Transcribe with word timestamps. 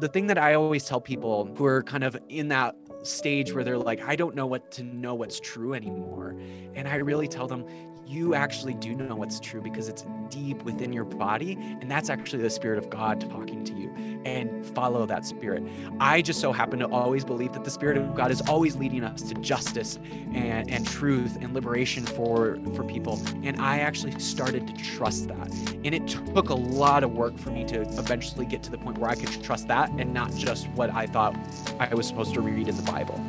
the 0.00 0.08
thing 0.08 0.26
that 0.26 0.38
I 0.38 0.54
always 0.54 0.84
tell 0.84 1.00
people 1.00 1.52
who 1.56 1.64
are 1.64 1.82
kind 1.82 2.04
of 2.04 2.16
in 2.28 2.48
that 2.48 2.76
stage 3.02 3.52
where 3.52 3.64
they're 3.64 3.78
like, 3.78 4.02
I 4.02 4.16
don't 4.16 4.34
know 4.34 4.46
what 4.46 4.70
to 4.72 4.82
know 4.82 5.14
what's 5.14 5.38
true 5.40 5.74
anymore. 5.74 6.36
And 6.74 6.88
I 6.88 6.96
really 6.96 7.28
tell 7.28 7.46
them, 7.46 7.64
you 8.06 8.34
actually 8.34 8.74
do 8.74 8.94
know 8.94 9.14
what's 9.14 9.40
true 9.40 9.60
because 9.60 9.88
it's 9.88 10.04
deep 10.28 10.62
within 10.62 10.92
your 10.92 11.04
body. 11.04 11.58
And 11.80 11.90
that's 11.90 12.10
actually 12.10 12.42
the 12.42 12.50
Spirit 12.50 12.78
of 12.78 12.90
God 12.90 13.20
talking 13.30 13.64
to 13.64 13.72
you 13.72 13.94
and 14.24 14.64
follow 14.66 15.06
that 15.06 15.24
Spirit. 15.24 15.62
I 16.00 16.22
just 16.22 16.40
so 16.40 16.52
happen 16.52 16.78
to 16.80 16.88
always 16.88 17.24
believe 17.24 17.52
that 17.52 17.64
the 17.64 17.70
Spirit 17.70 17.96
of 17.96 18.14
God 18.14 18.30
is 18.30 18.40
always 18.42 18.76
leading 18.76 19.04
us 19.04 19.22
to 19.22 19.34
justice 19.34 19.98
and, 20.32 20.70
and 20.70 20.86
truth 20.86 21.36
and 21.40 21.54
liberation 21.54 22.04
for, 22.04 22.58
for 22.74 22.84
people. 22.84 23.20
And 23.42 23.60
I 23.60 23.78
actually 23.78 24.18
started 24.18 24.66
to 24.66 24.74
trust 24.74 25.28
that. 25.28 25.50
And 25.84 25.94
it 25.94 26.06
took 26.06 26.50
a 26.50 26.54
lot 26.54 27.04
of 27.04 27.12
work 27.12 27.38
for 27.38 27.50
me 27.50 27.64
to 27.66 27.82
eventually 27.82 28.46
get 28.46 28.62
to 28.64 28.70
the 28.70 28.78
point 28.78 28.98
where 28.98 29.10
I 29.10 29.14
could 29.14 29.42
trust 29.42 29.68
that 29.68 29.90
and 29.98 30.12
not 30.12 30.34
just 30.34 30.68
what 30.70 30.90
I 30.92 31.06
thought 31.06 31.36
I 31.78 31.94
was 31.94 32.06
supposed 32.06 32.34
to 32.34 32.40
read 32.40 32.68
in 32.68 32.76
the 32.76 32.82
Bible. 32.82 33.20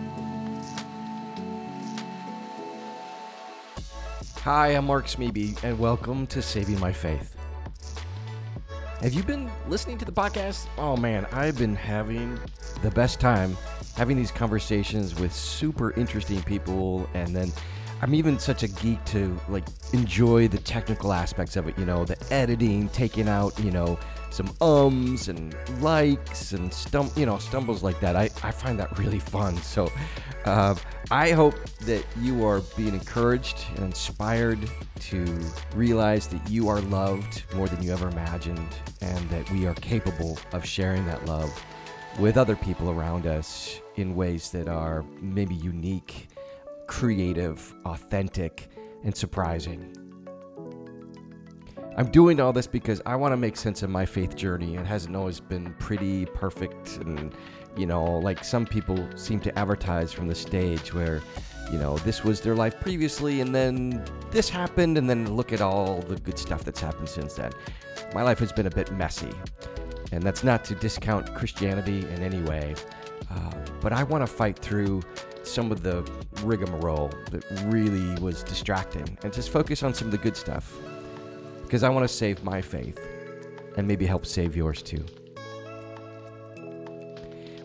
Hi, 4.45 4.67
I'm 4.67 4.85
Mark 4.85 5.08
Smeby, 5.08 5.58
and 5.63 5.80
welcome 5.80 6.27
to 6.27 6.40
Saving 6.40 6.80
My 6.80 6.94
Faith. 6.94 7.36
Have 9.02 9.12
you 9.12 9.23
been 9.23 9.49
listening 9.67 9.98
to 9.98 10.05
the 10.05 10.12
podcast? 10.12 10.67
Oh 10.77 10.95
man, 10.95 11.26
I've 11.31 11.58
been 11.58 11.73
having 11.76 12.40
the 12.84 12.91
best 12.91 13.20
time 13.20 13.58
having 13.98 14.16
these 14.16 14.30
conversations 14.30 15.20
with 15.20 15.34
super 15.34 16.00
interesting 16.00 16.44
people, 16.44 17.09
and 17.16 17.36
then 17.36 17.52
I'm 18.03 18.13
even 18.13 18.38
such 18.38 18.62
a 18.62 18.67
geek 18.67 19.03
to 19.05 19.36
like 19.50 19.63
enjoy 19.94 20.48
the 20.48 20.59
technical 20.59 21.12
aspects 21.12 21.55
of 21.55 21.67
it, 21.67 21.75
you 21.80 21.86
know, 21.86 22.05
the 22.05 22.17
editing, 22.31 22.89
taking 22.89 23.27
out, 23.27 23.58
you 23.58 23.72
know, 23.72 23.98
some 24.35 24.53
ums 24.59 25.30
and 25.30 25.55
likes 25.81 26.52
and 26.52 26.69
stum- 26.69 27.16
you 27.17 27.25
know, 27.25 27.38
stumbles 27.38 27.81
like 27.81 27.97
that. 28.02 28.17
I, 28.17 28.23
I 28.44 28.52
find 28.52 28.77
that 28.80 28.97
really 29.00 29.19
fun. 29.19 29.55
So 29.58 29.89
uh, 30.44 30.75
I 31.09 31.31
hope 31.31 31.55
that 31.86 32.03
you 32.19 32.45
are 32.45 32.59
being 32.75 32.94
encouraged 32.94 33.64
and 33.75 33.86
inspired 33.86 34.59
to 35.00 35.39
realize 35.73 36.27
that 36.27 36.50
you 36.50 36.67
are 36.67 36.81
loved 36.81 37.44
more 37.55 37.69
than 37.69 37.81
you 37.81 37.94
ever 37.94 38.09
imagined 38.09 38.75
and 39.00 39.30
that 39.30 39.50
we 39.52 39.66
are 39.67 39.73
capable 39.75 40.38
of 40.52 40.66
sharing 40.66 41.05
that 41.05 41.25
love 41.25 41.49
with 42.20 42.36
other 42.38 42.58
people 42.58 42.89
around 42.89 43.27
us 43.27 43.80
in 43.95 44.16
ways 44.16 44.52
that 44.52 44.67
are 44.67 45.05
maybe 45.22 45.55
unique, 45.55 46.27
creative, 46.88 47.73
authentic, 47.86 48.70
and 49.05 49.16
surprising. 49.16 50.05
I'm 51.98 52.12
doing 52.12 52.42
all 52.42 52.52
this 52.52 52.68
because 52.68 53.02
I 53.06 53.16
want 53.16 53.32
to 53.32 53.38
make 53.38 53.56
sense 53.56 53.82
of 53.82 53.90
my 53.90 54.06
faith 54.06 54.36
journey. 54.36 54.76
It 54.76 54.86
hasn't 54.86 55.16
always 55.16 55.40
been 55.40 55.74
pretty, 55.80 56.26
perfect, 56.26 56.98
and 56.98 57.34
you 57.78 57.86
know, 57.86 58.20
like 58.20 58.44
some 58.44 58.66
people 58.66 58.98
seem 59.16 59.40
to 59.42 59.58
advertise 59.60 60.12
from 60.12 60.28
the 60.28 60.36
stage 60.36 60.94
where, 60.94 61.22
you 61.72 61.78
know, 61.78 61.98
this 62.00 62.23
was 62.23 62.42
their 62.42 62.56
life 62.56 62.80
previously 62.80 63.42
and 63.42 63.54
then 63.54 64.04
this 64.32 64.50
happened 64.50 64.98
and 64.98 65.10
then 65.10 65.36
look 65.36 65.52
at 65.52 65.62
all 65.62 66.02
the 66.02 66.16
good 66.16 66.38
stuff 66.38 66.64
that's 66.64 66.80
happened 66.80 67.10
since 67.10 67.34
then. 67.34 67.52
My 68.14 68.23
life 68.23 68.40
has 68.40 68.52
been 68.54 68.68
a 68.68 68.72
bit 68.72 68.92
messy. 68.94 69.34
And 70.12 70.23
that's 70.23 70.44
not 70.44 70.64
to 70.66 70.76
discount 70.76 71.34
Christianity 71.34 72.00
in 72.00 72.22
any 72.22 72.42
way, 72.44 72.76
uh, 73.32 73.52
but 73.82 73.92
I 73.92 74.04
want 74.04 74.22
to 74.22 74.28
fight 74.28 74.58
through 74.58 75.02
some 75.44 75.72
of 75.72 75.84
the 75.84 76.10
rigmarole 76.44 77.12
that 77.32 77.44
really 77.66 78.18
was 78.22 78.44
distracting 78.44 79.18
and 79.23 79.34
just 79.34 79.50
focus 79.50 79.84
on 79.84 79.94
some 79.94 80.08
of 80.08 80.12
the 80.12 80.18
good 80.18 80.38
stuff. 80.38 80.78
Because 81.76 81.84
I 81.84 81.90
want 81.90 82.08
to 82.08 82.14
save 82.16 82.42
my 82.42 82.62
faith 82.62 83.06
and 83.76 83.86
maybe 83.86 84.06
help 84.06 84.26
save 84.26 84.56
yours 84.56 84.81
too. 84.81 85.04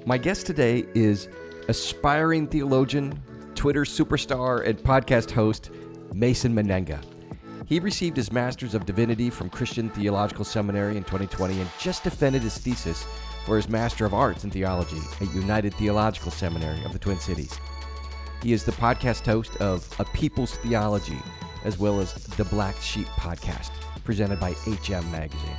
My 0.05 0.19
guest 0.19 0.47
today 0.47 0.85
is 0.97 1.29
aspiring 1.69 2.49
theologian, 2.49 3.23
Twitter 3.55 3.83
superstar, 3.83 4.67
and 4.67 4.77
podcast 4.81 5.31
host 5.31 5.71
Mason 6.13 6.53
Mennenga. 6.53 7.01
He 7.67 7.79
received 7.79 8.17
his 8.17 8.33
Master's 8.33 8.75
of 8.75 8.85
Divinity 8.85 9.31
from 9.31 9.49
Christian 9.49 9.89
Theological 9.91 10.45
Seminary 10.45 10.97
in 10.97 11.05
2020 11.05 11.61
and 11.61 11.71
just 11.79 12.03
defended 12.03 12.43
his 12.43 12.59
thesis 12.59 13.07
for 13.47 13.55
his 13.55 13.69
Master 13.69 14.07
of 14.07 14.13
Arts 14.13 14.43
in 14.43 14.51
Theology 14.51 14.99
at 15.21 15.33
United 15.33 15.73
Theological 15.75 16.33
Seminary 16.33 16.83
of 16.83 16.93
the 16.93 16.99
Twin 16.99 17.21
Cities. 17.21 17.61
He 18.43 18.53
is 18.53 18.65
the 18.65 18.73
podcast 18.73 19.25
host 19.25 19.57
of 19.59 19.89
A 20.01 20.05
People's 20.07 20.57
Theology, 20.57 21.19
as 21.63 21.79
well 21.79 22.01
as 22.01 22.13
the 22.15 22.45
Black 22.47 22.75
Sheep 22.81 23.07
podcast, 23.07 23.71
presented 24.05 24.41
by 24.41 24.53
HM 24.53 25.11
Magazine. 25.11 25.57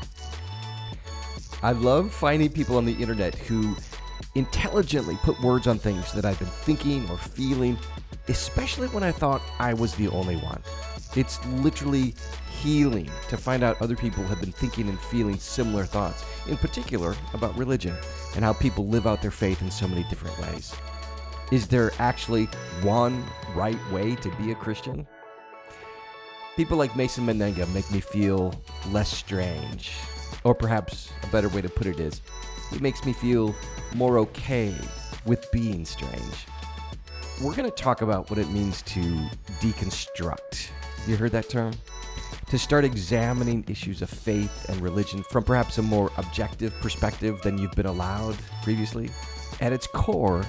I 1.63 1.71
love 1.71 2.11
finding 2.11 2.49
people 2.49 2.77
on 2.77 2.85
the 2.85 2.93
internet 2.93 3.35
who 3.35 3.75
intelligently 4.35 5.17
put 5.17 5.39
words 5.41 5.67
on 5.67 5.77
things 5.77 6.11
that 6.13 6.25
I've 6.25 6.39
been 6.39 6.47
thinking 6.47 7.09
or 7.09 7.17
feeling, 7.17 7.77
especially 8.27 8.87
when 8.89 9.03
I 9.03 9.11
thought 9.11 9.41
I 9.59 9.73
was 9.73 9.93
the 9.95 10.07
only 10.09 10.37
one. 10.37 10.61
It's 11.15 11.43
literally 11.47 12.15
healing 12.61 13.09
to 13.29 13.37
find 13.37 13.63
out 13.63 13.81
other 13.81 13.95
people 13.95 14.23
have 14.23 14.39
been 14.39 14.51
thinking 14.51 14.87
and 14.87 14.99
feeling 14.99 15.37
similar 15.37 15.85
thoughts, 15.85 16.23
in 16.47 16.57
particular 16.57 17.15
about 17.33 17.57
religion 17.57 17.95
and 18.35 18.43
how 18.43 18.53
people 18.53 18.87
live 18.87 19.07
out 19.07 19.21
their 19.21 19.31
faith 19.31 19.61
in 19.61 19.69
so 19.71 19.87
many 19.87 20.03
different 20.03 20.39
ways. 20.39 20.73
Is 21.51 21.67
there 21.67 21.91
actually 21.99 22.45
one 22.81 23.25
right 23.53 23.79
way 23.91 24.15
to 24.15 24.29
be 24.37 24.51
a 24.51 24.55
Christian? 24.55 25.05
People 26.57 26.77
like 26.77 26.95
Mason 26.97 27.25
Mennenga 27.25 27.71
make 27.73 27.89
me 27.91 28.01
feel 28.01 28.53
less 28.89 29.09
strange. 29.09 29.93
Or 30.43 30.53
perhaps 30.53 31.09
a 31.23 31.27
better 31.27 31.47
way 31.47 31.61
to 31.61 31.69
put 31.69 31.87
it 31.87 31.99
is, 31.99 32.21
he 32.71 32.79
makes 32.79 33.05
me 33.05 33.13
feel 33.13 33.55
more 33.95 34.19
okay 34.19 34.75
with 35.25 35.49
being 35.51 35.85
strange. 35.85 36.45
We're 37.41 37.55
going 37.55 37.69
to 37.69 37.75
talk 37.75 38.01
about 38.01 38.29
what 38.29 38.37
it 38.37 38.49
means 38.49 38.81
to 38.83 38.99
deconstruct. 39.61 40.69
You 41.07 41.15
heard 41.15 41.31
that 41.31 41.49
term? 41.49 41.73
To 42.49 42.59
start 42.59 42.83
examining 42.83 43.63
issues 43.69 44.01
of 44.01 44.09
faith 44.09 44.67
and 44.67 44.81
religion 44.81 45.23
from 45.23 45.45
perhaps 45.45 45.77
a 45.77 45.81
more 45.81 46.11
objective 46.17 46.73
perspective 46.81 47.41
than 47.43 47.57
you've 47.57 47.71
been 47.71 47.85
allowed 47.85 48.35
previously. 48.61 49.09
At 49.61 49.71
its 49.71 49.87
core, 49.87 50.45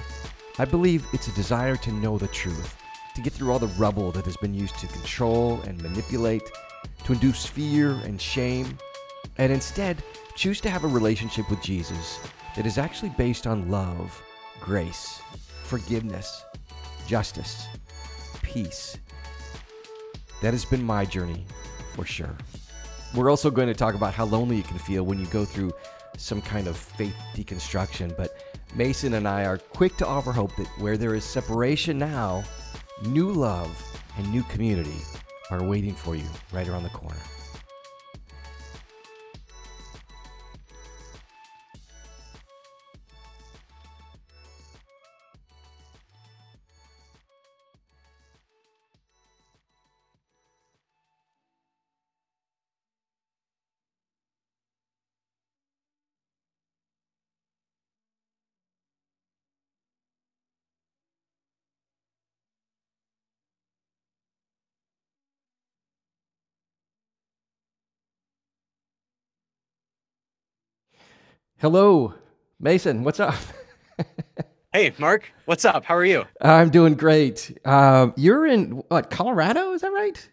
I 0.59 0.65
believe 0.65 1.05
it's 1.13 1.29
a 1.29 1.31
desire 1.31 1.77
to 1.77 1.91
know 1.93 2.17
the 2.17 2.27
truth, 2.27 2.75
to 3.15 3.21
get 3.21 3.33
through 3.33 3.51
all 3.51 3.59
the 3.59 3.67
rubble 3.67 4.11
that 4.11 4.25
has 4.25 4.37
been 4.37 4.53
used 4.53 4.77
to 4.79 4.87
control 4.87 5.61
and 5.61 5.81
manipulate, 5.81 6.43
to 7.05 7.13
induce 7.13 7.45
fear 7.45 7.91
and 8.05 8.19
shame, 8.21 8.77
and 9.37 9.51
instead 9.51 10.03
choose 10.35 10.59
to 10.61 10.69
have 10.69 10.83
a 10.83 10.87
relationship 10.87 11.49
with 11.49 11.61
Jesus 11.61 12.19
that 12.55 12.65
is 12.65 12.77
actually 12.77 13.09
based 13.17 13.47
on 13.47 13.69
love, 13.69 14.21
grace, 14.59 15.21
forgiveness, 15.63 16.43
justice, 17.07 17.67
peace. 18.41 18.97
That 20.41 20.53
has 20.53 20.65
been 20.65 20.83
my 20.83 21.05
journey 21.05 21.45
for 21.95 22.05
sure. 22.05 22.35
We're 23.15 23.29
also 23.29 23.51
going 23.51 23.67
to 23.67 23.73
talk 23.73 23.93
about 23.93 24.13
how 24.13 24.25
lonely 24.25 24.57
you 24.57 24.63
can 24.63 24.79
feel 24.79 25.03
when 25.03 25.19
you 25.19 25.27
go 25.27 25.45
through 25.45 25.71
some 26.17 26.41
kind 26.41 26.67
of 26.67 26.77
faith 26.77 27.15
deconstruction, 27.35 28.15
but 28.17 28.37
Mason 28.75 29.13
and 29.13 29.27
I 29.27 29.45
are 29.45 29.57
quick 29.57 29.97
to 29.97 30.07
offer 30.07 30.31
hope 30.31 30.55
that 30.55 30.67
where 30.79 30.97
there 30.97 31.13
is 31.13 31.23
separation 31.23 31.99
now, 31.99 32.43
new 33.01 33.31
love 33.31 33.99
and 34.17 34.31
new 34.31 34.43
community 34.43 35.01
are 35.49 35.63
waiting 35.63 35.93
for 35.93 36.15
you 36.15 36.27
right 36.51 36.67
around 36.67 36.83
the 36.83 36.89
corner. 36.89 37.17
Hello, 71.63 72.13
Mason. 72.59 73.05
What's 73.05 73.21
up? 73.21 73.35
hey, 74.73 74.91
Mark. 74.97 75.31
What's 75.45 75.63
up? 75.63 75.85
How 75.85 75.95
are 75.95 76.03
you? 76.03 76.25
I'm 76.41 76.69
doing 76.69 76.93
great. 76.93 77.57
Um, 77.63 78.13
you're 78.17 78.45
in 78.45 78.83
what? 78.89 79.09
Colorado? 79.09 79.71
Is 79.71 79.79
that 79.79 79.93
right? 79.93 80.29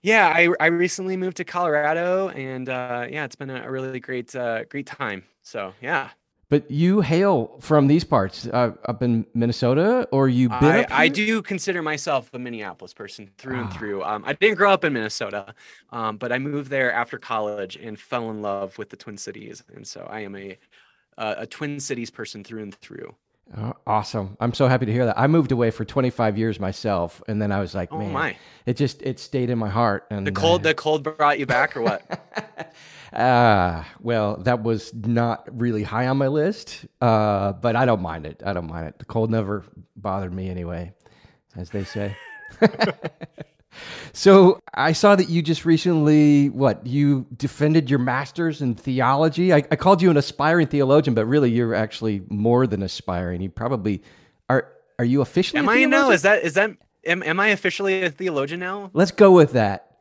Yeah, 0.00 0.28
I 0.28 0.48
I 0.60 0.66
recently 0.66 1.16
moved 1.16 1.38
to 1.38 1.44
Colorado, 1.44 2.28
and 2.28 2.68
uh, 2.68 3.08
yeah, 3.10 3.24
it's 3.24 3.34
been 3.34 3.50
a 3.50 3.68
really 3.68 3.98
great 3.98 4.32
uh, 4.36 4.62
great 4.62 4.86
time. 4.86 5.24
So 5.42 5.74
yeah. 5.82 6.10
But 6.50 6.70
you 6.70 7.02
hail 7.02 7.58
from 7.60 7.88
these 7.88 8.04
parts, 8.04 8.46
uh, 8.46 8.72
up 8.86 9.02
in 9.02 9.26
Minnesota, 9.34 10.08
or 10.10 10.28
you 10.28 10.48
been 10.48 10.64
I, 10.64 10.86
I, 10.90 11.08
do 11.08 11.42
consider 11.42 11.82
myself 11.82 12.30
a 12.32 12.38
Minneapolis 12.38 12.94
person 12.94 13.30
through 13.36 13.58
and 13.58 13.68
ah. 13.68 13.76
through. 13.76 14.02
Um, 14.02 14.24
I 14.26 14.32
didn't 14.32 14.56
grow 14.56 14.72
up 14.72 14.82
in 14.82 14.94
Minnesota, 14.94 15.54
um, 15.90 16.16
but 16.16 16.32
I 16.32 16.38
moved 16.38 16.70
there 16.70 16.90
after 16.90 17.18
college 17.18 17.76
and 17.76 18.00
fell 18.00 18.30
in 18.30 18.40
love 18.40 18.78
with 18.78 18.88
the 18.88 18.96
Twin 18.96 19.18
Cities, 19.18 19.62
and 19.74 19.86
so 19.86 20.08
I 20.10 20.20
am 20.20 20.34
a 20.36 20.56
a, 21.18 21.34
a 21.40 21.46
Twin 21.46 21.80
Cities 21.80 22.10
person 22.10 22.42
through 22.42 22.62
and 22.62 22.74
through. 22.74 23.14
Oh, 23.56 23.72
awesome! 23.86 24.36
I'm 24.40 24.52
so 24.52 24.68
happy 24.68 24.86
to 24.86 24.92
hear 24.92 25.06
that. 25.06 25.18
I 25.18 25.26
moved 25.26 25.52
away 25.52 25.70
for 25.70 25.84
25 25.84 26.36
years 26.36 26.60
myself, 26.60 27.22
and 27.28 27.40
then 27.40 27.50
I 27.50 27.60
was 27.60 27.74
like, 27.74 27.90
Oh 27.92 27.98
man, 27.98 28.12
my! 28.12 28.36
it 28.66 28.74
just 28.76 29.00
it 29.02 29.18
stayed 29.18 29.48
in 29.48 29.58
my 29.58 29.70
heart. 29.70 30.06
And 30.10 30.26
The 30.26 30.32
cold, 30.32 30.60
uh, 30.60 30.68
the 30.70 30.74
cold 30.74 31.02
brought 31.02 31.38
you 31.38 31.46
back, 31.46 31.76
or 31.76 31.82
what? 31.82 32.02
Ah, 33.10 33.88
well, 34.00 34.36
that 34.42 34.62
was 34.62 34.92
not 34.92 35.48
really 35.58 35.82
high 35.82 36.08
on 36.08 36.18
my 36.18 36.26
list, 36.28 36.84
uh, 37.00 37.54
but 37.54 37.74
I 37.74 37.86
don't 37.86 38.02
mind 38.02 38.26
it. 38.26 38.42
I 38.44 38.52
don't 38.52 38.66
mind 38.66 38.86
it. 38.88 38.98
The 38.98 39.06
cold 39.06 39.30
never 39.30 39.64
bothered 39.96 40.32
me 40.34 40.50
anyway, 40.50 40.92
as 41.56 41.70
they 41.70 41.84
say. 41.84 42.14
so 44.12 44.60
I 44.74 44.92
saw 44.92 45.16
that 45.16 45.28
you 45.28 45.42
just 45.42 45.64
recently, 45.64 46.48
what, 46.50 46.86
you 46.86 47.26
defended 47.36 47.90
your 47.90 47.98
master's 47.98 48.60
in 48.62 48.74
theology. 48.74 49.52
I, 49.52 49.58
I 49.70 49.76
called 49.76 50.02
you 50.02 50.10
an 50.10 50.16
aspiring 50.16 50.66
theologian, 50.66 51.14
but 51.14 51.26
really 51.26 51.50
you're 51.50 51.74
actually 51.74 52.22
more 52.28 52.66
than 52.66 52.82
aspiring. 52.82 53.40
You 53.40 53.50
probably 53.50 54.02
are. 54.48 54.68
Are 54.98 55.04
you 55.04 55.20
officially? 55.20 55.60
am 55.60 55.68
a 55.68 55.72
I 55.72 55.84
now? 55.84 56.10
Is 56.10 56.22
that 56.22 56.42
is 56.42 56.54
that? 56.54 56.72
Am, 57.06 57.22
am 57.22 57.38
I 57.38 57.48
officially 57.48 58.02
a 58.02 58.10
theologian 58.10 58.58
now? 58.58 58.90
Let's 58.92 59.12
go 59.12 59.30
with 59.30 59.52
that. 59.52 59.98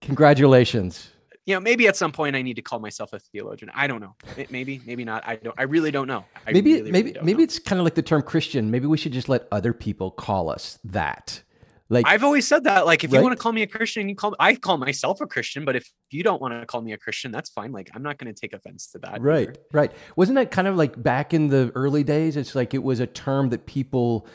Congratulations. 0.00 1.10
You 1.44 1.54
know, 1.54 1.60
maybe 1.60 1.88
at 1.88 1.96
some 1.96 2.12
point 2.12 2.36
I 2.36 2.42
need 2.42 2.54
to 2.54 2.62
call 2.62 2.78
myself 2.78 3.12
a 3.12 3.18
theologian. 3.18 3.70
I 3.74 3.86
don't 3.86 4.00
know. 4.00 4.14
Maybe, 4.50 4.80
maybe 4.86 5.04
not. 5.04 5.26
I 5.26 5.36
don't. 5.36 5.54
I 5.58 5.64
really 5.64 5.90
don't 5.90 6.06
know. 6.06 6.24
I 6.46 6.52
maybe 6.52 6.74
really, 6.74 6.90
maybe 6.90 7.12
really 7.12 7.24
maybe 7.24 7.38
know. 7.38 7.44
it's 7.44 7.58
kind 7.58 7.80
of 7.80 7.84
like 7.84 7.94
the 7.94 8.02
term 8.02 8.22
Christian. 8.22 8.70
Maybe 8.70 8.86
we 8.86 8.96
should 8.96 9.12
just 9.12 9.28
let 9.28 9.48
other 9.50 9.72
people 9.72 10.10
call 10.10 10.50
us 10.50 10.78
that. 10.84 11.42
Like 11.92 12.06
I've 12.08 12.24
always 12.24 12.48
said 12.48 12.64
that. 12.64 12.86
Like, 12.86 13.04
if 13.04 13.12
Right? 13.12 13.18
you 13.18 13.22
want 13.22 13.36
to 13.36 13.42
call 13.42 13.52
me 13.52 13.62
a 13.62 13.66
Christian, 13.66 14.08
you 14.08 14.14
call. 14.16 14.34
I 14.40 14.54
call 14.54 14.78
myself 14.78 15.20
a 15.20 15.26
Christian, 15.26 15.64
but 15.66 15.76
if 15.76 15.88
you 16.10 16.22
don't 16.22 16.40
want 16.40 16.58
to 16.58 16.64
call 16.64 16.80
me 16.80 16.92
a 16.92 16.98
Christian, 16.98 17.30
that's 17.30 17.50
fine. 17.50 17.70
Like, 17.70 17.90
I'm 17.94 18.02
not 18.02 18.16
going 18.18 18.32
to 18.32 18.40
take 18.40 18.54
offense 18.54 18.86
to 18.92 18.98
that. 19.00 19.20
right, 19.20 19.50
either. 19.50 19.60
right. 19.72 19.92
Wasn't 20.16 20.36
that 20.36 20.50
kind 20.50 20.66
of 20.66 20.76
like 20.76 21.00
back 21.02 21.34
in 21.34 21.48
the 21.48 21.70
early 21.74 22.02
days? 22.02 22.36
It's 22.36 22.54
like 22.54 22.72
it 22.72 22.82
was 22.82 23.00
a 23.00 23.06
term 23.06 23.50
that 23.50 23.66
people 23.66 24.26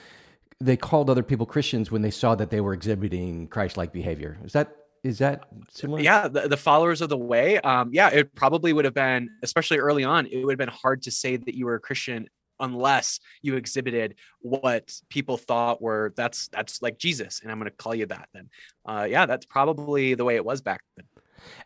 they 0.59 0.77
called 0.77 1.09
other 1.09 1.24
people 1.24 1.45
Christians 1.45 1.92
when 1.92 2.01
they 2.01 2.12
saw 2.12 2.36
that 2.36 2.50
they 2.50 2.62
were 2.62 2.74
exhibiting 2.74 3.48
Christ-like 3.48 3.92
behavior. 3.92 4.38
Is 4.44 4.54
that 4.54 4.75
is 5.04 5.19
that 5.19 5.48
similar? 5.71 6.01
Yeah, 6.01 6.27
the, 6.27 6.48
the 6.48 6.57
followers 6.57 7.01
of 7.01 7.09
the 7.09 7.18
way. 7.18 7.59
Um, 7.59 7.89
yeah, 7.94 8.09
it 8.09 8.33
probably 8.36 8.74
would 8.74 8.86
have 8.86 8.94
been, 8.95 9.30
especially 9.44 9.77
early 9.77 10.04
on, 10.04 10.25
it 10.25 10.44
would 10.44 10.51
have 10.51 10.57
been 10.57 10.69
hard 10.69 11.04
to 11.04 11.12
say 11.12 11.38
that 11.38 11.56
you 11.56 11.65
were 11.65 11.75
a 11.75 11.80
Christian 11.80 12.27
unless 12.59 13.19
you 13.42 13.56
exhibited 13.56 14.15
what 14.39 15.00
people 15.09 15.38
thought 15.38 15.81
were 15.81 16.13
that's 16.15 16.48
that's 16.50 16.81
like 16.81 16.98
Jesus, 16.98 17.42
and 17.42 17.51
I'm 17.51 17.59
going 17.59 17.69
to 17.69 17.75
call 17.75 17.95
you 17.95 18.06
that. 18.07 18.30
Then, 18.33 18.50
uh, 18.86 19.07
yeah, 19.09 19.25
that's 19.25 19.45
probably 19.45 20.13
the 20.13 20.25
way 20.25 20.36
it 20.36 20.45
was 20.45 20.62
back 20.62 20.81
then. 20.95 21.06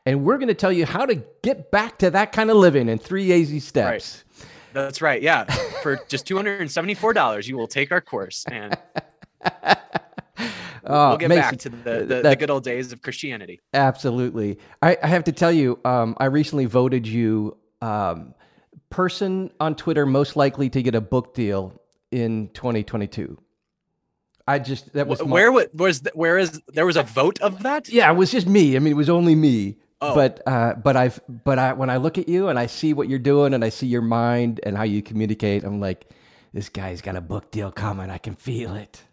And 0.06 0.24
we're 0.24 0.38
going 0.38 0.50
to 0.50 0.54
tell 0.54 0.72
you 0.72 0.86
how 0.86 1.06
to 1.06 1.24
get 1.44 1.72
back 1.72 1.98
to 2.00 2.10
that 2.12 2.32
kind 2.32 2.50
of 2.50 2.58
living 2.58 2.90
in 2.90 2.98
three 2.98 3.32
easy 3.32 3.60
steps. 3.60 4.24
That's 4.74 5.02
right. 5.02 5.22
Yeah, 5.22 5.46
for 5.82 6.00
just 6.08 6.26
two 6.26 6.36
hundred 6.36 6.62
and 6.62 6.72
seventy-four 6.72 7.14
dollars, 7.14 7.48
you 7.48 7.58
will 7.58 7.68
take 7.68 7.92
our 7.92 8.02
course, 8.02 8.46
and 8.50 8.78
Oh, 10.84 11.10
we'll 11.10 11.18
get 11.18 11.30
Mason, 11.30 11.42
back 11.42 11.60
to 11.60 11.70
the, 11.70 12.06
the, 12.06 12.22
the 12.22 12.36
good 12.36 12.50
old 12.50 12.64
days 12.64 12.92
of 12.92 13.02
Christianity. 13.02 13.60
Absolutely. 13.74 14.58
I, 14.82 14.98
I 15.02 15.08
have 15.08 15.24
to 15.26 15.32
tell 15.32 15.52
you, 15.52 15.80
um, 15.86 16.16
I 16.20 16.26
recently 16.26 16.66
voted 16.66 17.08
you 17.08 17.58
um, 17.82 18.34
person 18.92 19.52
on 19.60 19.76
Twitter 19.76 20.06
most 20.06 20.36
likely 20.36 20.70
to 20.70 20.84
get 20.84 20.94
a 20.94 21.02
book 21.02 21.34
deal 21.34 21.74
in 22.12 22.50
2022. 22.54 23.38
I 24.48 24.60
just 24.60 24.94
that 24.94 25.08
was 25.08 25.22
my- 25.24 25.32
Where 25.32 25.52
was 25.52 26.02
where 26.14 26.38
is 26.38 26.62
there 26.68 26.86
was 26.86 26.98
a 26.98 27.04
vote 27.04 27.42
of 27.42 27.64
that? 27.64 27.90
yeah, 27.90 28.12
it 28.12 28.16
was 28.16 28.32
just 28.32 28.48
me. 28.48 28.76
I 28.76 28.80
mean, 28.80 28.92
it 28.92 28.96
was 28.98 29.10
only 29.10 29.34
me. 29.36 29.78
Oh. 30.04 30.16
But 30.16 30.42
uh, 30.48 30.74
but 30.76 30.96
I've 30.98 31.20
but 31.28 31.60
I 31.60 31.74
when 31.74 31.90
I 31.92 31.98
look 31.98 32.18
at 32.18 32.28
you 32.28 32.48
and 32.48 32.58
I 32.58 32.66
see 32.66 32.94
what 32.94 33.08
you're 33.08 33.20
doing 33.20 33.54
and 33.54 33.64
I 33.64 33.70
see 33.70 33.86
your 33.88 34.02
mind 34.02 34.60
and 34.64 34.76
how 34.76 34.84
you 34.84 35.02
communicate, 35.04 35.64
I'm 35.64 35.80
like, 35.80 36.10
this 36.54 36.70
guy's 36.70 37.02
got 37.02 37.16
a 37.16 37.22
book 37.22 37.52
deal 37.52 37.72
coming. 37.72 38.10
I 38.10 38.18
can 38.18 38.36
feel 38.36 38.74
it. 38.76 39.04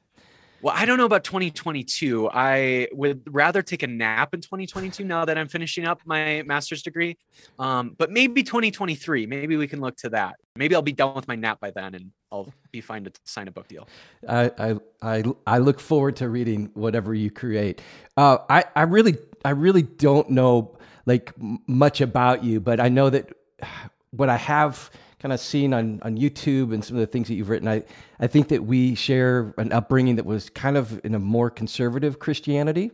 Well, 0.61 0.75
I 0.77 0.87
don't 0.87 0.99
know 0.99 1.05
about 1.05 1.23
2022. 1.23 2.31
I 2.33 2.89
would 2.93 3.23
rather 3.27 3.63
take 3.63 3.85
a 3.85 3.87
nap 3.87 4.35
in 4.35 4.41
2022 4.41 5.05
now 5.05 5.25
that 5.25 5.39
I'm 5.39 5.47
finishing 5.47 5.87
up 5.87 6.01
my 6.05 6.43
master's 6.47 6.83
degree. 6.83 7.17
Um, 7.61 7.95
but 7.97 8.11
maybe 8.11 8.43
2023. 8.43 9.27
Maybe 9.27 9.57
we 9.57 9.69
can 9.69 9.81
look 9.81 9.97
to 9.99 10.09
that. 10.11 10.35
Maybe 10.57 10.75
I'll 10.75 10.83
be 10.83 10.93
done 10.93 11.15
with 11.15 11.29
my 11.29 11.37
nap 11.37 11.61
by 11.61 11.71
then, 11.71 11.95
and 11.95 12.11
I'll 12.33 12.53
be 12.73 12.81
fine 12.81 13.05
to 13.05 13.13
sign 13.25 13.47
a 13.47 13.53
book 13.53 13.69
deal. 13.69 13.89
I, 14.29 14.51
I, 14.59 14.75
I, 15.01 15.25
I 15.47 15.59
look 15.59 15.79
forward 15.79 16.17
to 16.17 16.29
reading 16.29 16.71
whatever 16.75 17.15
you 17.15 17.31
create. 17.31 17.81
Uh, 18.17 18.39
I, 18.51 18.65
I 18.75 18.83
really, 18.83 19.17
I 19.45 19.51
really 19.51 19.83
don't 19.83 20.31
know 20.31 20.77
like 21.07 21.33
much 21.69 22.01
about 22.01 22.43
you, 22.43 22.59
but 22.59 22.81
I 22.81 22.89
know 22.89 23.11
that 23.11 23.33
what 24.11 24.29
I 24.29 24.37
have 24.37 24.91
kind 25.21 25.33
of 25.33 25.41
seen 25.41 25.75
on, 25.75 26.01
on 26.03 26.17
YouTube 26.17 26.73
and 26.73 26.85
some 26.85 26.97
of 26.97 27.01
the 27.01 27.07
things 27.07 27.29
that 27.29 27.35
you've 27.35 27.49
written, 27.49 27.69
I, 27.69 27.83
I 28.21 28.27
think 28.27 28.49
that 28.49 28.65
we 28.65 28.95
share 28.95 29.53
an 29.59 29.73
upbringing 29.73 30.17
that 30.17 30.27
was 30.27 30.49
kind 30.51 30.77
of 30.77 31.05
in 31.05 31.15
a 31.15 31.19
more 31.19 31.51
conservative 31.51 32.19
Christianity. 32.19 32.93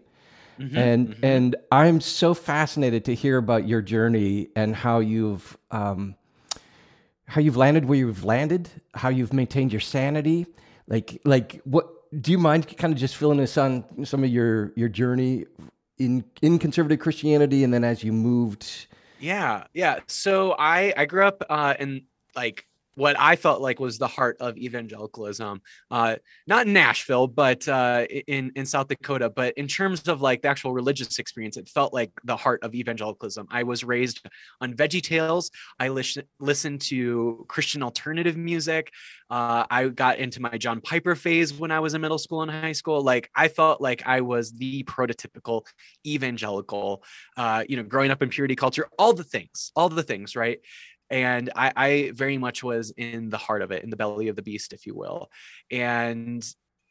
and 0.76 1.17
and 1.25 1.56
I'm 1.73 2.00
so 2.00 2.32
fascinated 2.32 3.05
to 3.06 3.15
hear 3.15 3.38
about 3.38 3.67
your 3.67 3.82
journey 3.82 4.50
and 4.55 4.75
how 4.76 5.00
you've 5.00 5.59
um, 5.73 6.15
how 7.26 7.41
you've 7.41 7.56
landed 7.56 7.87
where 7.87 7.99
you've 7.99 8.25
landed, 8.25 8.70
how 8.94 9.09
you've 9.09 9.32
maintained 9.32 9.73
your 9.73 9.81
sanity. 9.81 10.47
Like 10.87 11.20
like 11.25 11.61
what 11.65 11.88
do 12.23 12.31
you 12.31 12.38
mind 12.38 12.69
kind 12.79 12.93
of 12.93 13.00
just 13.00 13.17
filling 13.17 13.41
us 13.41 13.59
on 13.59 13.85
some 14.05 14.23
of 14.23 14.31
your 14.31 14.73
your 14.77 14.88
journey 14.88 15.47
in 15.99 16.25
in 16.41 16.61
conservative 16.61 17.00
Christianity 17.00 17.65
and 17.65 17.75
then 17.75 17.82
as 17.82 18.05
you 18.05 18.12
moved 18.12 18.87
Yeah, 19.19 19.65
yeah. 19.73 20.00
So 20.06 20.55
I 20.59 20.93
I 20.97 21.06
grew 21.06 21.25
up 21.25 21.43
uh, 21.49 21.75
in 21.79 22.03
like 22.36 22.66
what 22.96 23.19
I 23.19 23.36
felt 23.36 23.60
like 23.60 23.81
was 23.81 23.98
the 23.98 24.06
heart 24.06 24.36
of 24.40 24.56
evangelicalism, 24.56 25.60
uh, 25.90 26.16
not 26.46 26.66
in 26.66 26.72
Nashville, 26.72 27.26
but 27.26 27.66
uh, 27.66 28.06
in 28.26 28.52
in 28.54 28.66
South 28.66 28.88
Dakota. 28.88 29.31
But 29.31 29.54
in 29.56 29.66
terms 29.66 30.06
of 30.08 30.20
like 30.20 30.42
the 30.42 30.48
actual 30.48 30.72
religious 30.72 31.19
experience, 31.19 31.56
it 31.56 31.69
felt 31.69 31.92
like 31.92 32.10
the 32.25 32.36
heart 32.36 32.62
of 32.62 32.75
evangelicalism. 32.75 33.46
I 33.50 33.64
was 33.64 33.84
raised 33.84 34.25
on 34.60 34.75
Veggie 34.75 35.02
Tales. 35.02 35.50
I 35.78 35.88
listen, 35.88 36.25
listened 36.38 36.82
to 36.82 37.44
Christian 37.48 37.82
alternative 37.82 38.36
music. 38.36 38.92
Uh, 39.31 39.64
I 39.70 39.88
got 39.88 40.19
into 40.19 40.40
my 40.40 40.56
John 40.58 40.81
Piper 40.81 41.16
phase 41.16 41.52
when 41.52 41.70
I 41.70 41.81
was 41.81 41.94
in 41.94 42.00
middle 42.00 42.19
school 42.19 42.42
and 42.42 42.50
high 42.50 42.72
school. 42.72 43.02
Like 43.02 43.31
I 43.34 43.48
felt 43.48 43.81
like 43.81 44.02
I 44.06 44.20
was 44.20 44.52
the 44.52 44.84
prototypical 44.84 45.62
evangelical 46.06 47.02
uh, 47.36 47.64
you 47.69 47.76
know, 47.76 47.82
growing 47.82 48.10
up 48.10 48.22
in 48.22 48.28
purity 48.28 48.54
culture, 48.54 48.86
all 48.98 49.12
the 49.12 49.24
things, 49.24 49.72
all 49.74 49.88
the 49.88 50.03
things, 50.03 50.36
right? 50.36 50.60
And 51.11 51.51
I, 51.55 51.73
I 51.77 52.13
very 52.15 52.39
much 52.39 52.63
was 52.63 52.93
in 52.96 53.31
the 53.31 53.39
heart 53.39 53.63
of 53.63 53.70
it, 53.70 53.84
in 53.84 53.91
the 53.91 53.96
belly 53.96 54.29
of 54.29 54.37
the 54.37 54.43
beast, 54.43 54.73
if 54.73 54.87
you 54.87 54.94
will. 54.94 55.31
And, 55.70 56.44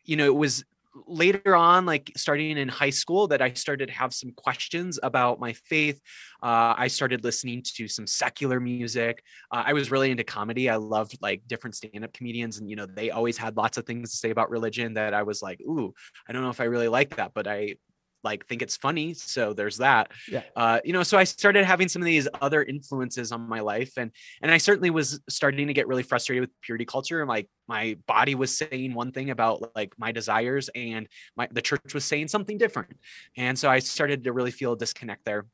you 0.05 0.15
know, 0.15 0.25
it 0.25 0.35
was 0.35 0.63
later 1.07 1.55
on, 1.55 1.87
like 1.87 2.11
starting 2.15 2.55
in 2.55 2.67
high 2.67 2.91
school, 2.91 3.27
that 3.29 3.41
I 3.41 3.53
started 3.53 3.87
to 3.87 3.93
have 3.93 4.13
some 4.13 4.31
questions 4.31 4.99
about 5.01 5.39
my 5.39 5.53
faith. 5.53 5.99
Uh, 6.41 6.75
I 6.77 6.87
started 6.87 7.23
listening 7.23 7.63
to 7.77 7.87
some 7.87 8.05
secular 8.05 8.59
music. 8.59 9.23
Uh, 9.51 9.63
I 9.65 9.73
was 9.73 9.89
really 9.89 10.11
into 10.11 10.23
comedy. 10.23 10.69
I 10.69 10.75
loved 10.75 11.17
like 11.19 11.41
different 11.47 11.75
stand-up 11.75 12.13
comedians, 12.13 12.59
and 12.59 12.69
you 12.69 12.75
know, 12.75 12.85
they 12.85 13.09
always 13.09 13.37
had 13.37 13.57
lots 13.57 13.79
of 13.79 13.87
things 13.87 14.11
to 14.11 14.17
say 14.17 14.29
about 14.29 14.51
religion 14.51 14.93
that 14.93 15.15
I 15.15 15.23
was 15.23 15.41
like, 15.41 15.59
ooh, 15.61 15.93
I 16.27 16.31
don't 16.31 16.43
know 16.43 16.51
if 16.51 16.61
I 16.61 16.65
really 16.65 16.87
like 16.87 17.15
that, 17.15 17.31
but 17.33 17.47
I 17.47 17.77
like 18.23 18.45
think 18.47 18.61
it's 18.61 18.77
funny 18.77 19.13
so 19.13 19.53
there's 19.53 19.77
that 19.77 20.11
Yeah. 20.29 20.43
uh 20.55 20.79
you 20.83 20.93
know 20.93 21.03
so 21.03 21.17
i 21.17 21.23
started 21.23 21.65
having 21.65 21.87
some 21.87 22.01
of 22.01 22.05
these 22.05 22.27
other 22.41 22.63
influences 22.63 23.31
on 23.31 23.47
my 23.47 23.59
life 23.59 23.93
and 23.97 24.11
and 24.41 24.51
i 24.51 24.57
certainly 24.57 24.89
was 24.89 25.21
starting 25.29 25.67
to 25.67 25.73
get 25.73 25.87
really 25.87 26.03
frustrated 26.03 26.41
with 26.41 26.49
purity 26.61 26.85
culture 26.85 27.21
and 27.21 27.29
like 27.29 27.49
my 27.67 27.97
body 28.07 28.35
was 28.35 28.55
saying 28.55 28.93
one 28.93 29.11
thing 29.11 29.29
about 29.29 29.75
like 29.75 29.93
my 29.97 30.11
desires 30.11 30.69
and 30.75 31.07
my 31.35 31.47
the 31.51 31.61
church 31.61 31.93
was 31.93 32.05
saying 32.05 32.27
something 32.27 32.57
different 32.57 32.95
and 33.37 33.57
so 33.57 33.69
i 33.69 33.79
started 33.79 34.23
to 34.23 34.33
really 34.33 34.51
feel 34.51 34.73
a 34.73 34.77
disconnect 34.77 35.25
there 35.25 35.45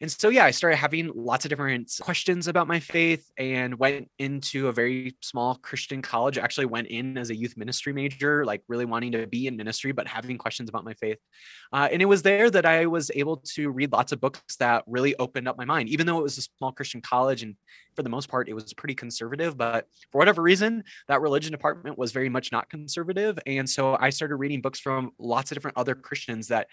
and 0.00 0.10
so 0.10 0.28
yeah 0.28 0.44
i 0.44 0.50
started 0.50 0.76
having 0.76 1.10
lots 1.14 1.44
of 1.44 1.48
different 1.48 1.90
questions 2.00 2.48
about 2.48 2.66
my 2.66 2.80
faith 2.80 3.30
and 3.38 3.78
went 3.78 4.10
into 4.18 4.68
a 4.68 4.72
very 4.72 5.16
small 5.20 5.56
christian 5.56 6.02
college 6.02 6.38
actually 6.38 6.66
went 6.66 6.86
in 6.88 7.16
as 7.18 7.30
a 7.30 7.36
youth 7.36 7.56
ministry 7.56 7.92
major 7.92 8.44
like 8.44 8.62
really 8.68 8.84
wanting 8.84 9.12
to 9.12 9.26
be 9.26 9.46
in 9.46 9.56
ministry 9.56 9.92
but 9.92 10.06
having 10.06 10.38
questions 10.38 10.68
about 10.68 10.84
my 10.84 10.94
faith 10.94 11.18
uh, 11.72 11.88
and 11.92 12.02
it 12.02 12.06
was 12.06 12.22
there 12.22 12.50
that 12.50 12.66
I 12.66 12.86
was 12.86 13.10
able 13.14 13.36
to 13.38 13.70
read 13.70 13.92
lots 13.92 14.12
of 14.12 14.20
books 14.20 14.56
that 14.56 14.82
really 14.86 15.14
opened 15.16 15.46
up 15.46 15.56
my 15.56 15.64
mind, 15.64 15.88
even 15.88 16.06
though 16.06 16.18
it 16.18 16.22
was 16.22 16.38
a 16.38 16.42
small 16.42 16.72
Christian 16.72 17.00
college. 17.00 17.42
And 17.42 17.54
for 17.94 18.02
the 18.02 18.08
most 18.08 18.28
part, 18.28 18.48
it 18.48 18.54
was 18.54 18.72
pretty 18.74 18.94
conservative. 18.94 19.56
But 19.56 19.86
for 20.10 20.18
whatever 20.18 20.42
reason, 20.42 20.82
that 21.08 21.20
religion 21.20 21.52
department 21.52 21.96
was 21.96 22.12
very 22.12 22.28
much 22.28 22.50
not 22.50 22.68
conservative. 22.68 23.38
And 23.46 23.68
so 23.68 23.96
I 23.98 24.10
started 24.10 24.36
reading 24.36 24.60
books 24.60 24.80
from 24.80 25.12
lots 25.18 25.50
of 25.50 25.56
different 25.56 25.76
other 25.76 25.94
Christians 25.94 26.48
that 26.48 26.66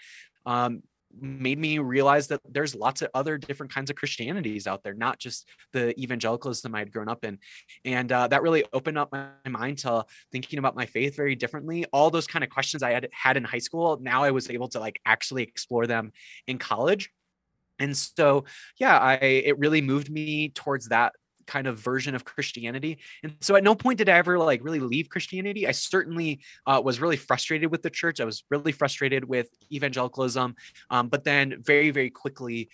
um, 0.46 0.82
made 1.20 1.58
me 1.58 1.78
realize 1.78 2.28
that 2.28 2.40
there's 2.48 2.74
lots 2.74 3.02
of 3.02 3.08
other 3.14 3.38
different 3.38 3.72
kinds 3.72 3.90
of 3.90 3.96
Christianities 3.96 4.66
out 4.66 4.82
there, 4.82 4.94
not 4.94 5.18
just 5.18 5.48
the 5.72 5.98
evangelicalism 6.00 6.74
I 6.74 6.80
had 6.80 6.92
grown 6.92 7.08
up 7.08 7.24
in. 7.24 7.38
And 7.84 8.10
uh, 8.12 8.28
that 8.28 8.42
really 8.42 8.64
opened 8.72 8.98
up 8.98 9.12
my 9.12 9.28
mind 9.48 9.78
to 9.78 10.04
thinking 10.32 10.58
about 10.58 10.76
my 10.76 10.86
faith 10.86 11.16
very 11.16 11.34
differently. 11.34 11.84
All 11.92 12.10
those 12.10 12.26
kind 12.26 12.44
of 12.44 12.50
questions 12.50 12.82
I 12.82 12.92
had 12.92 13.08
had 13.12 13.36
in 13.36 13.44
high 13.44 13.58
school, 13.58 13.98
now 14.00 14.22
I 14.22 14.30
was 14.30 14.50
able 14.50 14.68
to 14.68 14.80
like 14.80 15.00
actually 15.06 15.42
explore 15.42 15.86
them 15.86 16.12
in 16.46 16.58
college. 16.58 17.10
And 17.78 17.96
so, 17.96 18.44
yeah, 18.78 18.98
I 18.98 19.14
it 19.14 19.58
really 19.58 19.80
moved 19.80 20.10
me 20.10 20.50
towards 20.50 20.88
that 20.88 21.12
kind 21.48 21.66
of 21.66 21.78
version 21.78 22.14
of 22.14 22.24
Christianity. 22.24 22.98
And 23.24 23.34
so 23.40 23.56
at 23.56 23.64
no 23.64 23.74
point 23.74 23.98
did 23.98 24.08
I 24.08 24.18
ever 24.18 24.38
like 24.38 24.62
really 24.62 24.78
leave 24.78 25.08
Christianity. 25.08 25.66
I 25.66 25.72
certainly 25.72 26.40
uh, 26.66 26.80
was 26.84 27.00
really 27.00 27.16
frustrated 27.16 27.72
with 27.72 27.82
the 27.82 27.90
church. 27.90 28.20
I 28.20 28.24
was 28.24 28.44
really 28.50 28.70
frustrated 28.70 29.24
with 29.24 29.48
evangelicalism. 29.72 30.54
Um, 30.90 31.08
but 31.08 31.24
then 31.24 31.56
very, 31.60 31.90
very 31.90 32.10
quickly, 32.10 32.68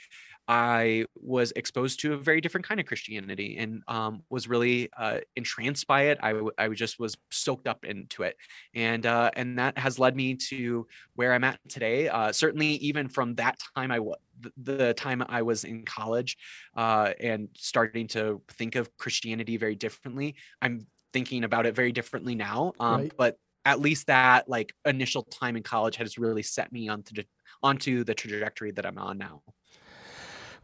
I 0.46 1.06
was 1.16 1.52
exposed 1.56 2.00
to 2.00 2.12
a 2.12 2.16
very 2.16 2.40
different 2.40 2.66
kind 2.66 2.78
of 2.78 2.86
Christianity 2.86 3.56
and 3.58 3.82
um, 3.88 4.22
was 4.28 4.48
really 4.48 4.90
uh, 4.96 5.20
entranced 5.36 5.86
by 5.86 6.02
it. 6.04 6.18
I, 6.22 6.32
w- 6.32 6.50
I 6.58 6.68
just 6.68 6.98
was 6.98 7.16
soaked 7.30 7.66
up 7.66 7.84
into 7.84 8.24
it, 8.24 8.36
and 8.74 9.06
uh, 9.06 9.30
and 9.36 9.58
that 9.58 9.78
has 9.78 9.98
led 9.98 10.16
me 10.16 10.34
to 10.50 10.86
where 11.14 11.32
I'm 11.32 11.44
at 11.44 11.58
today. 11.68 12.08
Uh, 12.08 12.30
certainly, 12.32 12.72
even 12.76 13.08
from 13.08 13.34
that 13.36 13.58
time, 13.74 13.90
I 13.90 14.00
was 14.00 14.16
the 14.56 14.92
time 14.94 15.24
I 15.28 15.42
was 15.42 15.64
in 15.64 15.84
college 15.84 16.36
uh, 16.76 17.12
and 17.20 17.48
starting 17.56 18.08
to 18.08 18.42
think 18.52 18.74
of 18.74 18.94
Christianity 18.98 19.56
very 19.56 19.76
differently. 19.76 20.34
I'm 20.60 20.86
thinking 21.12 21.44
about 21.44 21.66
it 21.66 21.74
very 21.74 21.92
differently 21.92 22.34
now, 22.34 22.72
um, 22.80 23.02
right. 23.02 23.12
but 23.16 23.38
at 23.64 23.80
least 23.80 24.08
that 24.08 24.48
like 24.48 24.74
initial 24.84 25.22
time 25.22 25.56
in 25.56 25.62
college 25.62 25.96
has 25.96 26.18
really 26.18 26.42
set 26.42 26.70
me 26.72 26.88
onto 26.88 27.22
onto 27.62 28.04
the 28.04 28.14
trajectory 28.14 28.72
that 28.72 28.84
I'm 28.84 28.98
on 28.98 29.16
now. 29.16 29.42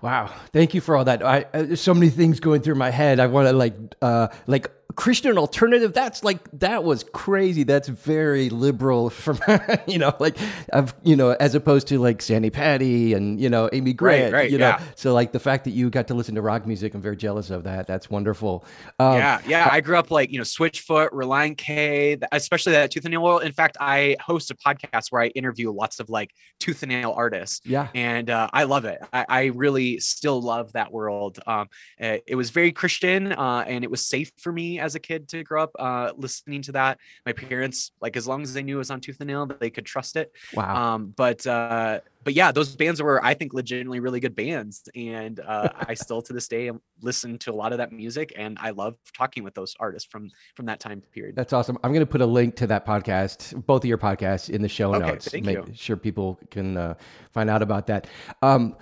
Wow, 0.03 0.33
thank 0.53 0.73
you 0.73 0.81
for 0.81 0.97
all 0.97 1.05
that. 1.05 1.23
I, 1.23 1.75
so 1.75 1.93
many 1.93 2.09
things 2.09 2.41
going 2.41 2.63
through 2.63 2.77
my 2.77 2.91
head. 2.91 3.21
I 3.21 3.27
want 3.27 3.49
to 3.49 3.53
like, 3.53 3.75
uh, 4.01 4.29
like 4.47 4.71
Christian 4.97 5.39
alternative. 5.39 5.93
That's 5.93 6.25
like 6.25 6.39
that 6.59 6.85
was 6.85 7.05
crazy. 7.13 7.63
That's 7.63 7.89
very 7.89 8.51
liberal 8.51 9.11
from 9.11 9.39
you 9.87 9.99
know 9.99 10.15
like 10.19 10.37
I've 10.73 10.95
you 11.03 11.17
know 11.17 11.31
as 11.41 11.55
opposed 11.55 11.89
to 11.89 11.99
like 11.99 12.23
Sandi 12.23 12.51
Patty 12.51 13.13
and 13.15 13.41
you 13.41 13.49
know 13.49 13.69
Amy 13.73 13.93
Grant. 13.93 14.33
Right, 14.33 14.41
right, 14.41 14.51
you 14.51 14.59
know, 14.59 14.69
yeah. 14.69 14.83
so 14.97 15.13
like 15.13 15.33
the 15.33 15.41
fact 15.41 15.65
that 15.65 15.71
you 15.71 15.91
got 15.91 16.09
to 16.09 16.15
listen 16.15 16.35
to 16.35 16.43
rock 16.43 16.67
music, 16.67 16.95
I'm 16.95 17.01
very 17.01 17.17
jealous 17.17 17.51
of 17.51 17.65
that. 17.65 17.87
That's 17.87 18.11
wonderful. 18.11 18.65
Um, 18.99 19.15
yeah, 19.15 19.41
yeah. 19.47 19.69
I 19.71 19.81
grew 19.81 19.97
up 19.97 20.11
like 20.11 20.31
you 20.31 20.39
know 20.39 20.45
Switchfoot, 20.45 21.11
Relient 21.11 21.59
K, 21.59 22.19
especially 22.33 22.73
that 22.73 22.91
Tooth 22.91 23.05
and 23.05 23.13
Nail 23.13 23.23
world. 23.23 23.43
In 23.43 23.53
fact, 23.53 23.77
I 23.81 24.17
host 24.21 24.51
a 24.51 24.55
podcast 24.55 25.11
where 25.11 25.23
I 25.23 25.29
interview 25.29 25.71
lots 25.73 26.01
of 26.01 26.09
like 26.11 26.33
Tooth 26.59 26.83
and 26.83 26.91
Nail 26.91 27.13
artists. 27.17 27.61
Yeah, 27.65 27.89
and 27.95 28.31
uh, 28.31 28.49
I 28.53 28.65
love 28.65 28.85
it. 28.85 29.01
I, 29.13 29.27
I, 29.29 29.45
really 29.47 29.99
still 29.99 30.41
love 30.41 30.73
that 30.73 30.93
world. 30.93 31.39
Um, 31.47 31.69
it 31.99 32.37
was 32.37 32.51
very 32.51 32.73
Christian, 32.73 33.33
uh, 33.33 33.65
and 33.67 33.85
it 33.85 33.91
was 33.91 34.05
safe 34.05 34.33
for 34.39 34.53
me 34.53 34.80
as 34.81 34.95
a 34.95 35.01
kid 35.01 35.29
to 35.29 35.45
grow 35.45 35.63
up 35.63 35.71
uh, 35.79 36.13
listening 36.17 36.63
to 36.63 36.73
that. 36.73 36.99
My 37.27 37.33
parents, 37.33 37.93
like 38.01 38.17
as 38.17 38.27
long 38.27 38.43
as 38.43 38.53
they 38.53 38.63
knew 38.63 38.77
it 38.77 38.79
was 38.79 38.91
on 38.91 39.01
Tooth 39.01 39.19
and 39.21 39.29
Nail, 39.29 39.47
they 39.47 39.71
could 39.71 39.87
trust 39.87 40.17
it. 40.17 40.33
Wow. 40.55 40.95
Um, 40.95 41.15
but 41.17 41.47
uh, 41.47 42.01
but 42.23 42.35
yeah, 42.35 42.53
those 42.53 42.77
bands 42.77 43.01
were 43.03 43.25
I 43.25 43.35
think 43.35 43.55
legitimately 43.55 44.01
really 44.01 44.21
good 44.21 44.35
bands, 44.35 44.83
and 44.95 45.41
uh, 45.41 45.69
I 45.89 45.95
still 45.95 46.23
to 46.23 46.33
this 46.33 46.49
day 46.49 46.71
listen 47.01 47.39
to 47.39 47.53
a 47.53 47.55
lot 47.55 47.73
of 47.73 47.79
that 47.79 47.93
music, 47.93 48.33
and 48.37 48.59
I 48.61 48.71
love 48.71 48.97
talking 49.17 49.45
with 49.45 49.55
those 49.55 49.75
artists 49.81 50.09
from 50.11 50.31
from 50.55 50.67
that 50.67 50.81
time 50.81 51.03
period. 51.13 51.37
That's 51.37 51.53
awesome. 51.53 51.79
I'm 51.83 51.93
going 51.93 52.05
to 52.05 52.11
put 52.11 52.21
a 52.21 52.27
link 52.27 52.57
to 52.57 52.67
that 52.69 52.87
podcast, 52.87 53.65
both 53.67 53.85
of 53.85 53.89
your 53.89 53.99
podcasts, 53.99 54.51
in 54.51 54.63
the 54.63 54.69
show 54.69 54.95
okay, 54.95 55.07
notes. 55.07 55.29
Thank 55.29 55.47
Make 55.47 55.57
you. 55.57 55.73
sure 55.75 55.97
people 55.97 56.39
can 56.51 56.77
uh, 56.77 56.95
find 57.33 57.49
out 57.49 57.63
about 57.63 57.87
that. 57.87 58.07
Um, 58.43 58.77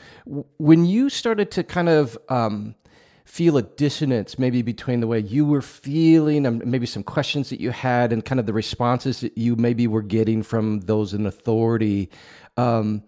when 0.59 0.85
you 0.85 1.09
started 1.09 1.50
to 1.52 1.64
kind 1.64 1.88
of 1.88 2.19
um, 2.28 2.75
feel 3.29 3.59
a 3.59 3.63
dissonance 3.63 4.39
maybe 4.39 4.63
between 4.63 5.01
the 5.01 5.07
way 5.07 5.19
you 5.21 5.45
were 5.45 5.61
feeling 5.61 6.47
and 6.47 6.65
maybe 6.65 6.87
some 6.87 7.03
questions 7.03 7.51
that 7.51 7.61
you 7.61 7.71
had 7.71 8.11
and 8.11 8.25
kind 8.25 8.41
of 8.41 8.47
the 8.47 8.55
responses 8.55 9.21
that 9.21 9.37
you 9.37 9.55
maybe 9.55 9.87
were 9.87 10.01
getting 10.01 10.43
from 10.43 10.81
those 10.81 11.13
in 11.13 11.27
authority. 11.27 12.09
Um, 12.57 13.03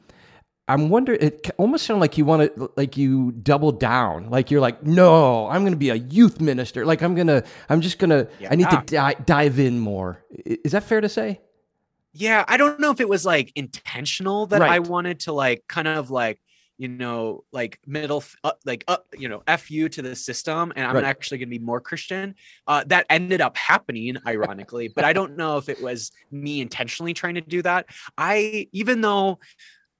i'm 0.68 0.90
wondering 0.90 1.20
it 1.20 1.50
almost 1.56 1.86
sounded 1.86 2.00
like 2.00 2.16
you 2.18 2.24
want 2.24 2.54
to 2.54 2.70
like 2.76 2.98
you 2.98 3.32
double 3.32 3.72
down. 3.72 4.28
Like 4.28 4.50
you're 4.50 4.60
like 4.60 4.82
no 4.84 5.48
i'm 5.48 5.62
going 5.62 5.72
to 5.72 5.78
be 5.78 5.88
a 5.88 5.94
youth 5.94 6.38
minister. 6.38 6.84
Like 6.84 7.00
i'm 7.00 7.14
going 7.14 7.28
to 7.28 7.42
i'm 7.70 7.80
just 7.80 7.98
going 7.98 8.10
to 8.10 8.28
yeah. 8.38 8.48
i 8.52 8.56
need 8.56 8.68
to 8.68 8.82
di- 8.84 9.16
dive 9.24 9.58
in 9.58 9.80
more. 9.80 10.22
Is 10.44 10.72
that 10.72 10.84
fair 10.84 11.00
to 11.00 11.08
say? 11.08 11.40
Yeah 12.12 12.44
i 12.46 12.58
don't 12.58 12.78
know 12.78 12.90
if 12.90 13.00
it 13.00 13.08
was 13.08 13.24
like 13.24 13.52
intentional 13.56 14.46
that 14.48 14.60
right. 14.60 14.70
i 14.70 14.78
wanted 14.80 15.20
to 15.20 15.32
like 15.32 15.64
kind 15.66 15.88
of 15.88 16.10
like 16.10 16.40
you 16.80 16.88
know, 16.88 17.44
like 17.52 17.78
middle, 17.86 18.24
uh, 18.42 18.52
like 18.64 18.84
up, 18.88 19.04
you 19.12 19.28
know, 19.28 19.42
f 19.46 19.70
you 19.70 19.90
to 19.90 20.00
the 20.00 20.16
system, 20.16 20.72
and 20.74 20.86
I'm 20.86 20.94
right. 20.94 21.04
actually 21.04 21.36
going 21.36 21.50
to 21.50 21.58
be 21.58 21.62
more 21.62 21.78
Christian. 21.78 22.34
Uh, 22.66 22.84
that 22.86 23.04
ended 23.10 23.42
up 23.42 23.54
happening, 23.54 24.16
ironically, 24.26 24.88
but 24.88 25.04
I 25.04 25.12
don't 25.12 25.36
know 25.36 25.58
if 25.58 25.68
it 25.68 25.82
was 25.82 26.10
me 26.30 26.62
intentionally 26.62 27.12
trying 27.12 27.34
to 27.34 27.42
do 27.42 27.60
that. 27.60 27.84
I, 28.16 28.66
even 28.72 29.02
though 29.02 29.40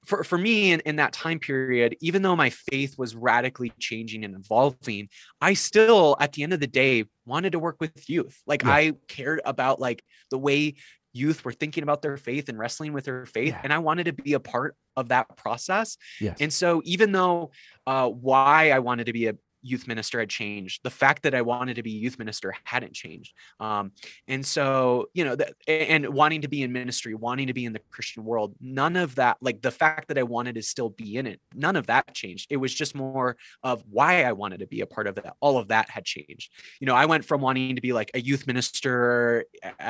for, 0.05 0.23
for 0.23 0.39
me 0.39 0.71
in, 0.71 0.79
in 0.79 0.95
that 0.95 1.13
time 1.13 1.37
period, 1.37 1.97
even 2.01 2.23
though 2.23 2.35
my 2.35 2.49
faith 2.49 2.97
was 2.97 3.15
radically 3.15 3.71
changing 3.77 4.25
and 4.25 4.35
evolving, 4.35 5.09
I 5.39 5.53
still, 5.53 6.17
at 6.19 6.33
the 6.33 6.41
end 6.41 6.53
of 6.53 6.59
the 6.59 6.65
day, 6.65 7.05
wanted 7.27 7.51
to 7.51 7.59
work 7.59 7.77
with 7.79 8.09
youth. 8.09 8.41
Like 8.47 8.63
yeah. 8.63 8.71
I 8.71 8.93
cared 9.07 9.41
about 9.45 9.79
like 9.79 10.03
the 10.31 10.39
way 10.39 10.77
youth 11.13 11.43
were 11.43 11.51
thinking 11.51 11.83
about 11.83 12.01
their 12.01 12.17
faith 12.17 12.49
and 12.49 12.57
wrestling 12.57 12.93
with 12.93 13.05
their 13.05 13.25
faith 13.25 13.53
yeah. 13.53 13.61
and 13.63 13.73
i 13.73 13.77
wanted 13.77 14.05
to 14.05 14.13
be 14.13 14.33
a 14.33 14.39
part 14.39 14.75
of 14.95 15.09
that 15.09 15.35
process 15.37 15.97
yes. 16.19 16.37
and 16.39 16.51
so 16.51 16.81
even 16.85 17.11
though 17.11 17.51
uh, 17.87 18.07
why 18.07 18.71
i 18.71 18.79
wanted 18.79 19.05
to 19.05 19.13
be 19.13 19.27
a 19.27 19.35
youth 19.61 19.87
minister 19.87 20.19
had 20.19 20.29
changed. 20.29 20.81
The 20.83 20.89
fact 20.89 21.23
that 21.23 21.35
I 21.35 21.41
wanted 21.41 21.75
to 21.75 21.83
be 21.83 21.91
youth 21.91 22.17
minister 22.19 22.53
hadn't 22.63 22.93
changed. 22.93 23.33
Um, 23.59 23.91
and 24.27 24.45
so, 24.45 25.09
you 25.13 25.23
know, 25.23 25.35
the, 25.35 25.53
and 25.67 26.09
wanting 26.09 26.41
to 26.41 26.47
be 26.47 26.63
in 26.63 26.71
ministry, 26.71 27.13
wanting 27.13 27.47
to 27.47 27.53
be 27.53 27.65
in 27.65 27.73
the 27.73 27.81
Christian 27.91 28.23
world, 28.23 28.55
none 28.59 28.95
of 28.95 29.15
that, 29.15 29.37
like 29.41 29.61
the 29.61 29.71
fact 29.71 30.07
that 30.07 30.17
I 30.17 30.23
wanted 30.23 30.55
to 30.55 30.61
still 30.61 30.89
be 30.89 31.17
in 31.17 31.27
it, 31.27 31.39
none 31.53 31.75
of 31.75 31.87
that 31.87 32.13
changed. 32.13 32.47
It 32.49 32.57
was 32.57 32.73
just 32.73 32.95
more 32.95 33.37
of 33.63 33.83
why 33.89 34.23
I 34.23 34.31
wanted 34.31 34.59
to 34.59 34.67
be 34.67 34.81
a 34.81 34.85
part 34.85 35.07
of 35.07 35.15
that. 35.15 35.35
All 35.39 35.57
of 35.57 35.67
that 35.69 35.89
had 35.89 36.05
changed. 36.05 36.51
You 36.79 36.87
know, 36.87 36.95
I 36.95 37.05
went 37.05 37.25
from 37.25 37.41
wanting 37.41 37.75
to 37.75 37.81
be 37.81 37.93
like 37.93 38.11
a 38.13 38.21
youth 38.21 38.47
minister 38.47 39.45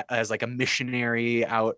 as 0.09 0.29
like 0.29 0.43
a 0.43 0.47
missionary 0.47 1.45
out, 1.45 1.77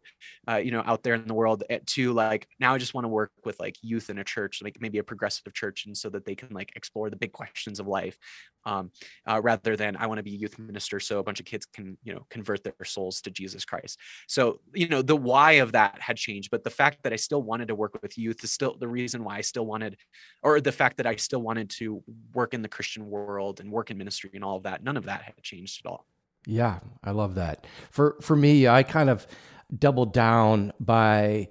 uh, 0.50 0.56
you 0.56 0.72
know, 0.72 0.84
out 0.86 1.04
there 1.04 1.14
in 1.14 1.28
the 1.28 1.34
world 1.34 1.64
eh, 1.70 1.80
to 1.86 2.14
like, 2.14 2.48
now 2.60 2.74
I 2.74 2.78
just 2.78 2.94
want 2.94 3.06
to 3.06 3.10
work 3.10 3.32
with 3.46 3.60
like 3.60 3.78
youth 3.82 4.10
in 4.10 4.18
a 4.18 4.24
church, 4.24 4.62
like 4.64 4.78
maybe 4.80 4.98
a 4.98 5.04
progressive 5.04 5.54
church. 5.54 5.86
And 5.86 5.98
so 5.98 6.10
that 6.10 6.26
they 6.26 6.36
can 6.36 6.50
like 6.50 6.72
explore 6.76 7.10
the 7.10 7.16
big 7.16 7.32
questions 7.32 7.80
of 7.84 7.88
life 7.88 8.18
um, 8.66 8.92
uh, 9.28 9.42
rather 9.44 9.76
than 9.76 9.96
i 9.98 10.08
want 10.08 10.18
to 10.18 10.24
be 10.24 10.34
a 10.34 10.38
youth 10.38 10.58
minister 10.58 11.00
so 11.00 11.20
a 11.20 11.24
bunch 11.24 11.40
of 11.40 11.46
kids 11.46 11.66
can 11.66 11.98
you 12.04 12.14
know 12.14 12.26
convert 12.30 12.64
their 12.64 12.74
souls 12.86 13.22
to 13.22 13.32
jesus 13.32 13.66
christ. 13.66 14.00
So 14.28 14.60
you 14.74 14.88
know 14.88 15.02
the 15.02 15.16
why 15.16 15.54
of 15.54 15.74
that 15.74 16.00
had 16.00 16.18
changed 16.18 16.50
but 16.52 16.64
the 16.64 16.70
fact 16.70 17.04
that 17.04 17.14
i 17.14 17.16
still 17.16 17.42
wanted 17.42 17.68
to 17.68 17.76
work 17.76 18.02
with 18.02 18.18
youth 18.18 18.44
is 18.44 18.52
still 18.52 18.76
the 18.78 18.88
reason 18.88 19.24
why 19.24 19.38
i 19.38 19.42
still 19.42 19.66
wanted 19.66 19.98
or 20.42 20.62
the 20.62 20.72
fact 20.72 20.98
that 20.98 21.08
i 21.08 21.16
still 21.16 21.42
wanted 21.42 21.70
to 21.70 22.02
work 22.34 22.54
in 22.54 22.62
the 22.62 22.70
christian 22.70 23.10
world 23.10 23.60
and 23.60 23.72
work 23.72 23.92
in 23.92 23.98
ministry 23.98 24.32
and 24.34 24.44
all 24.44 24.58
of 24.58 24.64
that 24.64 24.84
none 24.84 24.98
of 24.98 25.06
that 25.06 25.22
had 25.24 25.42
changed 25.42 25.82
at 25.86 25.90
all. 25.90 26.06
Yeah 26.46 26.80
i 27.04 27.12
love 27.12 27.36
that. 27.36 27.66
For 27.92 28.18
for 28.22 28.36
me 28.36 28.68
i 28.68 28.84
kind 28.84 29.10
of 29.10 29.28
doubled 29.78 30.14
down 30.14 30.72
by 30.80 31.50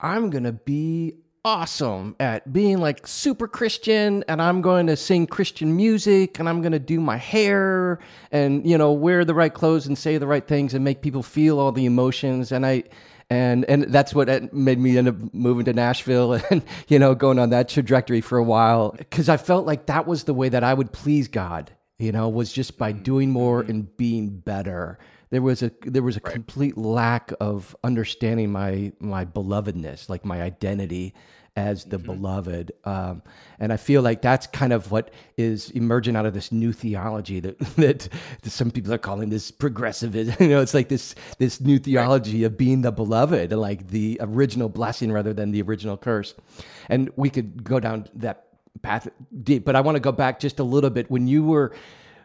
i'm 0.00 0.30
going 0.30 0.44
to 0.44 0.52
be 0.52 1.23
awesome 1.44 2.16
at 2.18 2.50
being 2.52 2.78
like 2.78 3.06
super 3.06 3.46
Christian 3.46 4.24
and 4.28 4.40
I'm 4.40 4.62
going 4.62 4.86
to 4.86 4.96
sing 4.96 5.26
Christian 5.26 5.76
music 5.76 6.38
and 6.38 6.48
I'm 6.48 6.62
going 6.62 6.72
to 6.72 6.78
do 6.78 7.00
my 7.00 7.18
hair 7.18 7.98
and 8.32 8.66
you 8.66 8.78
know 8.78 8.92
wear 8.92 9.26
the 9.26 9.34
right 9.34 9.52
clothes 9.52 9.86
and 9.86 9.96
say 9.96 10.16
the 10.16 10.26
right 10.26 10.46
things 10.46 10.72
and 10.72 10.82
make 10.82 11.02
people 11.02 11.22
feel 11.22 11.58
all 11.58 11.70
the 11.70 11.84
emotions. 11.84 12.50
And 12.50 12.64
I 12.64 12.84
and 13.28 13.66
and 13.66 13.84
that's 13.84 14.14
what 14.14 14.54
made 14.54 14.78
me 14.78 14.96
end 14.96 15.08
up 15.08 15.34
moving 15.34 15.66
to 15.66 15.74
Nashville 15.74 16.32
and 16.50 16.64
you 16.88 16.98
know 16.98 17.14
going 17.14 17.38
on 17.38 17.50
that 17.50 17.68
trajectory 17.68 18.22
for 18.22 18.38
a 18.38 18.44
while. 18.44 18.96
Cuz 19.10 19.28
I 19.28 19.36
felt 19.36 19.66
like 19.66 19.86
that 19.86 20.06
was 20.06 20.24
the 20.24 20.34
way 20.34 20.48
that 20.48 20.64
I 20.64 20.72
would 20.72 20.92
please 20.92 21.28
God 21.28 21.72
you 21.98 22.10
know 22.10 22.26
was 22.26 22.52
just 22.54 22.78
by 22.78 22.92
doing 22.92 23.30
more 23.30 23.60
mm-hmm. 23.60 23.70
and 23.70 23.96
being 23.98 24.30
better. 24.30 24.98
There 25.28 25.42
was 25.42 25.62
a 25.62 25.72
there 25.82 26.02
was 26.02 26.16
a 26.16 26.20
right. 26.24 26.32
complete 26.32 26.78
lack 26.78 27.34
of 27.38 27.76
understanding 27.84 28.50
my 28.50 28.92
my 28.98 29.26
belovedness 29.26 30.08
like 30.08 30.24
my 30.24 30.40
identity 30.40 31.12
as 31.56 31.84
the 31.84 31.98
mm-hmm. 31.98 32.06
beloved. 32.06 32.72
Um, 32.84 33.22
and 33.58 33.72
I 33.72 33.76
feel 33.76 34.02
like 34.02 34.22
that's 34.22 34.46
kind 34.48 34.72
of 34.72 34.90
what 34.90 35.12
is 35.36 35.70
emerging 35.70 36.16
out 36.16 36.26
of 36.26 36.34
this 36.34 36.50
new 36.50 36.72
theology 36.72 37.40
that, 37.40 37.58
that 37.76 38.08
some 38.42 38.70
people 38.70 38.92
are 38.92 38.98
calling 38.98 39.30
this 39.30 39.50
progressivism. 39.50 40.34
You 40.44 40.50
know, 40.50 40.60
it's 40.60 40.74
like 40.74 40.88
this 40.88 41.14
this 41.38 41.60
new 41.60 41.78
theology 41.78 42.42
right. 42.42 42.46
of 42.46 42.58
being 42.58 42.82
the 42.82 42.92
beloved, 42.92 43.52
like 43.52 43.88
the 43.88 44.18
original 44.20 44.68
blessing 44.68 45.10
rather 45.10 45.32
than 45.32 45.52
the 45.52 45.62
original 45.62 45.96
curse. 45.96 46.34
And 46.88 47.10
we 47.16 47.30
could 47.30 47.64
go 47.64 47.80
down 47.80 48.08
that 48.16 48.46
path 48.82 49.08
deep, 49.42 49.64
but 49.64 49.76
I 49.76 49.80
want 49.80 49.96
to 49.96 50.00
go 50.00 50.12
back 50.12 50.40
just 50.40 50.58
a 50.58 50.64
little 50.64 50.90
bit 50.90 51.10
when 51.10 51.26
you 51.26 51.44
were 51.44 51.74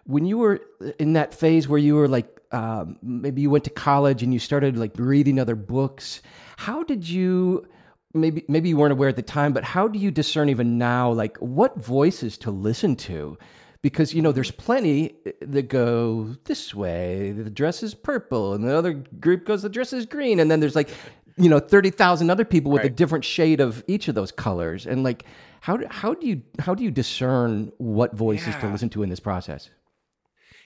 when 0.05 0.25
you 0.25 0.39
were 0.39 0.59
in 0.97 1.13
that 1.13 1.33
phase 1.33 1.67
where 1.67 1.79
you 1.79 1.95
were 1.95 2.07
like 2.07 2.41
um, 2.51 2.97
maybe 3.03 3.41
you 3.41 3.49
went 3.49 3.63
to 3.65 3.69
college 3.69 4.23
and 4.23 4.33
you 4.33 4.39
started 4.39 4.75
like 4.75 4.91
reading 4.97 5.39
other 5.39 5.55
books 5.55 6.21
how 6.57 6.81
did 6.83 7.07
you 7.07 7.67
maybe 8.13 8.43
maybe 8.47 8.69
you 8.69 8.77
weren't 8.77 8.91
aware 8.91 9.09
at 9.09 9.15
the 9.15 9.21
time, 9.21 9.53
but 9.53 9.63
how 9.63 9.87
do 9.87 9.99
you 9.99 10.11
discern 10.11 10.49
even 10.49 10.77
now, 10.77 11.11
like 11.11 11.37
what 11.37 11.77
voices 11.77 12.37
to 12.39 12.51
listen 12.51 12.95
to? 12.97 13.37
Because 13.81 14.13
you 14.13 14.21
know, 14.21 14.31
there's 14.31 14.51
plenty 14.51 15.15
that 15.41 15.69
go 15.69 16.35
this 16.45 16.73
way. 16.73 17.31
The 17.31 17.49
dress 17.49 17.81
is 17.83 17.93
purple, 17.93 18.53
and 18.53 18.63
the 18.63 18.75
other 18.75 18.93
group 18.93 19.45
goes 19.45 19.61
the 19.61 19.69
dress 19.69 19.93
is 19.93 20.05
green, 20.05 20.39
and 20.39 20.51
then 20.51 20.59
there's 20.59 20.75
like, 20.75 20.89
you 21.37 21.49
know, 21.49 21.59
thirty 21.59 21.89
thousand 21.89 22.29
other 22.29 22.45
people 22.45 22.71
with 22.71 22.81
right. 22.81 22.91
a 22.91 22.93
different 22.93 23.23
shade 23.23 23.61
of 23.61 23.83
each 23.87 24.07
of 24.07 24.15
those 24.15 24.31
colors. 24.31 24.85
And 24.85 25.03
like, 25.03 25.23
how 25.61 25.77
do, 25.77 25.85
how 25.89 26.13
do 26.13 26.27
you 26.27 26.41
how 26.59 26.75
do 26.75 26.83
you 26.83 26.91
discern 26.91 27.71
what 27.77 28.13
voices 28.15 28.47
yeah. 28.47 28.59
to 28.61 28.67
listen 28.69 28.89
to 28.89 29.03
in 29.03 29.09
this 29.09 29.21
process? 29.21 29.69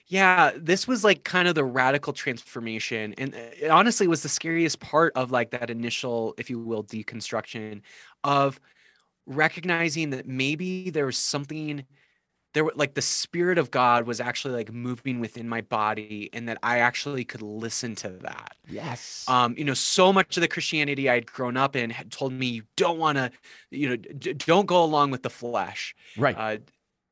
Yeah, 0.06 0.52
this 0.56 0.86
was 0.86 1.02
like 1.02 1.24
kind 1.24 1.48
of 1.48 1.54
the 1.54 1.64
radical 1.64 2.12
transformation. 2.12 3.14
And 3.16 3.34
uh, 3.34 3.38
it 3.60 3.70
honestly 3.70 4.06
was 4.06 4.22
the 4.22 4.28
scariest 4.28 4.80
part 4.80 5.12
of 5.16 5.30
like 5.30 5.50
that 5.50 5.70
initial, 5.70 6.34
if 6.38 6.50
you 6.50 6.58
will, 6.58 6.84
deconstruction 6.84 7.80
of 8.22 8.60
recognizing 9.26 10.10
that 10.10 10.26
maybe 10.26 10.90
there 10.90 11.06
was 11.06 11.16
something 11.16 11.84
there 12.54 12.64
were 12.64 12.72
like 12.76 12.94
the 12.94 13.02
spirit 13.02 13.58
of 13.58 13.70
God 13.70 14.06
was 14.06 14.20
actually 14.20 14.54
like 14.54 14.72
moving 14.72 15.18
within 15.18 15.48
my 15.48 15.60
body 15.60 16.30
and 16.32 16.48
that 16.48 16.58
I 16.62 16.78
actually 16.78 17.24
could 17.24 17.42
listen 17.42 17.96
to 17.96 18.08
that. 18.08 18.52
Yes. 18.68 19.24
Um, 19.26 19.56
you 19.58 19.64
know, 19.64 19.74
so 19.74 20.12
much 20.12 20.36
of 20.36 20.40
the 20.40 20.48
Christianity 20.48 21.10
I'd 21.10 21.26
grown 21.26 21.56
up 21.56 21.74
in 21.74 21.90
had 21.90 22.12
told 22.12 22.32
me 22.32 22.46
you 22.46 22.62
don't 22.76 22.98
want 22.98 23.18
to, 23.18 23.32
you 23.70 23.88
know, 23.88 23.96
d- 23.96 24.34
don't 24.34 24.66
go 24.66 24.84
along 24.84 25.10
with 25.10 25.24
the 25.24 25.30
flesh. 25.30 25.96
Right. 26.16 26.36
Uh, 26.38 26.58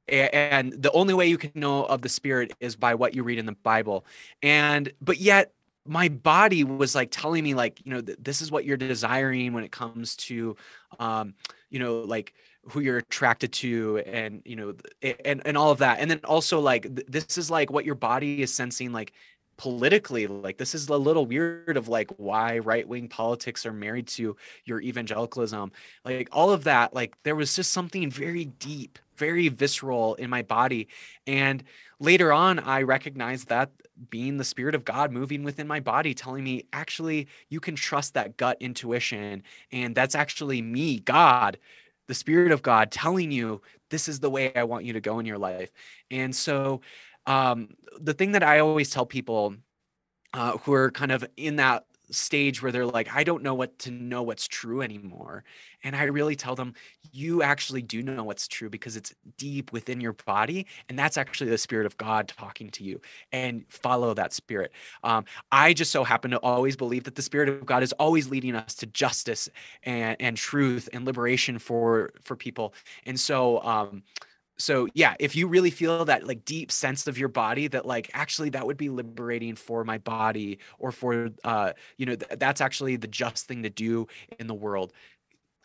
and 0.09 0.73
the 0.73 0.91
only 0.93 1.15
way 1.15 1.27
you 1.27 1.39
can 1.39 1.53
know 1.55 1.85
of 1.85 2.03
the 2.03 2.09
spirit 2.09 2.53
is 2.61 2.77
by 2.77 2.95
what 2.95 3.15
you 3.15 3.23
read 3.23 3.39
in 3.39 3.47
the 3.47 3.53
bible. 3.53 4.05
And 4.43 4.93
but 5.01 5.19
yet 5.19 5.53
my 5.87 6.09
body 6.09 6.65
was 6.65 6.95
like 6.95 7.09
telling 7.11 7.43
me 7.43 7.55
like 7.55 7.81
you 7.85 7.93
know 7.93 8.01
th- 8.01 8.19
this 8.21 8.41
is 8.41 8.51
what 8.51 8.65
you're 8.65 8.77
desiring 8.77 9.53
when 9.53 9.65
it 9.65 9.73
comes 9.73 10.15
to 10.17 10.57
um 11.01 11.35
you 11.71 11.79
know 11.79 12.01
like 12.01 12.35
who 12.71 12.81
you're 12.81 12.99
attracted 12.99 13.53
to 13.53 13.99
and 14.07 14.43
you 14.45 14.57
know 14.57 14.75
and 15.25 15.43
and 15.45 15.57
all 15.57 15.71
of 15.71 15.79
that. 15.79 15.99
And 15.99 16.11
then 16.11 16.21
also 16.25 16.61
like 16.61 16.83
th- 16.83 17.07
this 17.09 17.39
is 17.39 17.51
like 17.51 17.71
what 17.71 17.85
your 17.85 17.95
body 17.95 18.43
is 18.43 18.53
sensing 18.55 18.93
like 18.93 19.13
politically. 19.57 20.27
Like 20.27 20.59
this 20.59 20.75
is 20.75 20.89
a 20.89 20.97
little 20.97 21.27
weird 21.27 21.77
of 21.77 21.89
like 21.89 22.11
why 22.17 22.59
right-wing 22.59 23.09
politics 23.09 23.67
are 23.67 23.73
married 23.73 24.07
to 24.09 24.37
your 24.65 24.81
evangelicalism. 24.81 25.73
Like 26.05 26.29
all 26.33 26.51
of 26.51 26.65
that 26.65 26.95
like 26.95 27.17
there 27.25 27.37
was 27.37 27.55
just 27.57 27.73
something 27.73 28.11
very 28.11 28.45
deep 28.45 28.99
very 29.27 29.49
visceral 29.49 30.15
in 30.17 30.29
my 30.29 30.43
body. 30.43 30.83
And 31.27 31.63
later 32.03 32.33
on 32.33 32.59
i 32.59 32.83
recognized 32.83 33.47
that 33.49 33.71
being 34.11 34.37
the 34.37 34.45
spirit 34.53 34.75
of 34.75 34.85
god 34.85 35.13
moving 35.13 35.45
within 35.45 35.69
my 35.69 35.79
body 35.79 36.13
telling 36.13 36.43
me 36.43 36.65
actually 36.73 37.29
you 37.49 37.61
can 37.61 37.77
trust 37.77 38.15
that 38.15 38.37
gut 38.37 38.57
intuition 38.59 39.41
and 39.71 39.95
that's 39.95 40.17
actually 40.17 40.61
me 40.61 40.99
god 40.99 41.57
the 42.09 42.15
spirit 42.15 42.51
of 42.51 42.61
god 42.61 42.91
telling 42.91 43.31
you 43.31 43.63
this 43.91 44.09
is 44.09 44.19
the 44.19 44.29
way 44.29 44.53
i 44.57 44.65
want 44.65 44.85
you 44.85 44.93
to 44.93 45.01
go 45.01 45.21
in 45.21 45.27
your 45.27 45.39
life. 45.39 45.71
And 46.11 46.35
so 46.35 46.81
um, 47.27 47.69
the 48.01 48.15
thing 48.15 48.33
that 48.33 48.43
I 48.43 48.59
always 48.59 48.91
tell 48.91 49.07
people 49.07 49.55
uh, 50.35 50.57
who 50.59 50.73
are 50.73 50.91
kind 50.91 51.13
of 51.13 51.25
in 51.37 51.57
that 51.57 51.85
stage 52.13 52.63
where 52.63 52.71
they're 52.71 52.87
like, 52.87 53.15
I 53.15 53.25
don't 53.25 53.43
know 53.43 53.55
what 53.55 53.79
to 53.81 53.91
know 53.91 54.23
what's 54.23 54.47
true 54.47 54.83
anymore. 54.83 55.45
And 55.85 55.97
I 55.97 56.05
really 56.05 56.37
tell 56.37 56.55
them, 56.55 56.75
you 57.11 57.43
actually 57.43 57.83
do 57.83 58.03
know 58.03 58.23
what's 58.23 58.47
true 58.47 58.71
because 58.71 58.97
it's 58.97 59.15
deep 59.37 59.73
within 59.73 60.01
your 60.01 60.13
body. 60.13 60.67
And 60.89 60.99
that's 60.99 61.17
actually 61.17 61.51
the 61.51 61.59
spirit 61.59 61.87
of 61.87 61.97
God 61.97 62.29
talking 62.29 62.71
to 62.71 62.85
you 62.85 63.01
and 63.33 63.65
follow 63.69 64.15
that 64.15 64.33
spirit. 64.33 64.73
Um, 65.03 65.25
I 65.51 65.73
just 65.73 65.91
so 65.91 66.05
happen 66.05 66.31
to 66.31 66.39
always 66.39 66.77
believe 66.77 67.05
that 67.05 67.17
the 67.17 67.23
spirit 67.23 67.49
of 67.49 67.67
God 67.67 67.83
is 67.83 67.93
always 67.95 68.29
leading 68.31 68.55
us 68.55 68.75
to 68.77 68.87
justice 68.87 69.49
and, 69.83 70.17
and 70.21 70.37
truth 70.37 70.89
and 70.93 71.05
liberation 71.05 71.59
for, 71.59 72.11
for 72.23 72.37
people. 72.37 72.75
And 73.07 73.19
so, 73.19 73.63
um, 73.65 74.03
so 74.59 74.87
yeah 74.95 75.15
if 75.19 75.35
you 75.35 75.47
really 75.47 75.71
feel 75.71 76.05
that 76.05 76.27
like 76.27 76.45
deep 76.45 76.71
sense 76.71 77.07
of 77.07 77.19
your 77.19 77.29
body 77.29 77.69
that 77.69 77.87
like 77.87 78.11
actually 78.15 78.51
that 78.51 78.67
would 78.67 78.77
be 78.77 78.89
liberating 78.89 79.55
for 79.57 79.85
my 79.85 79.99
body 79.99 80.59
or 80.79 80.93
for 80.93 81.31
uh 81.45 81.73
you 81.97 82.07
know 82.07 82.15
th- 82.15 82.39
that's 82.39 82.61
actually 82.61 82.97
the 82.97 83.07
just 83.07 83.47
thing 83.47 83.63
to 83.63 83.71
do 83.71 84.07
in 84.39 84.47
the 84.47 84.55
world 84.55 84.93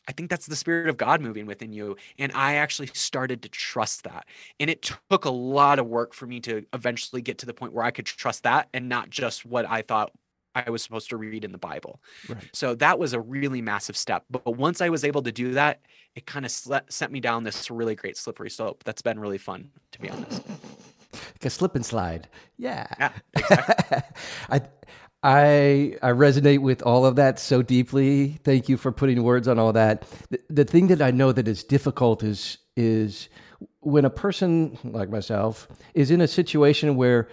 I 0.08 0.14
think 0.14 0.30
that's 0.30 0.46
the 0.46 0.56
spirit 0.56 0.88
of 0.88 0.98
God 0.98 1.22
moving 1.22 1.46
within 1.46 1.74
you. 1.74 1.98
And 2.18 2.32
I 2.34 2.56
actually 2.56 2.88
started 2.94 3.42
to 3.42 3.50
trust 3.50 4.04
that. 4.06 4.26
And 4.60 4.70
it 4.70 4.82
took 4.82 5.26
a 5.26 5.30
lot 5.30 5.80
of 5.80 5.88
work 5.88 6.14
for 6.14 6.26
me 6.26 6.40
to 6.42 6.66
eventually 6.74 7.22
get 7.22 7.40
to 7.40 7.46
the 7.46 7.54
point 7.54 7.74
where 7.74 7.84
I 7.84 7.92
could 7.92 8.06
trust 8.06 8.44
that 8.44 8.70
and 8.74 8.88
not 8.88 9.10
just 9.10 9.46
what 9.46 9.70
I 9.70 9.82
thought 9.82 10.12
I 10.66 10.70
was 10.70 10.84
supposed 10.84 11.10
to 11.10 11.18
read 11.18 11.44
in 11.44 11.52
the 11.52 11.58
Bible. 11.58 12.02
Right. 12.28 12.50
So 12.54 12.76
that 12.76 13.00
was 13.00 13.14
a 13.14 13.20
really 13.20 13.62
massive 13.62 13.98
step. 13.98 14.26
But 14.30 14.58
once 14.58 14.82
I 14.82 14.90
was 14.90 15.04
able 15.04 15.22
to 15.24 15.32
do 15.32 15.54
that, 15.54 15.82
it 16.16 16.26
kind 16.26 16.46
of 16.46 16.52
sl- 16.52 16.76
sent 16.90 17.12
me 17.12 17.20
down 17.20 17.44
this 17.44 17.70
really 17.70 17.96
great 17.96 18.18
slippery 18.18 18.50
slope. 18.50 18.84
That's 18.84 19.02
been 19.02 19.20
really 19.20 19.38
fun, 19.38 19.70
to 19.92 20.00
be 20.00 20.10
honest. 20.10 20.44
Like 21.14 21.46
a 21.46 21.50
slip 21.50 21.76
and 21.76 21.86
slide. 21.86 22.28
Yeah. 22.58 22.88
Yeah. 23.00 23.12
Exactly. 23.36 23.98
I 24.50 24.62
I 25.24 25.96
I 26.02 26.12
resonate 26.12 26.60
with 26.60 26.82
all 26.84 27.06
of 27.06 27.16
that 27.16 27.40
so 27.40 27.62
deeply. 27.62 28.40
Thank 28.44 28.70
you 28.70 28.78
for 28.78 28.92
putting 28.92 29.24
words 29.24 29.48
on 29.48 29.58
all 29.58 29.74
that. 29.74 30.06
The, 30.30 30.40
the 30.50 30.66
thing 30.66 30.88
that 30.88 31.02
I 31.02 31.12
know 31.12 31.32
that 31.32 31.48
is 31.48 31.64
difficult 31.64 32.24
is 32.24 32.60
is 32.76 33.30
when 33.80 34.06
a 34.06 34.10
person 34.10 34.78
like 34.84 35.10
myself 35.10 35.68
is 35.96 36.12
in 36.12 36.22
a 36.22 36.28
situation 36.28 36.96
where 36.96 37.28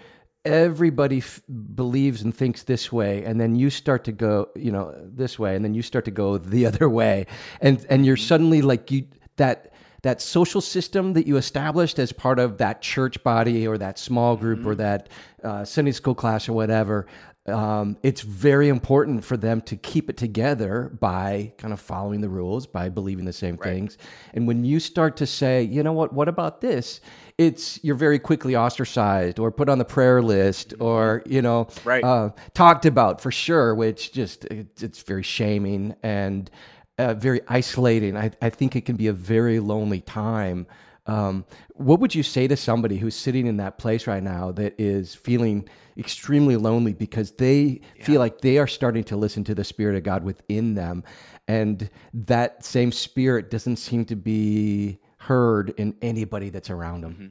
everybody 0.44 1.18
f- 1.18 1.40
believes 1.74 2.22
and 2.22 2.34
thinks 2.34 2.64
this 2.64 2.92
way 2.92 3.24
and 3.24 3.40
then 3.40 3.56
you 3.56 3.70
start 3.70 4.04
to 4.04 4.12
go 4.12 4.48
you 4.54 4.70
know 4.70 4.94
this 5.02 5.38
way 5.38 5.56
and 5.56 5.64
then 5.64 5.72
you 5.72 5.82
start 5.82 6.04
to 6.04 6.10
go 6.10 6.36
the 6.36 6.66
other 6.70 6.88
way 6.88 7.26
and 7.60 7.84
and 7.88 8.04
you're 8.04 8.16
suddenly 8.16 8.60
like 8.60 8.90
you 8.90 9.06
that 9.36 9.72
that 10.02 10.20
social 10.20 10.60
system 10.60 11.14
that 11.14 11.26
you 11.26 11.38
established 11.38 11.98
as 11.98 12.12
part 12.12 12.38
of 12.38 12.58
that 12.58 12.82
church 12.82 13.22
body 13.24 13.66
or 13.66 13.78
that 13.78 13.98
small 13.98 14.36
group 14.36 14.58
mm-hmm. 14.58 14.68
or 14.68 14.74
that 14.74 15.08
uh, 15.42 15.64
Sunday 15.64 15.92
school 15.92 16.14
class 16.14 16.46
or 16.46 16.52
whatever 16.52 17.06
um, 17.46 17.98
it's 18.02 18.22
very 18.22 18.68
important 18.68 19.22
for 19.22 19.36
them 19.36 19.60
to 19.62 19.76
keep 19.76 20.08
it 20.08 20.16
together 20.16 20.90
by 20.98 21.52
kind 21.58 21.74
of 21.74 21.80
following 21.80 22.22
the 22.22 22.28
rules, 22.28 22.66
by 22.66 22.88
believing 22.88 23.26
the 23.26 23.34
same 23.34 23.56
right. 23.56 23.64
things. 23.64 23.98
And 24.32 24.46
when 24.48 24.64
you 24.64 24.80
start 24.80 25.18
to 25.18 25.26
say, 25.26 25.62
you 25.62 25.82
know 25.82 25.92
what, 25.92 26.14
what 26.14 26.28
about 26.28 26.62
this? 26.62 27.00
It's 27.36 27.82
you're 27.84 27.96
very 27.96 28.18
quickly 28.18 28.56
ostracized 28.56 29.38
or 29.38 29.50
put 29.50 29.68
on 29.68 29.78
the 29.78 29.84
prayer 29.84 30.22
list 30.22 30.72
or 30.78 31.22
you 31.26 31.42
know 31.42 31.66
right. 31.84 32.04
uh, 32.04 32.30
talked 32.54 32.86
about 32.86 33.20
for 33.20 33.32
sure, 33.32 33.74
which 33.74 34.12
just 34.12 34.44
it, 34.46 34.82
it's 34.82 35.02
very 35.02 35.24
shaming 35.24 35.96
and 36.02 36.50
uh, 36.96 37.14
very 37.14 37.40
isolating. 37.48 38.16
I, 38.16 38.30
I 38.40 38.50
think 38.50 38.76
it 38.76 38.82
can 38.86 38.96
be 38.96 39.08
a 39.08 39.12
very 39.12 39.58
lonely 39.58 40.00
time. 40.00 40.66
Um, 41.06 41.44
what 41.74 42.00
would 42.00 42.14
you 42.14 42.22
say 42.22 42.48
to 42.48 42.56
somebody 42.56 42.96
who's 42.96 43.14
sitting 43.14 43.46
in 43.46 43.58
that 43.58 43.76
place 43.76 44.06
right 44.06 44.22
now 44.22 44.52
that 44.52 44.74
is 44.78 45.14
feeling 45.14 45.68
extremely 45.98 46.56
lonely 46.56 46.94
because 46.94 47.32
they 47.32 47.80
yeah. 47.96 48.04
feel 48.04 48.20
like 48.20 48.40
they 48.40 48.58
are 48.58 48.66
starting 48.66 49.04
to 49.04 49.16
listen 49.16 49.44
to 49.44 49.54
the 49.54 49.64
spirit 49.64 49.96
of 49.96 50.02
God 50.02 50.24
within 50.24 50.74
them 50.74 51.04
and 51.46 51.90
that 52.12 52.64
same 52.64 52.90
spirit 52.90 53.50
doesn't 53.50 53.76
seem 53.76 54.04
to 54.06 54.16
be 54.16 54.98
heard 55.18 55.74
in 55.76 55.94
anybody 56.02 56.50
that's 56.50 56.70
around 56.70 57.02
them. 57.02 57.12
Mm-hmm. 57.12 57.26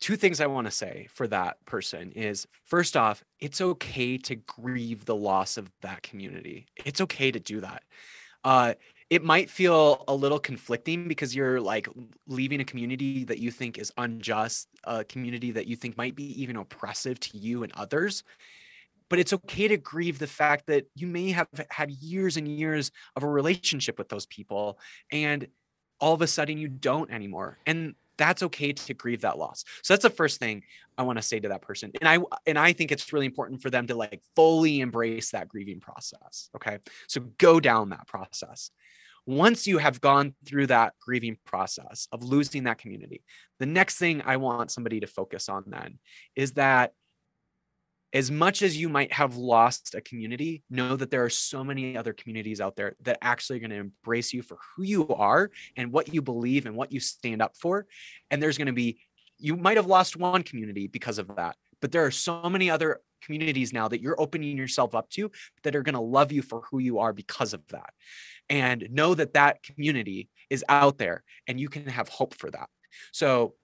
Two 0.00 0.16
things 0.16 0.40
I 0.40 0.46
want 0.46 0.66
to 0.66 0.70
say 0.70 1.08
for 1.10 1.26
that 1.28 1.64
person 1.66 2.12
is 2.12 2.46
first 2.64 2.96
off, 2.96 3.22
it's 3.38 3.60
okay 3.60 4.16
to 4.18 4.34
grieve 4.34 5.04
the 5.04 5.14
loss 5.14 5.58
of 5.58 5.70
that 5.82 6.02
community. 6.02 6.66
It's 6.86 7.02
okay 7.02 7.30
to 7.30 7.38
do 7.38 7.60
that. 7.60 7.82
Uh, 8.42 8.74
it 9.10 9.24
might 9.24 9.50
feel 9.50 10.04
a 10.06 10.14
little 10.14 10.38
conflicting 10.38 11.08
because 11.08 11.34
you're 11.34 11.60
like 11.60 11.88
leaving 12.28 12.60
a 12.60 12.64
community 12.64 13.24
that 13.24 13.40
you 13.40 13.50
think 13.50 13.76
is 13.76 13.92
unjust, 13.98 14.68
a 14.84 15.04
community 15.04 15.50
that 15.50 15.66
you 15.66 15.74
think 15.74 15.96
might 15.96 16.14
be 16.14 16.40
even 16.40 16.56
oppressive 16.56 17.18
to 17.18 17.36
you 17.36 17.64
and 17.64 17.72
others. 17.72 18.22
But 19.08 19.18
it's 19.18 19.32
okay 19.32 19.66
to 19.66 19.76
grieve 19.76 20.20
the 20.20 20.28
fact 20.28 20.68
that 20.68 20.86
you 20.94 21.08
may 21.08 21.32
have 21.32 21.48
had 21.70 21.90
years 21.90 22.36
and 22.36 22.46
years 22.46 22.92
of 23.16 23.24
a 23.24 23.28
relationship 23.28 23.98
with 23.98 24.08
those 24.08 24.26
people 24.26 24.78
and 25.10 25.48
all 25.98 26.14
of 26.14 26.22
a 26.22 26.28
sudden 26.28 26.56
you 26.56 26.68
don't 26.68 27.10
anymore. 27.10 27.58
And 27.66 27.96
that's 28.16 28.44
okay 28.44 28.72
to 28.72 28.94
grieve 28.94 29.22
that 29.22 29.38
loss. 29.38 29.64
So 29.82 29.94
that's 29.94 30.04
the 30.04 30.10
first 30.10 30.38
thing 30.38 30.62
I 30.96 31.02
want 31.02 31.18
to 31.18 31.22
say 31.22 31.40
to 31.40 31.48
that 31.48 31.62
person. 31.62 31.90
And 32.00 32.08
I 32.08 32.18
and 32.46 32.58
I 32.58 32.72
think 32.72 32.92
it's 32.92 33.12
really 33.12 33.26
important 33.26 33.60
for 33.60 33.70
them 33.70 33.88
to 33.88 33.96
like 33.96 34.22
fully 34.36 34.80
embrace 34.80 35.32
that 35.32 35.48
grieving 35.48 35.80
process. 35.80 36.48
Okay. 36.54 36.78
So 37.08 37.22
go 37.38 37.58
down 37.58 37.88
that 37.88 38.06
process 38.06 38.70
once 39.26 39.66
you 39.66 39.78
have 39.78 40.00
gone 40.00 40.34
through 40.44 40.66
that 40.68 40.94
grieving 41.00 41.36
process 41.44 42.08
of 42.12 42.22
losing 42.22 42.64
that 42.64 42.78
community, 42.78 43.22
the 43.58 43.66
next 43.66 43.96
thing 43.96 44.22
I 44.24 44.36
want 44.36 44.70
somebody 44.70 45.00
to 45.00 45.06
focus 45.06 45.48
on 45.48 45.64
then 45.66 45.98
is 46.36 46.52
that 46.52 46.92
as 48.12 48.30
much 48.30 48.62
as 48.62 48.76
you 48.76 48.88
might 48.88 49.12
have 49.12 49.36
lost 49.36 49.94
a 49.94 50.00
community, 50.00 50.62
know 50.68 50.96
that 50.96 51.10
there 51.10 51.24
are 51.24 51.30
so 51.30 51.62
many 51.62 51.96
other 51.96 52.12
communities 52.12 52.60
out 52.60 52.74
there 52.74 52.96
that 53.02 53.18
actually 53.22 53.58
are 53.58 53.60
going 53.60 53.70
to 53.70 53.76
embrace 53.76 54.32
you 54.32 54.42
for 54.42 54.58
who 54.74 54.82
you 54.82 55.08
are 55.08 55.50
and 55.76 55.92
what 55.92 56.12
you 56.12 56.20
believe 56.20 56.66
and 56.66 56.74
what 56.74 56.92
you 56.92 56.98
stand 56.98 57.40
up 57.40 57.56
for. 57.56 57.86
And 58.30 58.42
there's 58.42 58.58
going 58.58 58.66
to 58.66 58.72
be, 58.72 58.98
you 59.38 59.56
might 59.56 59.76
have 59.76 59.86
lost 59.86 60.16
one 60.16 60.42
community 60.42 60.88
because 60.88 61.18
of 61.18 61.36
that, 61.36 61.56
but 61.80 61.92
there 61.92 62.04
are 62.04 62.10
so 62.10 62.50
many 62.50 62.68
other 62.68 63.00
communities 63.20 63.72
now 63.72 63.88
that 63.88 64.00
you're 64.00 64.20
opening 64.20 64.56
yourself 64.56 64.94
up 64.94 65.08
to 65.10 65.30
that 65.62 65.76
are 65.76 65.82
going 65.82 65.94
to 65.94 66.00
love 66.00 66.32
you 66.32 66.42
for 66.42 66.62
who 66.70 66.78
you 66.78 66.98
are 66.98 67.12
because 67.12 67.54
of 67.54 67.66
that 67.68 67.92
and 68.48 68.86
know 68.90 69.14
that 69.14 69.34
that 69.34 69.62
community 69.62 70.28
is 70.50 70.64
out 70.68 70.98
there 70.98 71.22
and 71.46 71.60
you 71.60 71.68
can 71.68 71.86
have 71.86 72.08
hope 72.08 72.34
for 72.34 72.50
that. 72.50 72.68
So 73.12 73.54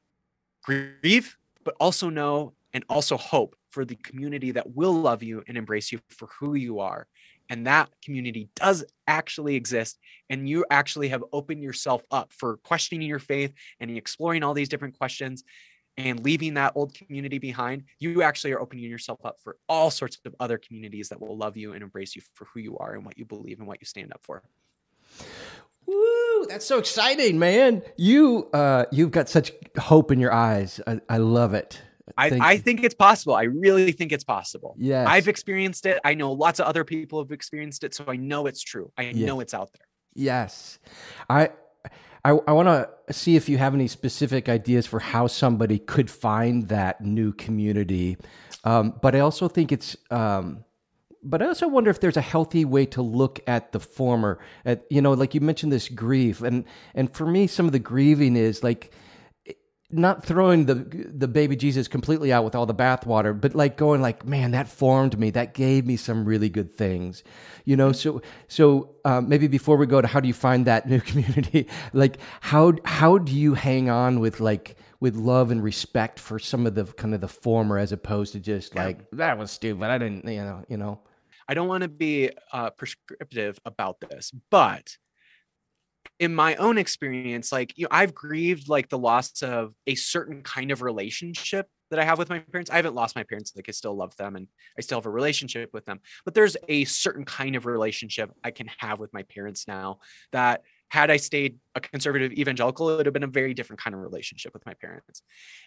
grieve, 0.62 1.36
but 1.64 1.74
also 1.80 2.08
know 2.08 2.54
and 2.72 2.84
also 2.88 3.16
hope 3.16 3.56
for 3.70 3.84
the 3.84 3.96
community 3.96 4.52
that 4.52 4.74
will 4.74 4.94
love 4.94 5.22
you 5.22 5.42
and 5.48 5.56
embrace 5.56 5.92
you 5.92 6.00
for 6.08 6.28
who 6.38 6.54
you 6.54 6.80
are. 6.80 7.06
And 7.48 7.66
that 7.66 7.90
community 8.04 8.48
does 8.56 8.84
actually 9.06 9.54
exist. 9.54 9.98
And 10.30 10.48
you 10.48 10.64
actually 10.70 11.08
have 11.08 11.22
opened 11.32 11.62
yourself 11.62 12.02
up 12.10 12.32
for 12.32 12.56
questioning 12.58 13.08
your 13.08 13.18
faith 13.18 13.52
and 13.80 13.90
exploring 13.90 14.42
all 14.42 14.54
these 14.54 14.68
different 14.68 14.98
questions. 14.98 15.44
And 15.96 16.22
leaving 16.24 16.54
that 16.54 16.72
old 16.74 16.94
community 16.94 17.38
behind, 17.38 17.84
you 17.98 18.22
actually 18.22 18.52
are 18.52 18.60
opening 18.60 18.84
yourself 18.84 19.24
up 19.24 19.38
for 19.42 19.56
all 19.68 19.90
sorts 19.90 20.18
of 20.24 20.34
other 20.40 20.58
communities 20.58 21.08
that 21.08 21.20
will 21.20 21.36
love 21.36 21.56
you 21.56 21.72
and 21.72 21.82
embrace 21.82 22.14
you 22.14 22.22
for 22.34 22.46
who 22.52 22.60
you 22.60 22.76
are 22.78 22.94
and 22.94 23.04
what 23.04 23.18
you 23.18 23.24
believe 23.24 23.58
and 23.58 23.66
what 23.66 23.80
you 23.80 23.86
stand 23.86 24.12
up 24.12 24.20
for. 24.22 24.42
Woo! 25.86 26.46
That's 26.48 26.66
so 26.66 26.78
exciting, 26.78 27.38
man. 27.38 27.82
You 27.96 28.48
uh, 28.52 28.86
you've 28.90 29.12
got 29.12 29.28
such 29.28 29.52
hope 29.78 30.10
in 30.10 30.20
your 30.20 30.32
eyes. 30.32 30.80
I, 30.86 31.00
I 31.08 31.18
love 31.18 31.54
it. 31.54 31.80
I, 32.16 32.30
Thank 32.30 32.42
I 32.42 32.56
think 32.58 32.84
it's 32.84 32.94
possible. 32.94 33.34
I 33.34 33.44
really 33.44 33.92
think 33.92 34.12
it's 34.12 34.24
possible. 34.24 34.76
Yeah. 34.78 35.06
I've 35.08 35.28
experienced 35.28 35.86
it. 35.86 35.98
I 36.04 36.14
know 36.14 36.32
lots 36.32 36.60
of 36.60 36.66
other 36.66 36.84
people 36.84 37.22
have 37.22 37.32
experienced 37.32 37.84
it. 37.84 37.94
So 37.94 38.04
I 38.06 38.16
know 38.16 38.46
it's 38.46 38.62
true. 38.62 38.92
I 38.96 39.02
yes. 39.02 39.16
know 39.16 39.40
it's 39.40 39.54
out 39.54 39.70
there. 39.72 39.86
Yes. 40.14 40.78
I 41.28 41.50
I, 42.26 42.30
I 42.48 42.52
want 42.52 42.66
to 42.66 43.12
see 43.12 43.36
if 43.36 43.48
you 43.48 43.56
have 43.58 43.72
any 43.72 43.86
specific 43.86 44.48
ideas 44.48 44.84
for 44.84 44.98
how 44.98 45.28
somebody 45.28 45.78
could 45.78 46.10
find 46.10 46.66
that 46.68 47.00
new 47.00 47.32
community. 47.32 48.16
Um, 48.64 48.94
but 49.00 49.14
I 49.14 49.20
also 49.20 49.46
think 49.46 49.70
it's 49.70 49.96
um, 50.10 50.64
but 51.22 51.40
I 51.40 51.46
also 51.46 51.68
wonder 51.68 51.88
if 51.88 52.00
there's 52.00 52.16
a 52.16 52.22
healthy 52.22 52.64
way 52.64 52.84
to 52.86 53.02
look 53.02 53.38
at 53.46 53.70
the 53.70 53.78
former. 53.78 54.40
At 54.64 54.86
you 54.90 55.00
know, 55.00 55.12
like 55.12 55.36
you 55.36 55.40
mentioned 55.40 55.70
this 55.70 55.88
grief, 55.88 56.42
and 56.42 56.64
and 56.96 57.14
for 57.14 57.26
me, 57.26 57.46
some 57.46 57.66
of 57.66 57.72
the 57.72 57.78
grieving 57.78 58.34
is 58.34 58.64
like 58.64 58.92
not 59.90 60.24
throwing 60.24 60.66
the 60.66 60.74
the 60.74 61.28
baby 61.28 61.54
Jesus 61.54 61.86
completely 61.86 62.32
out 62.32 62.44
with 62.44 62.54
all 62.54 62.66
the 62.66 62.74
bathwater, 62.74 63.38
but 63.38 63.54
like 63.54 63.76
going 63.76 64.02
like, 64.02 64.26
man, 64.26 64.50
that 64.50 64.68
formed 64.68 65.18
me. 65.18 65.30
That 65.30 65.54
gave 65.54 65.86
me 65.86 65.96
some 65.96 66.24
really 66.24 66.48
good 66.48 66.74
things, 66.74 67.22
you 67.64 67.76
know. 67.76 67.92
So 67.92 68.20
so 68.48 68.96
um, 69.04 69.28
maybe 69.28 69.46
before 69.46 69.76
we 69.76 69.86
go 69.86 70.00
to 70.00 70.08
how 70.08 70.20
do 70.20 70.26
you 70.26 70.34
find 70.34 70.66
that 70.66 70.88
new 70.88 71.00
community, 71.10 71.68
like 71.92 72.18
how 72.40 72.72
how 72.84 73.18
do 73.18 73.32
you 73.32 73.54
hang 73.54 73.88
on 73.88 74.18
with 74.18 74.40
like 74.40 74.76
with 74.98 75.14
love 75.14 75.50
and 75.50 75.62
respect 75.62 76.18
for 76.18 76.38
some 76.38 76.66
of 76.66 76.74
the 76.74 76.84
kind 76.84 77.14
of 77.14 77.20
the 77.20 77.28
former 77.28 77.78
as 77.78 77.92
opposed 77.92 78.32
to 78.32 78.40
just 78.40 78.74
like 78.74 79.08
that 79.12 79.38
was 79.38 79.50
stupid. 79.50 79.84
I 79.84 79.98
didn't, 79.98 80.26
you 80.26 80.42
know, 80.42 80.64
you 80.68 80.76
know. 80.76 81.00
I 81.48 81.54
don't 81.54 81.68
want 81.68 81.82
to 81.82 81.88
be 81.88 82.30
uh, 82.52 82.70
prescriptive 82.70 83.60
about 83.64 84.00
this, 84.00 84.32
but 84.50 84.96
in 86.18 86.34
my 86.34 86.54
own 86.56 86.78
experience, 86.78 87.52
like 87.52 87.76
you 87.76 87.84
know, 87.84 87.88
I've 87.90 88.14
grieved 88.14 88.68
like 88.68 88.88
the 88.88 88.98
loss 88.98 89.42
of 89.42 89.74
a 89.86 89.94
certain 89.94 90.42
kind 90.42 90.70
of 90.70 90.82
relationship 90.82 91.68
that 91.90 92.00
I 92.00 92.04
have 92.04 92.18
with 92.18 92.30
my 92.30 92.38
parents. 92.38 92.70
I 92.70 92.76
haven't 92.76 92.94
lost 92.94 93.16
my 93.16 93.22
parents; 93.22 93.52
like 93.54 93.66
I 93.68 93.72
still 93.72 93.94
love 93.94 94.16
them 94.16 94.36
and 94.36 94.48
I 94.78 94.80
still 94.80 94.98
have 94.98 95.06
a 95.06 95.10
relationship 95.10 95.70
with 95.72 95.84
them. 95.84 96.00
But 96.24 96.34
there's 96.34 96.56
a 96.68 96.84
certain 96.84 97.24
kind 97.24 97.54
of 97.54 97.66
relationship 97.66 98.30
I 98.42 98.50
can 98.50 98.68
have 98.78 98.98
with 98.98 99.12
my 99.12 99.22
parents 99.24 99.68
now 99.68 99.98
that 100.32 100.62
had 100.88 101.10
I 101.10 101.16
stayed 101.16 101.56
a 101.74 101.80
conservative 101.80 102.32
evangelical, 102.32 102.90
it 102.90 102.96
would 102.96 103.06
have 103.06 103.12
been 103.12 103.24
a 103.24 103.28
very 103.28 103.54
different 103.54 103.82
kind 103.82 103.94
of 103.94 104.00
relationship 104.00 104.54
with 104.54 104.64
my 104.64 104.74
parents. 104.74 105.22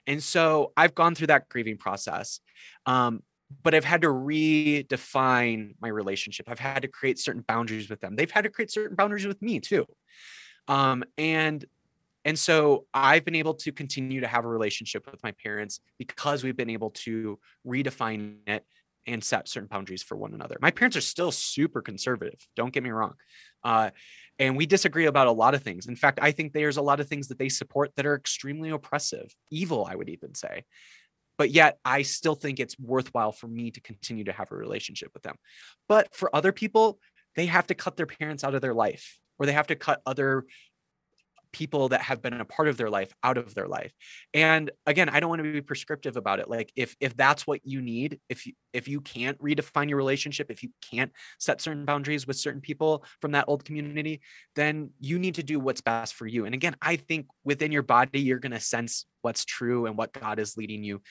And 0.08 0.24
so 0.24 0.72
I've 0.78 0.96
gone 0.96 1.14
through 1.14 1.28
that 1.28 1.50
grieving 1.50 1.78
process. 1.78 2.40
Um, 2.86 3.22
but 3.64 3.74
I've 3.74 3.86
had 3.86 4.02
to 4.02 4.08
redefine 4.08 5.74
my 5.82 5.88
relationship. 5.88 6.48
I've 6.50 6.60
had 6.60 6.84
to 6.84 6.88
create 6.88 7.20
certain 7.20 7.44
boundaries 7.48 7.90
with 7.90 8.00
them. 8.00 8.16
They've 8.16 8.30
had 8.30 8.44
to 8.44 8.50
create 8.50 8.72
certain 8.72 8.96
boundaries 8.96 9.26
with 9.26 9.42
me 9.42 9.60
too. 9.60 9.86
Um, 10.70 11.04
and 11.18 11.66
and 12.26 12.38
so 12.38 12.86
I've 12.94 13.26
been 13.26 13.36
able 13.36 13.56
to 13.56 13.72
continue 13.72 14.22
to 14.22 14.28
have 14.28 14.46
a 14.46 14.48
relationship 14.48 15.10
with 15.10 15.24
my 15.24 15.32
parents 15.44 15.80
because 15.98 16.44
we've 16.44 16.56
been 16.56 16.70
able 16.70 16.92
to 16.92 17.40
redefine 17.66 18.36
it 18.46 18.66
and 19.08 19.24
set 19.24 19.48
certain 19.48 19.68
boundaries 19.68 20.04
for 20.04 20.16
one 20.16 20.34
another. 20.34 20.58
My 20.62 20.70
parents 20.70 20.96
are 20.98 21.02
still 21.02 21.32
super 21.32 21.82
conservative. 21.82 22.40
Don't 22.56 22.74
get 22.74 22.84
me 22.84 22.92
wrong. 22.92 23.14
Uh, 23.64 23.90
and 24.38 24.56
we 24.56 24.66
disagree 24.66 25.06
about 25.06 25.28
a 25.28 25.32
lot 25.32 25.56
of 25.56 25.64
things. 25.64 25.88
In 25.88 25.96
fact, 25.96 26.20
I 26.22 26.32
think 26.32 26.54
there's 26.54 26.78
a 26.78 26.82
lot 26.82 27.00
of 27.00 27.08
things 27.08 27.30
that 27.30 27.40
they 27.40 27.50
support 27.50 27.92
that 27.96 28.06
are 28.06 28.16
extremely 28.16 28.70
oppressive, 28.70 29.34
evil, 29.50 29.88
I 29.90 29.96
would 29.96 30.10
even 30.10 30.36
say. 30.36 30.66
But 31.38 31.52
yet, 31.52 31.80
I 31.86 32.02
still 32.02 32.36
think 32.36 32.60
it's 32.60 32.78
worthwhile 32.78 33.32
for 33.32 33.48
me 33.48 33.72
to 33.72 33.82
continue 33.82 34.26
to 34.26 34.34
have 34.34 34.52
a 34.52 34.56
relationship 34.56 35.12
with 35.14 35.24
them. 35.24 35.38
But 35.88 36.14
for 36.14 36.34
other 36.36 36.52
people, 36.52 37.00
they 37.36 37.46
have 37.46 37.68
to 37.68 37.76
cut 37.76 37.96
their 37.96 38.06
parents 38.06 38.44
out 38.44 38.56
of 38.56 38.62
their 38.62 38.74
life 38.74 39.18
or 39.40 39.46
they 39.46 39.54
have 39.54 39.68
to 39.68 39.76
cut 39.76 40.02
other 40.06 40.46
people 41.52 41.90
that 41.90 42.02
have 42.02 42.22
been 42.22 42.34
a 42.34 42.46
part 42.46 42.68
of 42.68 42.78
their 42.78 42.90
life 42.90 43.14
out 43.24 43.38
of 43.38 43.56
their 43.56 43.68
life. 43.68 43.92
And 44.34 44.72
again 44.86 45.10
i 45.10 45.20
don't 45.20 45.30
want 45.30 45.44
to 45.44 45.52
be 45.52 45.62
prescriptive 45.62 46.18
about 46.18 46.40
it. 46.40 46.50
Like 46.50 46.72
if 46.76 46.96
if 47.00 47.16
that's 47.16 47.48
what 47.48 47.62
you 47.64 47.82
need 47.82 48.20
if 48.30 48.46
you 48.46 48.54
if 48.74 48.88
you 48.88 49.02
can't 49.02 49.38
redefine 49.40 49.90
your 49.90 49.98
relationship 49.98 50.52
if 50.52 50.64
you 50.64 50.70
can't 50.92 51.12
set 51.40 51.62
certain 51.62 51.86
boundaries 51.86 52.28
with 52.28 52.38
certain 52.38 52.62
people 52.62 53.04
from 53.22 53.32
that 53.32 53.46
old 53.48 53.66
community 53.66 54.22
then 54.56 54.92
you 55.00 55.18
need 55.18 55.36
to 55.36 55.44
do 55.44 55.60
what's 55.60 55.82
best 55.82 56.14
for 56.14 56.28
you. 56.28 56.46
And 56.46 56.54
again 56.54 56.76
i 56.82 56.96
think 56.96 57.28
within 57.44 57.72
your 57.72 57.84
body 57.84 58.20
you're 58.20 58.40
going 58.40 58.52
to 58.52 58.60
sense 58.60 59.06
what's 59.22 59.44
true 59.44 59.86
and 59.86 59.98
what 59.98 60.14
god 60.14 60.40
is 60.40 60.56
leading 60.56 60.84
you 60.84 61.02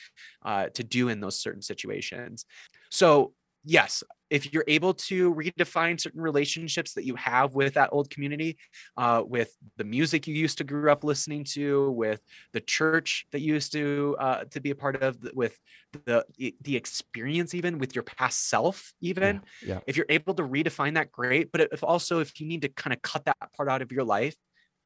uh, 0.45 0.69
to 0.75 0.85
do 0.85 1.09
in 1.09 1.21
those 1.21 1.38
certain 1.41 1.62
situations. 1.62 2.47
So 2.91 3.33
yes, 3.64 4.03
if 4.31 4.53
you're 4.53 4.64
able 4.67 4.95
to 4.95 5.35
redefine 5.35 6.01
certain 6.01 6.21
relationships 6.21 6.95
that 6.95 7.05
you 7.05 7.14
have 7.17 7.55
with 7.55 7.75
that 7.75 7.91
old 7.93 8.11
community, 8.11 8.59
uh, 8.97 9.23
with 9.27 9.55
the 9.77 9.85
music 9.85 10.27
you 10.27 10.35
used 10.35 10.59
to 10.59 10.64
grow 10.64 10.93
up 10.93 11.05
listening 11.05 11.45
to, 11.45 11.91
with 11.93 12.21
the 12.53 12.61
church 12.61 13.27
that 13.33 13.41
you 13.41 13.55
used 13.55 13.73
to 13.73 14.17
uh, 14.19 14.45
to 14.51 14.61
be 14.61 14.71
a 14.71 14.75
part 14.75 15.03
of, 15.03 15.17
with 15.35 15.59
the 16.05 16.25
the 16.62 16.77
experience, 16.77 17.55
even 17.55 17.79
with 17.79 17.95
your 17.95 18.05
past 18.05 18.49
self, 18.49 18.93
even 19.01 19.41
yeah, 19.62 19.75
yeah. 19.75 19.81
if 19.87 19.97
you're 19.97 20.07
able 20.09 20.35
to 20.35 20.43
redefine 20.43 20.95
that, 20.95 21.11
great. 21.11 21.51
But 21.51 21.73
if 21.73 21.83
also 21.83 22.21
if 22.21 22.41
you 22.41 22.47
need 22.47 22.62
to 22.62 22.69
kind 22.69 22.93
of 22.93 23.03
cut 23.03 23.25
that 23.25 23.37
part 23.57 23.69
out 23.69 23.83
of 23.83 23.93
your 23.93 24.05
life 24.05 24.37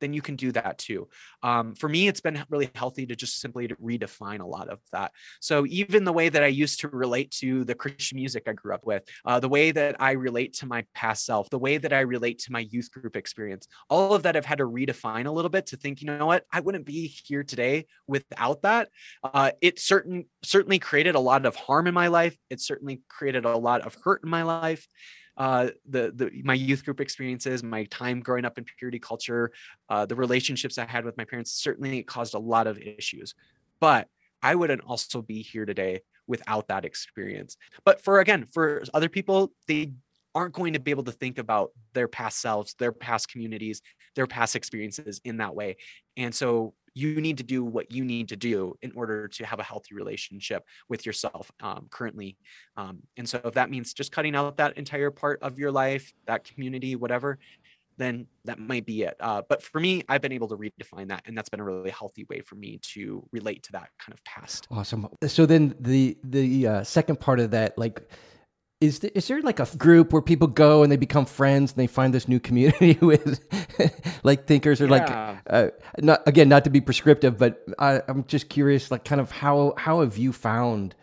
then 0.03 0.13
you 0.13 0.21
can 0.21 0.37
do 0.37 0.53
that 0.53 0.77
too. 0.79 1.09
Um, 1.43 1.75
for 1.75 1.89
me, 1.89 2.09
it's 2.09 2.21
been 2.21 2.45
really 2.51 2.71
healthy 2.75 3.07
to 3.07 3.17
just 3.17 3.41
simply 3.41 3.69
to 3.69 3.77
redefine 3.77 4.41
a 4.41 4.47
lot 4.47 4.69
of 4.69 4.81
that. 4.93 5.13
So 5.41 5.65
even 5.67 6.05
the 6.05 6.13
way 6.13 6.29
that 6.29 6.43
I 6.43 6.49
used 6.49 6.81
to 6.81 6.89
relate 6.89 7.31
to 7.39 7.65
the 7.65 7.75
Christian 7.75 8.17
music 8.17 8.45
I 8.47 8.53
grew 8.53 8.75
up 8.75 8.85
with, 8.85 9.05
uh, 9.25 9.41
the 9.41 9.49
way 9.49 9.71
that 9.71 9.97
I 10.01 10.13
relate 10.13 10.55
to 10.55 10.67
my 10.67 10.85
past 10.95 11.25
self, 11.25 11.49
the 11.51 11.59
way 11.59 11.79
that 11.79 11.93
I 11.93 12.01
relate 12.01 12.41
to 12.41 12.53
my 12.53 12.61
youth 12.61 12.91
group 12.91 13.17
experience, 13.17 13.69
all 13.89 14.15
of 14.15 14.25
that 14.25 14.37
I've 14.37 14.45
had 14.45 14.59
to 14.59 14.67
redefine 14.67 15.27
a 15.27 15.31
little 15.31 15.51
bit 15.51 15.67
to 15.67 15.77
think, 15.77 16.03
you 16.03 16.09
know 16.09 16.27
what, 16.27 16.45
I 16.53 16.61
wouldn't 16.61 16.85
be 16.85 17.07
here 17.07 17.45
today 17.45 17.87
without 18.07 18.63
that. 18.63 18.89
Uh, 19.23 19.53
it 19.61 19.79
certain 19.79 20.27
certainly 20.43 20.81
created 20.81 21.15
a 21.15 21.21
lot 21.21 21.47
of 21.47 21.55
harm 21.55 21.87
in 21.87 21.95
my 21.95 22.09
life. 22.09 22.37
It 22.51 22.61
certainly 22.61 23.03
created 23.09 23.45
a 23.45 23.57
lot 23.57 23.83
of 23.83 23.97
hurt 24.03 24.23
in 24.25 24.31
my 24.31 24.43
life 24.43 24.87
uh, 25.37 25.69
the 25.89 26.13
the 26.15 26.31
my 26.45 26.55
youth 26.55 26.85
group 26.85 27.01
experiences, 27.01 27.63
my 27.63 27.85
time 27.85 28.21
growing 28.21 28.45
up 28.45 28.59
in 28.59 28.65
purity 28.65 28.99
culture, 28.99 29.51
uh, 29.89 30.07
the 30.07 30.15
relationships 30.15 30.79
I 30.79 30.85
had 30.85 31.05
with 31.05 31.17
my 31.17 31.25
parents 31.25 31.53
certainly 31.53 32.03
caused 32.03 32.35
a 32.35 32.39
lot 32.39 32.67
of 32.67 32.79
issues. 32.79 33.35
But 33.81 34.09
I 34.43 34.55
wouldn't 34.55 34.83
also 34.83 35.23
be 35.23 35.43
here 35.43 35.65
today 35.65 36.01
without 36.27 36.69
that 36.69 36.85
experience. 36.85 37.57
But 37.85 38.03
for 38.03 38.21
again, 38.21 38.47
for 38.53 38.83
other 38.93 39.09
people, 39.09 39.53
they 39.67 39.93
aren't 40.35 40.55
going 40.55 40.73
to 40.73 40.81
be 40.81 40.91
able 40.91 41.05
to 41.05 41.13
think 41.13 41.39
about 41.39 41.73
their 41.93 42.09
past 42.09 42.41
selves, 42.41 42.75
their 42.79 42.93
past 42.93 43.31
communities, 43.31 43.83
their 44.15 44.27
past 44.27 44.57
experiences 44.57 45.21
in 45.25 45.39
that 45.39 45.55
way. 45.55 45.77
And 46.17 46.35
so 46.35 46.75
you 46.95 47.21
need 47.21 47.39
to 47.39 47.43
do 47.43 47.65
what 47.65 47.91
you 47.91 48.05
need 48.05 48.29
to 48.29 48.37
do 48.37 48.75
in 48.83 48.93
order 48.95 49.29
to 49.29 49.47
have 49.47 49.61
a 49.61 49.63
healthy 49.63 49.95
relationship 49.95 50.65
with 50.89 51.07
yourself 51.07 51.51
um, 51.61 51.87
currently. 51.91 52.37
Um, 52.77 52.99
and 53.17 53.29
so 53.29 53.41
if 53.45 53.55
that 53.55 53.71
means 53.71 53.95
just 53.95 54.13
cutting 54.13 54.35
out 54.35 54.57
that 54.59 54.77
entire 54.77 55.11
part 55.11 55.43
of 55.43 55.59
your 55.59 55.73
life, 55.73 56.13
that 56.27 56.45
community, 56.45 56.97
whatever, 56.97 57.39
then 57.99 58.27
that 58.45 58.59
might 58.59 58.87
be 58.87 59.03
it. 59.03 59.17
Uh, 59.21 59.43
but 59.49 59.63
for 59.63 59.81
me, 59.81 60.03
I've 60.09 60.21
been 60.21 60.33
able 60.33 60.49
to 60.49 60.57
redefine 60.57 61.09
that, 61.09 61.23
and 61.27 61.37
that's 61.37 61.49
been 61.49 61.61
a 61.61 61.65
really 61.65 61.91
healthy 61.91 62.27
way 62.29 62.41
for 62.41 62.55
me 62.55 62.79
to 62.95 63.27
relate 63.33 63.63
to 63.65 63.73
that 63.73 63.91
kind 63.99 64.13
of 64.13 64.25
past. 64.25 64.67
Awesome. 64.71 65.09
So 65.27 65.47
then 65.47 65.75
the 65.79 66.17
the 66.25 66.67
uh, 66.67 66.85
second 66.85 67.21
part 67.21 67.39
of 67.39 67.51
that, 67.53 67.77
like 67.79 68.09
is 68.83 68.99
there, 68.99 69.11
is 69.15 69.29
there 69.29 69.41
like 69.43 69.61
a 69.61 69.67
group 69.77 70.13
where 70.13 70.21
people 70.21 70.49
go 70.49 70.83
and 70.83 70.91
they 70.91 70.97
become 70.97 71.25
friends 71.25 71.73
and 71.73 71.79
they 71.79 71.87
find 71.87 72.13
this 72.13 72.27
new 72.27 72.41
community 72.41 72.99
with 73.01 73.41
like 74.25 74.47
thinkers 74.47 74.81
or 74.81 74.87
yeah. 74.87 74.91
like 74.91 75.39
uh, 75.47 75.69
not 75.99 76.23
again 76.27 76.49
not 76.49 76.65
to 76.65 76.71
be 76.71 76.81
prescriptive 76.81 77.39
but 77.39 77.65
I, 77.79 78.03
am 78.09 78.25
just 78.27 78.49
curious 78.49 78.91
like 78.91 79.05
kind 79.05 79.21
of 79.21 79.31
how 79.31 79.75
how 79.79 80.01
have 80.01 80.19
you 80.19 80.33
found 80.33 80.97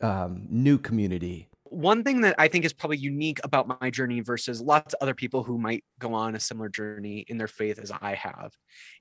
um, 0.00 0.46
new 0.48 0.78
community 0.78 1.48
one 1.70 2.02
thing 2.04 2.20
that 2.22 2.34
I 2.38 2.48
think 2.48 2.64
is 2.64 2.72
probably 2.72 2.96
unique 2.96 3.38
about 3.44 3.80
my 3.80 3.90
journey 3.90 4.20
versus 4.20 4.60
lots 4.60 4.94
of 4.94 4.98
other 5.00 5.14
people 5.14 5.42
who 5.42 5.58
might 5.58 5.84
go 5.98 6.14
on 6.14 6.34
a 6.34 6.40
similar 6.40 6.68
journey 6.68 7.24
in 7.28 7.38
their 7.38 7.48
faith 7.48 7.78
as 7.78 7.90
I 7.90 8.14
have 8.14 8.52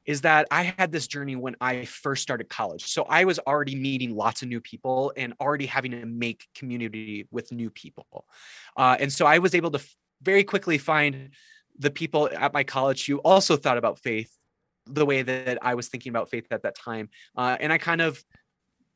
is 0.06 0.22
that 0.22 0.48
I 0.52 0.74
had 0.78 0.92
this 0.92 1.08
journey 1.08 1.36
when 1.36 1.56
I 1.62 1.86
first 1.86 2.24
started 2.24 2.50
college. 2.50 2.86
So 2.86 3.04
I 3.04 3.26
was 3.26 3.40
already 3.40 3.76
meeting 3.76 4.16
lots 4.16 4.42
of 4.42 4.48
new 4.48 4.62
people 4.62 5.14
and 5.16 5.34
already 5.40 5.66
having 5.66 5.92
to 5.92 6.06
make 6.06 6.48
community 6.56 7.28
with 7.32 7.52
new 7.52 7.70
people. 7.70 8.26
Uh, 8.78 8.98
and 9.00 9.12
so 9.12 9.26
I 9.26 9.40
was 9.40 9.56
able 9.56 9.72
to 9.72 9.82
very 10.22 10.44
quickly 10.44 10.78
find 10.78 11.32
the 11.78 11.92
people 11.92 12.30
at 12.34 12.54
my 12.54 12.64
college 12.64 13.06
who 13.06 13.18
also 13.20 13.58
thought 13.58 13.78
about 13.78 14.00
faith 14.00 14.32
the 14.86 15.06
way 15.06 15.24
that 15.24 15.58
I 15.62 15.76
was 15.76 15.88
thinking 15.88 16.12
about 16.12 16.30
faith 16.30 16.48
at 16.52 16.64
that 16.64 16.76
time. 16.76 17.10
Uh, 17.36 17.58
and 17.60 17.74
I 17.74 17.78
kind 17.78 18.02
of 18.02 18.24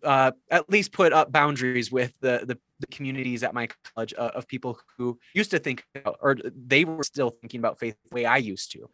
uh, 0.03 0.31
at 0.49 0.69
least 0.69 0.91
put 0.91 1.13
up 1.13 1.31
boundaries 1.31 1.91
with 1.91 2.13
the, 2.21 2.43
the, 2.45 2.57
the 2.79 2.87
communities 2.87 3.43
at 3.43 3.53
my 3.53 3.67
college 3.93 4.13
uh, 4.17 4.31
of 4.35 4.47
people 4.47 4.79
who 4.97 5.19
used 5.33 5.51
to 5.51 5.59
think 5.59 5.83
about, 5.95 6.17
or 6.21 6.37
they 6.55 6.85
were 6.85 7.03
still 7.03 7.29
thinking 7.29 7.59
about 7.59 7.79
faith 7.79 7.95
the 8.09 8.15
way 8.15 8.25
I 8.25 8.37
used 8.37 8.71
to. 8.71 8.89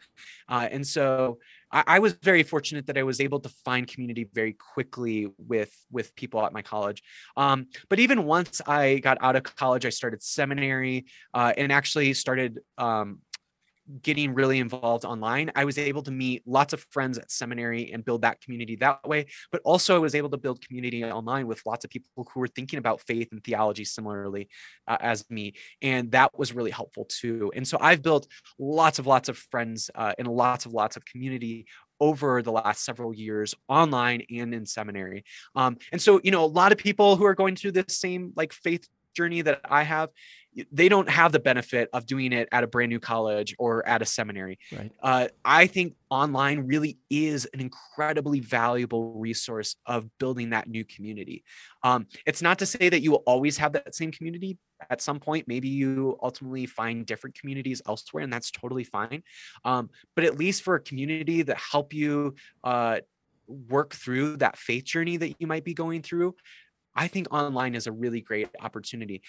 Uh, 0.50 0.68
and 0.72 0.86
so 0.86 1.38
I, 1.72 1.84
I, 1.88 2.00
was 2.00 2.14
very 2.14 2.44
fortunate 2.44 2.88
that 2.88 2.98
I 2.98 3.04
was 3.04 3.20
able 3.20 3.40
to 3.42 3.50
find 3.50 3.88
community 3.88 4.28
very 4.34 4.54
quickly 4.54 5.28
with 5.38 5.74
with 5.92 6.16
people 6.16 6.44
at 6.46 6.54
my 6.54 6.62
college. 6.62 7.04
Um, 7.38 7.68
but 7.90 8.00
even 8.00 8.26
once 8.26 8.62
I 8.66 9.00
got 9.00 9.18
out 9.22 9.36
of 9.36 9.44
college, 9.44 9.86
I 9.86 9.90
started 9.90 10.24
seminary 10.24 11.06
uh, 11.34 11.54
and 11.58 11.72
actually 11.72 12.14
started 12.14 12.60
um, 12.78 13.20
getting 14.02 14.34
really 14.34 14.60
involved 14.60 15.06
online, 15.06 15.52
I 15.56 15.66
was 15.66 15.78
able 15.78 16.02
to 16.04 16.12
meet 16.12 16.44
lots 16.46 16.74
of 16.74 16.86
friends 16.92 17.18
at 17.18 17.32
seminary 17.32 17.92
and 17.92 18.04
build 18.04 18.22
that 18.22 18.42
community 18.42 18.76
that 18.78 19.08
way. 19.08 19.28
But 19.52 19.62
also, 19.64 19.96
I 19.96 20.00
was 20.00 20.16
able 20.16 20.30
to 20.30 20.38
build 20.38 20.66
community 20.66 21.04
online 21.04 21.48
with 21.48 21.62
lots 21.66 21.86
of 21.86 21.92
people 21.92 22.10
who 22.16 22.40
were 22.40 22.48
thinking 22.48 22.80
about 22.80 23.02
faith 23.02 23.30
and 23.32 23.44
theology 23.44 23.86
similarly 23.86 24.50
uh, 24.88 24.98
as 25.00 25.30
me. 25.30 25.54
And 25.82 26.12
that 26.12 26.38
was 26.38 26.54
really 26.54 26.72
helpful 26.72 27.06
too. 27.06 27.52
And 27.56 27.68
so 27.68 27.78
I've 27.80 28.02
built 28.02 28.28
lots 28.60 29.00
of 29.00 29.08
lots 29.08 29.30
of 29.30 29.38
friends 29.38 29.90
uh, 29.96 30.14
and 30.18 30.28
lots 30.28 30.66
of 30.66 30.74
lots 30.74 30.98
of 30.98 31.06
community 31.06 31.68
over 32.00 32.42
the 32.42 32.52
last 32.52 32.84
several 32.84 33.14
years 33.14 33.56
online 33.70 34.22
and 34.30 34.54
in 34.54 34.66
seminary 34.66 35.24
um, 35.56 35.78
and 35.94 36.02
so 36.02 36.20
you 36.24 36.32
know 36.32 36.44
a 36.44 36.46
lot 36.46 36.74
of 36.74 36.78
people 36.78 37.16
who 37.16 37.26
are 37.26 37.34
going 37.34 37.56
through 37.56 37.72
this 37.72 37.98
same 37.98 38.34
like 38.36 38.52
faith 38.52 38.88
journey 39.16 39.42
that 39.42 39.62
i 39.70 39.84
have 39.84 40.10
they 40.72 40.88
don't 40.88 41.10
have 41.10 41.32
the 41.32 41.40
benefit 41.40 41.90
of 41.92 42.06
doing 42.06 42.32
it 42.32 42.48
at 42.52 42.64
a 42.64 42.68
brand 42.68 42.90
new 42.90 43.00
college 43.00 43.56
or 43.60 43.86
at 43.88 44.02
a 44.02 44.06
seminary. 44.06 44.58
Right. 44.72 44.92
Uh, 45.02 45.28
I 45.44 45.68
think 45.68 45.96
online 46.10 46.66
really 46.68 46.98
is 47.10 47.46
an 47.54 47.60
incredibly 47.60 48.40
valuable 48.40 49.14
resource 49.14 49.76
of 49.86 50.10
building 50.18 50.52
that 50.52 50.70
new 50.70 50.86
community. 50.86 51.44
Um, 51.84 52.08
it's 52.26 52.42
not 52.42 52.60
to 52.60 52.66
say 52.66 52.90
that 52.90 53.02
you 53.02 53.12
will 53.12 53.24
always 53.26 53.58
have 53.58 53.74
that 53.74 53.96
same 53.96 54.12
community. 54.12 54.58
At 54.90 55.02
some 55.02 55.20
point, 55.20 55.48
maybe 55.48 55.68
you 55.68 56.18
ultimately 56.22 56.66
find 56.66 57.06
different 57.06 57.38
communities 57.38 57.82
elsewhere, 57.88 58.24
and 58.24 58.32
that's 58.32 58.52
totally 58.52 58.84
fine. 58.84 59.24
Um, 59.64 59.90
but 60.16 60.26
at 60.26 60.38
least 60.38 60.64
for 60.64 60.76
a 60.76 60.82
community 60.82 61.42
that 61.44 61.58
help 61.58 61.94
you 61.94 62.36
uh, 62.64 63.00
work 63.48 63.94
through 63.94 64.38
that 64.38 64.58
faith 64.58 64.86
journey 64.86 65.18
that 65.18 65.36
you 65.40 65.48
might 65.48 65.64
be 65.64 65.74
going 65.74 66.02
through, 66.02 66.36
I 66.96 67.08
think 67.08 67.34
online 67.34 67.76
is 67.76 67.88
a 67.88 67.92
really 67.92 68.22
great 68.22 68.50
opportunity 68.62 69.22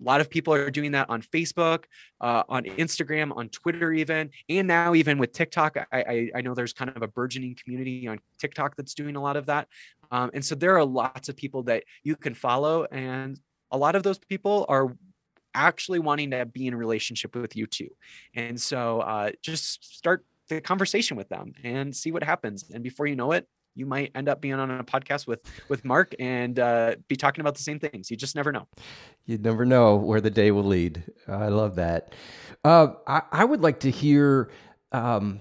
a 0.00 0.04
lot 0.04 0.20
of 0.20 0.30
people 0.30 0.54
are 0.54 0.70
doing 0.70 0.92
that 0.92 1.10
on 1.10 1.22
Facebook, 1.22 1.84
uh, 2.20 2.44
on 2.48 2.64
Instagram, 2.64 3.36
on 3.36 3.48
Twitter, 3.48 3.92
even, 3.92 4.30
and 4.48 4.68
now 4.68 4.94
even 4.94 5.18
with 5.18 5.32
TikTok. 5.32 5.76
I, 5.76 5.86
I, 5.92 6.30
I, 6.36 6.40
know 6.40 6.54
there's 6.54 6.72
kind 6.72 6.90
of 6.94 7.02
a 7.02 7.08
burgeoning 7.08 7.56
community 7.62 8.06
on 8.06 8.20
TikTok 8.38 8.76
that's 8.76 8.94
doing 8.94 9.16
a 9.16 9.22
lot 9.22 9.36
of 9.36 9.46
that. 9.46 9.68
Um, 10.10 10.30
and 10.34 10.44
so 10.44 10.54
there 10.54 10.76
are 10.76 10.84
lots 10.84 11.28
of 11.28 11.36
people 11.36 11.64
that 11.64 11.84
you 12.04 12.16
can 12.16 12.34
follow, 12.34 12.84
and 12.84 13.40
a 13.70 13.78
lot 13.78 13.96
of 13.96 14.02
those 14.02 14.18
people 14.18 14.66
are 14.68 14.96
actually 15.54 15.98
wanting 15.98 16.30
to 16.30 16.46
be 16.46 16.66
in 16.66 16.74
relationship 16.74 17.34
with 17.34 17.56
you 17.56 17.66
too. 17.66 17.88
And 18.34 18.60
so 18.60 19.00
uh, 19.00 19.30
just 19.42 19.96
start 19.96 20.24
the 20.48 20.60
conversation 20.60 21.16
with 21.16 21.28
them 21.28 21.52
and 21.64 21.94
see 21.94 22.12
what 22.12 22.22
happens. 22.22 22.64
And 22.72 22.82
before 22.82 23.06
you 23.06 23.16
know 23.16 23.32
it, 23.32 23.46
you 23.78 23.86
might 23.86 24.10
end 24.14 24.28
up 24.28 24.40
being 24.40 24.54
on 24.54 24.70
a 24.70 24.84
podcast 24.84 25.26
with 25.26 25.40
with 25.68 25.84
Mark 25.84 26.14
and 26.18 26.58
uh, 26.58 26.96
be 27.06 27.16
talking 27.16 27.40
about 27.40 27.54
the 27.54 27.62
same 27.62 27.78
things. 27.78 28.10
You 28.10 28.16
just 28.16 28.34
never 28.34 28.50
know. 28.50 28.66
You 29.24 29.38
never 29.38 29.64
know 29.64 29.96
where 29.96 30.20
the 30.20 30.30
day 30.30 30.50
will 30.50 30.64
lead. 30.64 31.04
I 31.28 31.48
love 31.48 31.76
that. 31.76 32.14
Uh, 32.64 32.88
I, 33.06 33.22
I, 33.30 33.44
would 33.44 33.60
like 33.60 33.80
to 33.80 33.90
hear. 33.90 34.50
Um, 34.92 35.40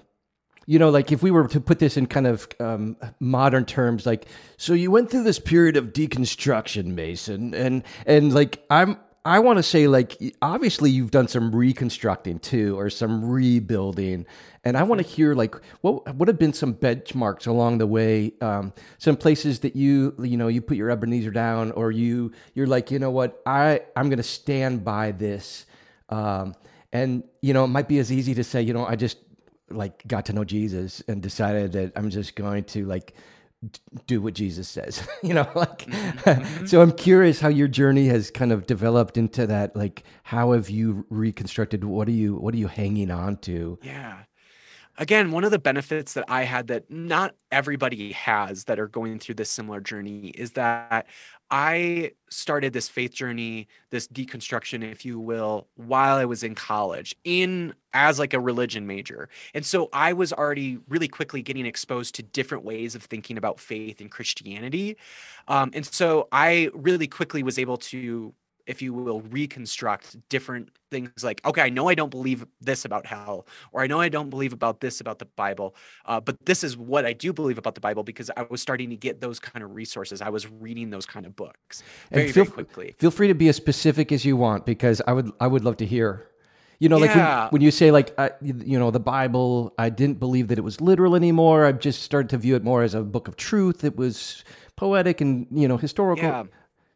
you 0.68 0.80
know, 0.80 0.90
like 0.90 1.14
if 1.14 1.24
we 1.24 1.32
were 1.32 1.48
to 1.48 1.62
put 1.62 1.80
this 1.80 1.96
in 1.96 2.08
kind 2.08 2.28
of 2.28 2.48
um, 2.60 2.98
modern 3.22 3.64
terms, 3.64 4.06
like, 4.06 4.28
so 4.58 4.74
you 4.74 4.92
went 4.92 5.10
through 5.10 5.24
this 5.24 5.40
period 5.40 5.78
of 5.78 5.94
deconstruction, 5.94 6.88
Mason, 6.88 7.54
and 7.56 7.84
and 8.06 8.34
like 8.34 8.64
I'm 8.70 8.98
I 9.28 9.40
want 9.40 9.58
to 9.58 9.64
say, 9.64 9.88
like, 9.88 10.18
obviously, 10.42 10.90
you've 10.90 11.12
done 11.12 11.28
some 11.28 11.54
reconstructing 11.54 12.40
too, 12.40 12.80
or 12.80 12.90
some 12.90 13.30
rebuilding, 13.30 14.26
and 14.68 14.76
I 14.76 14.84
want 14.84 15.02
to 15.02 15.08
hear, 15.08 15.34
like, 15.34 15.56
what 15.80 16.14
what 16.16 16.28
have 16.28 16.38
been 16.38 16.52
some 16.52 16.74
benchmarks 16.74 17.48
along 17.48 17.78
the 17.78 17.88
way, 17.88 18.34
um, 18.42 18.74
some 18.98 19.16
places 19.16 19.60
that 19.60 19.78
you, 19.78 20.14
you 20.20 20.36
know, 20.36 20.50
you 20.50 20.62
put 20.62 20.76
your 20.76 20.90
Ebenezer 20.90 21.32
down, 21.32 21.72
or 21.72 21.90
you, 21.90 22.34
you're 22.54 22.68
like, 22.68 22.92
you 22.92 23.00
know 23.00 23.10
what, 23.10 23.42
I, 23.46 23.82
I'm 23.96 24.10
going 24.10 24.18
to 24.18 24.24
stand 24.24 24.84
by 24.84 25.12
this, 25.12 25.66
um, 26.10 26.54
and 26.92 27.24
you 27.42 27.54
know, 27.54 27.64
it 27.64 27.70
might 27.70 27.88
be 27.88 28.00
as 28.00 28.12
easy 28.12 28.34
to 28.36 28.44
say, 28.44 28.62
you 28.62 28.74
know, 28.74 28.86
I 28.86 28.98
just 28.98 29.18
like 29.70 30.06
got 30.06 30.26
to 30.26 30.34
know 30.34 30.44
Jesus 30.44 31.02
and 31.08 31.22
decided 31.22 31.72
that 31.72 31.94
I'm 31.96 32.10
just 32.10 32.36
going 32.36 32.66
to 32.66 32.86
like 32.86 33.14
do 34.06 34.22
what 34.22 34.34
Jesus 34.34 34.68
says, 34.68 35.08
you 35.24 35.34
know, 35.34 35.50
like, 35.56 35.86
mm-hmm. 35.86 36.66
so 36.66 36.82
I'm 36.82 36.92
curious 36.92 37.40
how 37.40 37.48
your 37.48 37.68
journey 37.68 38.08
has 38.08 38.30
kind 38.32 38.52
of 38.52 38.68
developed 38.68 39.18
into 39.18 39.48
that. 39.48 39.76
Like, 39.76 40.04
how 40.24 40.52
have 40.52 40.70
you 40.70 41.06
reconstructed? 41.10 41.84
What 41.84 42.08
are 42.08 42.12
you, 42.12 42.36
what 42.36 42.54
are 42.54 42.58
you 42.58 42.68
hanging 42.68 43.12
on 43.12 43.38
to? 43.38 43.80
Yeah. 43.82 44.20
Again, 45.00 45.30
one 45.30 45.44
of 45.44 45.52
the 45.52 45.60
benefits 45.60 46.14
that 46.14 46.26
I 46.28 46.44
had 46.44 46.68
that 46.68 46.90
not 46.90 47.36
everybody 47.52 48.14
has 48.14 48.64
that 48.64 48.80
are 48.80 48.88
going 48.88 49.20
through 49.20 49.36
this 49.36 49.50
similar 49.50 49.80
journey 49.80 50.30
is 50.30 50.52
that 50.54 51.06
I 51.52 52.12
started 52.30 52.74
this 52.74 52.90
faith 52.90 53.14
journey, 53.14 53.68
this 53.92 54.08
deconstruction, 54.08 54.84
if 54.84 55.06
you 55.06 55.20
will, 55.20 55.68
while 55.76 56.18
I 56.18 56.26
was 56.26 56.44
in 56.44 56.56
college, 56.56 57.16
in 57.24 57.76
as 57.94 58.18
like 58.18 58.34
a 58.34 58.40
religion 58.40 58.88
major. 58.88 59.30
And 59.54 59.66
so 59.66 59.90
I 59.94 60.14
was 60.14 60.34
already 60.34 60.80
really 60.90 61.08
quickly 61.08 61.42
getting 61.44 61.66
exposed 61.66 62.16
to 62.16 62.24
different 62.24 62.64
ways 62.64 62.96
of 62.96 63.04
thinking 63.04 63.38
about 63.38 63.60
faith 63.60 64.02
and 64.02 64.10
Christianity. 64.10 64.98
Um, 65.48 65.70
and 65.74 65.86
so 65.86 66.28
I 66.32 66.70
really 66.74 67.08
quickly 67.08 67.44
was 67.44 67.60
able 67.60 67.78
to 67.78 68.34
if 68.68 68.82
you 68.82 68.94
will, 68.94 69.22
reconstruct 69.22 70.18
different 70.30 70.70
things 70.92 71.24
like, 71.24 71.44
okay, 71.46 71.62
I 71.62 71.70
know 71.70 71.88
I 71.88 71.96
don't 71.96 72.10
believe 72.10 72.46
this 72.62 72.86
about 72.86 73.06
hell, 73.06 73.48
or 73.72 73.82
I 73.82 73.88
know 73.88 74.00
I 74.00 74.10
don't 74.10 74.30
believe 74.30 74.54
about 74.54 74.82
this 74.82 75.02
about 75.02 75.20
the 75.20 75.26
Bible, 75.26 75.74
uh, 76.06 76.20
but 76.20 76.46
this 76.46 76.64
is 76.64 76.78
what 76.78 77.06
I 77.06 77.14
do 77.14 77.34
believe 77.34 77.58
about 77.58 77.76
the 77.76 77.82
Bible 77.82 78.04
because 78.04 78.30
I 78.36 78.46
was 78.50 78.62
starting 78.62 78.90
to 78.90 78.98
get 78.98 79.22
those 79.22 79.40
kind 79.40 79.64
of 79.64 79.74
resources. 79.74 80.22
I 80.22 80.30
was 80.30 80.50
reading 80.50 80.90
those 80.90 81.06
kind 81.06 81.26
of 81.26 81.36
books 81.36 81.82
very, 82.12 82.26
and 82.26 82.34
feel, 82.34 82.44
very 82.44 82.54
quickly. 82.54 82.96
Feel 82.98 83.12
free 83.12 83.28
to 83.28 83.36
be 83.36 83.48
as 83.48 83.56
specific 83.56 84.12
as 84.12 84.26
you 84.26 84.38
want 84.38 84.66
because 84.66 85.02
I 85.08 85.14
would 85.14 85.32
I 85.40 85.48
would 85.48 85.64
love 85.64 85.78
to 85.78 85.86
hear. 85.86 86.28
You 86.80 86.90
know, 86.90 86.98
like 86.98 87.10
yeah. 87.10 87.46
when, 87.46 87.54
when, 87.54 87.62
you 87.64 87.72
say 87.72 87.90
like 87.90 88.16
you 88.42 88.78
know 88.78 88.92
the 88.92 89.00
Bible, 89.00 89.74
I 89.80 89.90
didn't 89.90 90.20
believe 90.20 90.50
that 90.50 90.60
it 90.60 90.64
was 90.64 90.80
literal 90.80 91.16
anymore. 91.16 91.66
I've 91.66 91.80
just 91.80 92.04
started 92.04 92.30
to 92.30 92.38
view 92.38 92.56
it 92.56 92.64
more 92.64 92.84
as 92.84 92.94
a 92.94 93.02
book 93.02 93.28
of 93.28 93.36
truth. 93.36 93.84
It 93.84 93.98
was 93.98 94.44
poetic 94.76 95.20
and 95.20 95.48
you 95.52 95.68
know 95.68 95.78
historical. 95.78 96.26
Yeah. 96.26 96.44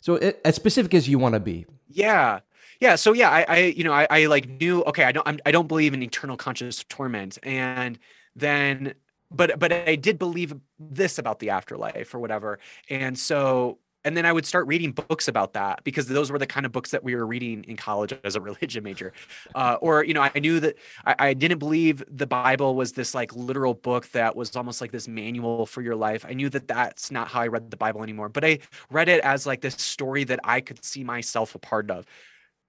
So 0.02 0.16
it, 0.16 0.42
as 0.44 0.56
specific 0.56 0.94
as 0.94 1.08
you 1.08 1.18
want 1.18 1.34
to 1.34 1.40
be. 1.40 1.66
Yeah. 1.88 2.42
Yeah. 2.80 2.96
So 2.96 3.14
yeah, 3.14 3.30
I, 3.30 3.46
I 3.48 3.58
you 3.58 3.84
know, 3.84 3.94
I, 3.94 4.08
I 4.10 4.26
like 4.26 4.50
knew, 4.50 4.84
okay, 4.84 5.06
I 5.06 5.12
don't, 5.12 5.28
I'm, 5.28 5.40
I 5.46 5.52
don't 5.52 5.68
believe 5.68 5.94
in 5.94 6.04
eternal 6.04 6.36
conscious 6.36 6.84
torment. 6.90 7.38
And 7.44 7.98
then, 8.36 8.94
but, 9.30 9.58
but 9.60 9.72
I 9.72 9.96
did 9.96 10.20
believe 10.20 10.54
this 10.80 11.18
about 11.18 11.40
the 11.40 11.52
afterlife 11.52 12.14
or 12.14 12.20
whatever. 12.20 12.60
And 12.90 13.18
so 13.18 13.78
and 14.04 14.18
then 14.18 14.26
I 14.26 14.34
would 14.34 14.46
start 14.46 14.68
reading 14.68 14.92
books 14.92 15.28
about 15.28 15.54
that 15.54 15.84
because 15.84 16.08
those 16.08 16.32
were 16.32 16.40
the 16.40 16.48
kind 16.48 16.66
of 16.66 16.72
books 16.72 16.92
that 16.92 17.04
we 17.04 17.16
were 17.16 17.26
reading 17.26 17.64
in 17.68 17.78
college 17.78 18.14
as 18.24 18.36
a 18.36 18.42
religion 18.42 18.84
major. 18.84 19.14
Uh, 19.54 19.78
or, 19.82 20.04
you 20.04 20.14
know, 20.14 20.22
I 20.22 20.40
knew 20.40 20.60
that 20.60 20.78
I, 21.06 21.16
I, 21.20 21.34
didn't 21.34 21.60
believe 21.60 22.04
the 22.10 22.28
Bible 22.28 22.76
was 22.76 22.94
this 22.94 23.14
like 23.14 23.36
literal 23.36 23.74
book 23.74 24.08
that 24.12 24.36
was 24.36 24.56
almost 24.56 24.82
like 24.82 24.92
this 24.92 25.08
manual 25.08 25.66
for 25.66 25.82
your 25.82 25.96
life. 25.96 26.26
I 26.28 26.34
knew 26.34 26.50
that 26.50 26.68
that's 26.68 27.12
not 27.12 27.28
how 27.28 27.42
I 27.42 27.48
read 27.48 27.70
the 27.70 27.78
Bible 27.78 28.04
anymore, 28.04 28.30
but 28.30 28.44
I 28.44 28.60
read 28.90 29.10
it 29.10 29.24
as 29.24 29.46
like 29.46 29.62
this 29.62 29.76
story 29.76 30.24
that 30.26 30.40
I 30.44 30.62
could 30.62 30.84
see 30.84 31.04
myself 31.04 31.56
a 31.56 31.60
part 31.60 31.92
of. 31.92 32.06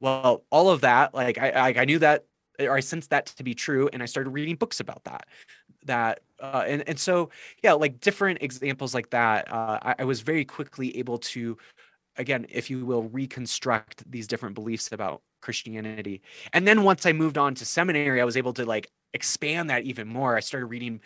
Well, 0.01 0.45
all 0.51 0.69
of 0.71 0.81
that, 0.81 1.15
like 1.15 1.39
I, 1.39 1.51
I, 1.51 1.81
I 1.81 1.85
knew 1.85 2.01
that 2.01 2.25
or 2.67 2.77
I 2.77 2.81
sensed 2.81 3.11
that 3.11 3.27
to 3.27 3.43
be 3.43 3.55
true, 3.55 3.89
and 3.93 4.03
I 4.03 4.07
started 4.07 4.31
reading 4.31 4.57
books 4.57 4.81
about 4.81 5.05
that. 5.05 5.27
That 5.85 6.21
uh, 6.41 6.65
and 6.67 6.89
and 6.89 6.99
so 6.99 7.31
yeah, 7.63 7.73
like 7.73 8.01
different 8.01 8.43
examples 8.43 8.95
like 8.95 9.11
that. 9.11 9.51
Uh, 9.53 9.79
I, 9.83 9.95
I 10.01 10.05
was 10.05 10.21
very 10.21 10.45
quickly 10.45 10.97
able 10.99 11.19
to, 11.19 11.59
again, 12.17 12.47
if 12.49 12.71
you 12.71 12.87
will, 12.87 13.05
reconstruct 13.05 14.11
these 14.11 14.27
different 14.27 14.55
beliefs 14.55 14.93
about 14.93 15.23
Christianity. 15.41 16.23
And 16.53 16.67
then 16.67 16.85
once 16.85 17.05
I 17.05 17.13
moved 17.13 17.37
on 17.37 17.55
to 17.57 17.65
seminary, 17.65 18.21
I 18.21 18.25
was 18.25 18.37
able 18.37 18.53
to 18.55 18.65
like 18.65 18.91
expand 19.15 19.71
that 19.71 19.83
even 19.85 20.09
more. 20.09 20.37
I 20.37 20.41
started 20.41 20.67
reading 20.67 21.01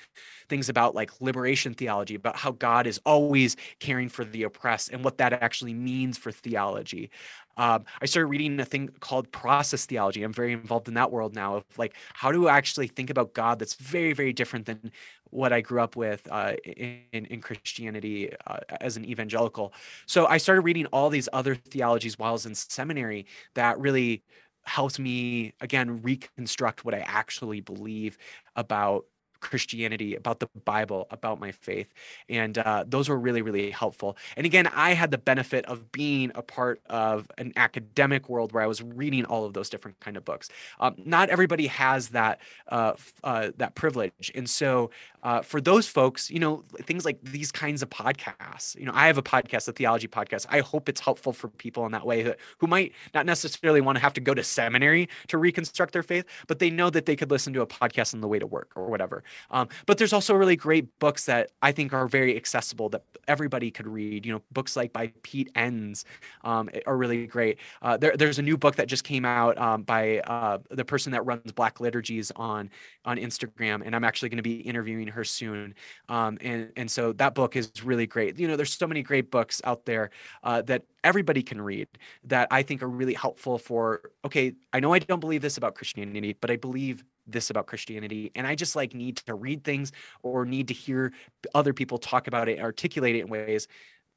things 0.48 0.68
about 0.68 0.94
like 0.94 1.20
liberation 1.20 1.74
theology, 1.74 2.14
about 2.14 2.36
how 2.36 2.52
God 2.52 2.86
is 2.86 3.00
always 3.04 3.56
caring 3.80 4.08
for 4.08 4.24
the 4.24 4.44
oppressed 4.44 4.90
and 4.90 5.04
what 5.04 5.18
that 5.18 5.32
actually 5.32 5.74
means 5.74 6.18
for 6.18 6.30
theology. 6.30 7.10
Um, 7.58 7.84
I 8.02 8.06
started 8.06 8.26
reading 8.26 8.60
a 8.60 8.64
thing 8.64 8.90
called 9.00 9.32
process 9.32 9.86
theology. 9.86 10.22
I'm 10.22 10.32
very 10.32 10.52
involved 10.52 10.88
in 10.88 10.94
that 10.94 11.10
world 11.10 11.34
now 11.34 11.56
of 11.56 11.64
like 11.78 11.94
how 12.12 12.30
to 12.30 12.48
actually 12.48 12.86
think 12.86 13.08
about 13.08 13.32
God 13.32 13.58
that's 13.58 13.74
very, 13.74 14.12
very 14.12 14.32
different 14.32 14.66
than 14.66 14.92
what 15.30 15.52
I 15.52 15.60
grew 15.60 15.80
up 15.80 15.96
with 15.96 16.28
uh, 16.30 16.52
in, 16.64 17.02
in 17.12 17.40
Christianity 17.40 18.30
uh, 18.46 18.58
as 18.80 18.96
an 18.96 19.04
evangelical. 19.04 19.72
So 20.04 20.26
I 20.26 20.36
started 20.36 20.62
reading 20.62 20.86
all 20.86 21.08
these 21.08 21.28
other 21.32 21.54
theologies 21.54 22.18
while 22.18 22.30
I 22.30 22.32
was 22.32 22.46
in 22.46 22.54
seminary 22.54 23.26
that 23.54 23.78
really 23.78 24.22
helped 24.66 24.98
me 24.98 25.52
again 25.60 26.02
reconstruct 26.02 26.84
what 26.84 26.94
I 26.94 27.00
actually 27.00 27.60
believe 27.60 28.18
about 28.56 29.06
Christianity, 29.40 30.14
about 30.14 30.40
the 30.40 30.48
Bible, 30.64 31.06
about 31.10 31.40
my 31.40 31.52
faith. 31.52 31.92
And 32.28 32.58
uh, 32.58 32.84
those 32.86 33.08
were 33.08 33.18
really, 33.18 33.42
really 33.42 33.70
helpful. 33.70 34.16
And 34.36 34.46
again, 34.46 34.66
I 34.68 34.94
had 34.94 35.10
the 35.10 35.18
benefit 35.18 35.64
of 35.66 35.92
being 35.92 36.32
a 36.34 36.42
part 36.42 36.80
of 36.86 37.30
an 37.38 37.52
academic 37.56 38.28
world 38.28 38.52
where 38.52 38.62
I 38.62 38.66
was 38.66 38.82
reading 38.82 39.24
all 39.24 39.44
of 39.44 39.54
those 39.54 39.68
different 39.68 40.00
kind 40.00 40.16
of 40.16 40.24
books. 40.24 40.48
Um, 40.80 40.94
not 41.04 41.28
everybody 41.30 41.66
has 41.68 42.08
that 42.08 42.40
uh, 42.68 42.94
uh, 43.24 43.50
that 43.56 43.74
privilege, 43.74 44.30
and 44.34 44.48
so 44.48 44.90
uh, 45.26 45.42
for 45.42 45.60
those 45.60 45.88
folks, 45.88 46.30
you 46.30 46.38
know, 46.38 46.62
things 46.82 47.04
like 47.04 47.18
these 47.20 47.50
kinds 47.50 47.82
of 47.82 47.90
podcasts. 47.90 48.78
You 48.78 48.86
know, 48.86 48.92
I 48.94 49.08
have 49.08 49.18
a 49.18 49.22
podcast, 49.22 49.66
a 49.66 49.72
theology 49.72 50.06
podcast. 50.06 50.46
I 50.48 50.60
hope 50.60 50.88
it's 50.88 51.00
helpful 51.00 51.32
for 51.32 51.48
people 51.48 51.84
in 51.84 51.90
that 51.92 52.06
way 52.06 52.22
who, 52.22 52.32
who 52.58 52.68
might 52.68 52.92
not 53.12 53.26
necessarily 53.26 53.80
want 53.80 53.96
to 53.96 54.02
have 54.02 54.12
to 54.14 54.20
go 54.20 54.34
to 54.34 54.44
seminary 54.44 55.08
to 55.26 55.36
reconstruct 55.36 55.92
their 55.92 56.04
faith, 56.04 56.26
but 56.46 56.60
they 56.60 56.70
know 56.70 56.90
that 56.90 57.06
they 57.06 57.16
could 57.16 57.30
listen 57.32 57.52
to 57.54 57.60
a 57.60 57.66
podcast 57.66 58.14
on 58.14 58.20
the 58.20 58.28
way 58.28 58.38
to 58.38 58.46
work 58.46 58.70
or 58.76 58.86
whatever. 58.86 59.24
Um, 59.50 59.68
but 59.86 59.98
there's 59.98 60.12
also 60.12 60.34
really 60.34 60.56
great 60.56 60.98
books 60.98 61.26
that 61.26 61.50
I 61.62 61.72
think 61.72 61.92
are 61.92 62.08
very 62.08 62.36
accessible 62.36 62.88
that 62.90 63.02
everybody 63.28 63.70
could 63.70 63.86
read. 63.86 64.26
You 64.26 64.34
know, 64.34 64.42
books 64.52 64.76
like 64.76 64.92
by 64.92 65.12
Pete 65.22 65.50
Enns 65.54 66.04
um, 66.44 66.68
are 66.86 66.96
really 66.96 67.26
great. 67.26 67.58
Uh, 67.82 67.96
there, 67.96 68.16
there's 68.16 68.38
a 68.38 68.42
new 68.42 68.56
book 68.56 68.76
that 68.76 68.86
just 68.88 69.04
came 69.04 69.24
out 69.24 69.58
um, 69.58 69.82
by 69.82 70.20
uh, 70.20 70.58
the 70.70 70.84
person 70.84 71.12
that 71.12 71.24
runs 71.24 71.52
Black 71.52 71.80
Liturgies 71.80 72.32
on 72.36 72.70
on 73.04 73.16
Instagram, 73.16 73.82
and 73.84 73.94
I'm 73.94 74.04
actually 74.04 74.28
going 74.28 74.38
to 74.38 74.42
be 74.42 74.60
interviewing 74.60 75.08
her 75.08 75.24
soon. 75.24 75.74
Um, 76.08 76.38
and 76.40 76.72
and 76.76 76.90
so 76.90 77.12
that 77.14 77.34
book 77.34 77.56
is 77.56 77.70
really 77.84 78.06
great. 78.06 78.38
You 78.38 78.48
know, 78.48 78.56
there's 78.56 78.72
so 78.72 78.86
many 78.86 79.02
great 79.02 79.30
books 79.30 79.60
out 79.64 79.84
there 79.84 80.10
uh, 80.42 80.62
that 80.62 80.82
everybody 81.04 81.42
can 81.42 81.60
read 81.60 81.88
that 82.24 82.48
I 82.50 82.62
think 82.62 82.82
are 82.82 82.88
really 82.88 83.14
helpful 83.14 83.58
for. 83.58 84.10
Okay, 84.24 84.54
I 84.72 84.80
know 84.80 84.92
I 84.92 84.98
don't 84.98 85.20
believe 85.20 85.42
this 85.42 85.56
about 85.56 85.74
Christianity, 85.74 86.36
but 86.40 86.50
I 86.50 86.56
believe 86.56 87.04
this 87.26 87.50
about 87.50 87.66
Christianity. 87.66 88.30
And 88.34 88.46
I 88.46 88.54
just 88.54 88.76
like 88.76 88.94
need 88.94 89.16
to 89.18 89.34
read 89.34 89.64
things 89.64 89.92
or 90.22 90.44
need 90.44 90.68
to 90.68 90.74
hear 90.74 91.12
other 91.54 91.72
people 91.72 91.98
talk 91.98 92.26
about 92.26 92.48
it, 92.48 92.60
articulate 92.60 93.16
it 93.16 93.20
in 93.20 93.28
ways 93.28 93.68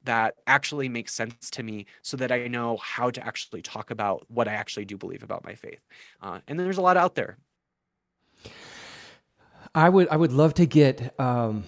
that 0.04 0.36
actually 0.46 0.88
make 0.88 1.08
sense 1.08 1.50
to 1.50 1.62
me 1.62 1.86
so 2.02 2.16
that 2.16 2.32
I 2.32 2.48
know 2.48 2.78
how 2.78 3.10
to 3.10 3.24
actually 3.24 3.62
talk 3.62 3.90
about 3.90 4.24
what 4.28 4.48
I 4.48 4.52
actually 4.52 4.86
do 4.86 4.96
believe 4.96 5.22
about 5.22 5.44
my 5.44 5.54
faith. 5.54 5.80
Uh, 6.22 6.40
and 6.48 6.58
there's 6.58 6.78
a 6.78 6.82
lot 6.82 6.96
out 6.96 7.14
there. 7.14 7.36
I 9.74 9.88
would 9.88 10.08
I 10.08 10.16
would 10.16 10.32
love 10.32 10.54
to 10.54 10.66
get 10.66 11.18
um, 11.20 11.64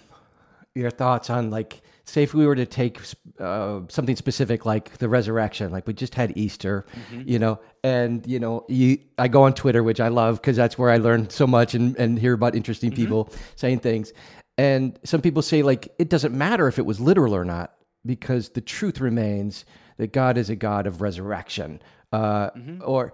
your 0.75 0.91
thoughts 0.91 1.31
on 1.31 1.51
like 1.51 1.83
say 2.05 2.23
if 2.23 2.35
we 2.35 2.47
were 2.47 2.57
to 2.57 2.67
take 2.67 3.01
uh, 3.39 3.81
something 3.89 4.17
specific 4.17 4.67
like 4.67 4.99
the 4.99 5.09
resurrection, 5.09 5.71
like 5.71 5.87
we 5.87 5.95
just 5.95 6.15
had 6.15 6.37
Easter, 6.37 6.85
mm-hmm. 6.95 7.29
you 7.29 7.39
know, 7.39 7.61
and 7.85 8.27
you 8.27 8.39
know, 8.39 8.65
you, 8.69 8.99
I 9.19 9.29
go 9.29 9.45
on 9.45 9.55
Twitter, 9.55 9.83
which 9.83 10.01
I 10.01 10.09
love 10.09 10.41
because 10.41 10.57
that's 10.57 10.77
where 10.79 10.91
I 10.91 10.99
learn 10.99 11.31
so 11.31 11.47
much 11.47 11.75
and, 11.75 11.97
and 11.97 12.19
hear 12.19 12.33
about 12.35 12.55
interesting 12.55 12.91
mm-hmm. 12.91 13.03
people 13.03 13.33
saying 13.57 13.81
things. 13.81 14.13
And 14.59 14.99
some 15.05 15.23
people 15.23 15.43
say 15.43 15.63
like 15.63 15.93
it 15.99 16.09
doesn't 16.09 16.37
matter 16.37 16.69
if 16.69 16.79
it 16.79 16.87
was 16.87 17.01
literal 17.01 17.35
or 17.35 17.45
not 17.45 17.75
because 18.05 18.51
the 18.51 18.61
truth 18.61 19.01
remains 19.01 19.65
that 19.97 20.13
God 20.13 20.37
is 20.37 20.51
a 20.51 20.57
God 20.57 20.87
of 20.87 21.01
resurrection. 21.01 21.81
Uh, 22.13 22.51
mm-hmm. 22.51 22.83
Or 22.85 23.13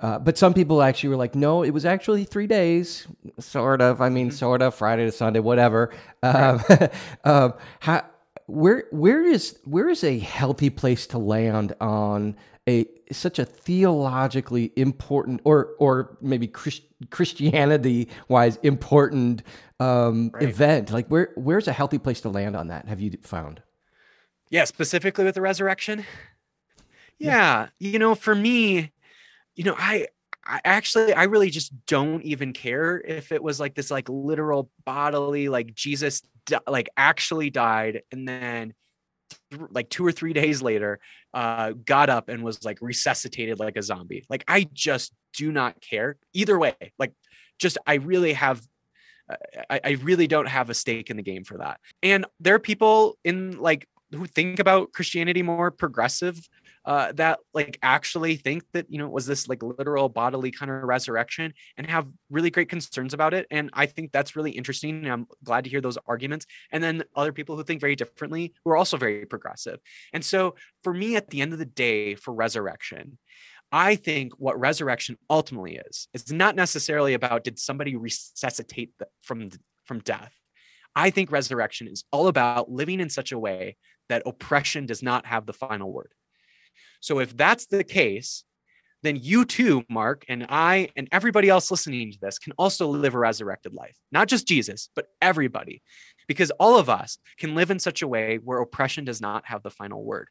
uh, 0.00 0.18
but 0.18 0.36
some 0.36 0.52
people 0.52 0.82
actually 0.82 1.08
were 1.08 1.16
like, 1.16 1.34
no, 1.34 1.62
it 1.62 1.70
was 1.70 1.86
actually 1.86 2.24
three 2.24 2.46
days, 2.46 3.06
sort 3.38 3.80
of. 3.80 4.00
I 4.02 4.10
mean, 4.10 4.28
mm-hmm. 4.28 4.36
sort 4.36 4.60
of 4.60 4.74
Friday 4.74 5.06
to 5.06 5.12
Sunday, 5.12 5.40
whatever. 5.40 5.90
Um, 6.22 6.60
um, 7.24 7.54
how, 7.80 8.04
where 8.46 8.84
where 8.90 9.24
is 9.24 9.58
where 9.64 9.88
is 9.88 10.04
a 10.04 10.18
healthy 10.18 10.70
place 10.70 11.06
to 11.08 11.18
land 11.18 11.74
on 11.80 12.36
a 12.68 12.86
such 13.12 13.38
a 13.38 13.44
theologically 13.44 14.72
important 14.76 15.40
or 15.44 15.74
or 15.78 16.16
maybe 16.20 16.46
Christ, 16.46 16.82
Christianity 17.10 18.08
wise 18.28 18.56
important 18.62 19.42
um, 19.80 20.30
right. 20.32 20.44
event? 20.44 20.90
Like 20.90 21.08
where 21.08 21.30
where's 21.34 21.68
a 21.68 21.72
healthy 21.72 21.98
place 21.98 22.20
to 22.22 22.28
land 22.28 22.56
on 22.56 22.68
that? 22.68 22.86
Have 22.88 23.00
you 23.00 23.12
found? 23.22 23.62
Yeah, 24.50 24.64
specifically 24.64 25.24
with 25.24 25.34
the 25.34 25.40
resurrection. 25.40 26.04
Yeah, 27.18 27.68
yeah. 27.80 27.90
you 27.90 27.98
know, 27.98 28.14
for 28.14 28.34
me, 28.34 28.92
you 29.56 29.64
know, 29.64 29.74
I 29.76 30.06
I 30.44 30.60
actually 30.64 31.14
I 31.14 31.24
really 31.24 31.50
just 31.50 31.72
don't 31.86 32.22
even 32.22 32.52
care 32.52 33.00
if 33.00 33.32
it 33.32 33.42
was 33.42 33.58
like 33.58 33.74
this 33.74 33.90
like 33.90 34.08
literal 34.08 34.70
bodily 34.84 35.48
like 35.48 35.74
Jesus 35.74 36.22
like 36.66 36.88
actually 36.96 37.50
died 37.50 38.02
and 38.12 38.28
then 38.28 38.74
like 39.70 39.88
two 39.88 40.06
or 40.06 40.12
three 40.12 40.32
days 40.32 40.62
later 40.62 40.98
uh 41.34 41.72
got 41.84 42.08
up 42.08 42.28
and 42.28 42.42
was 42.42 42.64
like 42.64 42.78
resuscitated 42.80 43.58
like 43.58 43.76
a 43.76 43.82
zombie. 43.82 44.24
Like 44.28 44.44
i 44.48 44.68
just 44.72 45.12
do 45.36 45.52
not 45.52 45.80
care. 45.80 46.16
Either 46.32 46.58
way 46.58 46.74
like 46.98 47.12
just 47.58 47.78
i 47.86 47.94
really 47.94 48.32
have 48.34 48.60
uh, 49.30 49.36
I, 49.70 49.80
I 49.82 49.90
really 50.02 50.26
don't 50.26 50.46
have 50.46 50.70
a 50.70 50.74
stake 50.74 51.10
in 51.10 51.16
the 51.16 51.22
game 51.22 51.42
for 51.42 51.58
that. 51.58 51.80
And 52.02 52.26
there 52.38 52.54
are 52.54 52.60
people 52.60 53.18
in 53.24 53.58
like 53.58 53.88
who 54.12 54.26
think 54.26 54.60
about 54.60 54.92
christianity 54.92 55.42
more 55.42 55.70
progressive 55.72 56.38
uh, 56.86 57.12
that 57.12 57.40
like 57.52 57.78
actually 57.82 58.36
think 58.36 58.62
that 58.72 58.86
you 58.88 58.98
know 58.98 59.08
was 59.08 59.26
this 59.26 59.48
like 59.48 59.62
literal 59.62 60.08
bodily 60.08 60.50
kind 60.50 60.70
of 60.70 60.82
resurrection 60.84 61.52
and 61.76 61.86
have 61.88 62.06
really 62.30 62.50
great 62.50 62.68
concerns 62.68 63.12
about 63.12 63.34
it 63.34 63.46
and 63.50 63.70
i 63.72 63.86
think 63.86 64.12
that's 64.12 64.36
really 64.36 64.52
interesting 64.52 64.90
and 65.04 65.12
i'm 65.12 65.26
glad 65.44 65.64
to 65.64 65.70
hear 65.70 65.80
those 65.80 65.98
arguments 66.06 66.46
and 66.70 66.82
then 66.82 67.02
other 67.14 67.32
people 67.32 67.56
who 67.56 67.64
think 67.64 67.80
very 67.80 67.96
differently 67.96 68.54
who 68.64 68.70
are 68.70 68.76
also 68.76 68.96
very 68.96 69.26
progressive 69.26 69.80
and 70.12 70.24
so 70.24 70.54
for 70.84 70.94
me 70.94 71.16
at 71.16 71.28
the 71.30 71.40
end 71.40 71.52
of 71.52 71.58
the 71.58 71.64
day 71.64 72.14
for 72.14 72.32
resurrection 72.32 73.18
I 73.72 73.96
think 73.96 74.32
what 74.38 74.58
resurrection 74.60 75.18
ultimately 75.28 75.80
is, 75.88 76.06
it's 76.14 76.30
not 76.30 76.54
necessarily 76.54 77.14
about 77.14 77.42
did 77.42 77.58
somebody 77.58 77.96
resuscitate 77.96 78.92
the, 79.00 79.08
from 79.22 79.50
from 79.84 79.98
death. 80.00 80.32
I 80.94 81.10
think 81.10 81.32
resurrection 81.32 81.88
is 81.88 82.04
all 82.12 82.28
about 82.28 82.70
living 82.70 83.00
in 83.00 83.10
such 83.10 83.32
a 83.32 83.38
way 83.38 83.76
that 84.08 84.22
oppression 84.24 84.86
does 84.86 85.02
not 85.02 85.26
have 85.26 85.46
the 85.46 85.52
final 85.52 85.92
word. 85.92 86.12
So 87.00 87.18
if 87.18 87.36
that's 87.36 87.66
the 87.66 87.84
case, 87.84 88.44
then 89.02 89.16
you 89.16 89.44
too, 89.44 89.84
Mark, 89.88 90.24
and 90.28 90.46
I, 90.48 90.88
and 90.96 91.08
everybody 91.12 91.48
else 91.48 91.70
listening 91.70 92.12
to 92.12 92.18
this 92.20 92.38
can 92.38 92.52
also 92.58 92.88
live 92.88 93.14
a 93.14 93.18
resurrected 93.18 93.72
life. 93.72 93.96
Not 94.10 94.28
just 94.28 94.48
Jesus, 94.48 94.88
but 94.96 95.06
everybody, 95.22 95.82
because 96.26 96.50
all 96.52 96.78
of 96.78 96.88
us 96.88 97.18
can 97.38 97.54
live 97.54 97.70
in 97.70 97.78
such 97.78 98.02
a 98.02 98.08
way 98.08 98.38
where 98.42 98.58
oppression 98.58 99.04
does 99.04 99.20
not 99.20 99.46
have 99.46 99.62
the 99.62 99.70
final 99.70 100.02
word. 100.02 100.28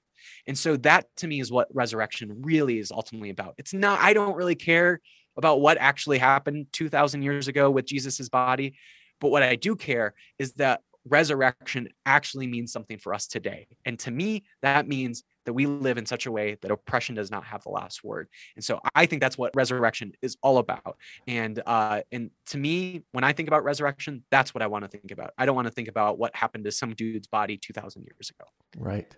And 0.48 0.58
so 0.58 0.78
that 0.78 1.06
to 1.18 1.28
me 1.28 1.40
is 1.40 1.52
what 1.52 1.74
resurrection 1.74 2.42
really 2.42 2.80
is 2.80 2.92
ultimately 2.92 3.30
about. 3.30 3.56
It's 3.58 3.74
not, 3.74 4.00
I 4.02 4.14
don't 4.14 4.36
really 4.36 4.56
care 4.56 5.00
about 5.38 5.62
what 5.62 5.78
actually 5.78 6.18
happened 6.18 6.68
2,000 6.72 7.22
years 7.22 7.48
ago 7.48 7.70
with 7.70 7.86
Jesus's 7.86 8.30
body. 8.30 8.78
But 9.22 9.30
what 9.30 9.44
I 9.44 9.56
do 9.56 9.76
care 9.76 10.14
is 10.40 10.54
that 10.54 10.82
resurrection 11.06 11.90
actually 12.06 12.48
means 12.48 12.72
something 12.72 12.98
for 12.98 13.14
us 13.14 13.28
today. 13.28 13.68
And 13.86 14.00
to 14.00 14.12
me, 14.12 14.44
that 14.62 14.88
means 14.88 15.24
that 15.46 15.54
we 15.54 15.66
live 15.66 15.98
in 15.98 16.06
such 16.06 16.26
a 16.26 16.32
way 16.32 16.58
that 16.62 16.72
oppression 16.72 17.16
does 17.16 17.32
not 17.32 17.44
have 17.46 17.64
the 17.64 17.70
last 17.70 18.04
word. 18.04 18.28
And 18.56 18.64
so 18.64 18.80
I 18.94 19.06
think 19.06 19.22
that's 19.22 19.38
what 19.38 19.52
resurrection 19.56 20.14
is 20.22 20.38
all 20.42 20.58
about. 20.58 20.98
And 21.28 21.62
uh, 21.66 22.02
and 22.12 22.32
to 22.48 22.58
me, 22.58 23.04
when 23.12 23.24
I 23.24 23.34
think 23.34 23.48
about 23.48 23.64
resurrection, 23.64 24.24
that's 24.30 24.54
what 24.54 24.62
I 24.62 24.68
want 24.68 24.84
to 24.84 24.90
think 24.90 25.12
about. 25.12 25.34
I 25.38 25.46
don't 25.46 25.56
want 25.56 25.68
to 25.68 25.74
think 25.74 25.88
about 25.88 26.18
what 26.18 26.36
happened 26.36 26.66
to 26.66 26.72
some 26.72 26.94
dude's 26.94 27.28
body 27.28 27.58
2,000 27.58 28.04
years 28.04 28.32
ago. 28.32 28.50
Right. 28.78 29.16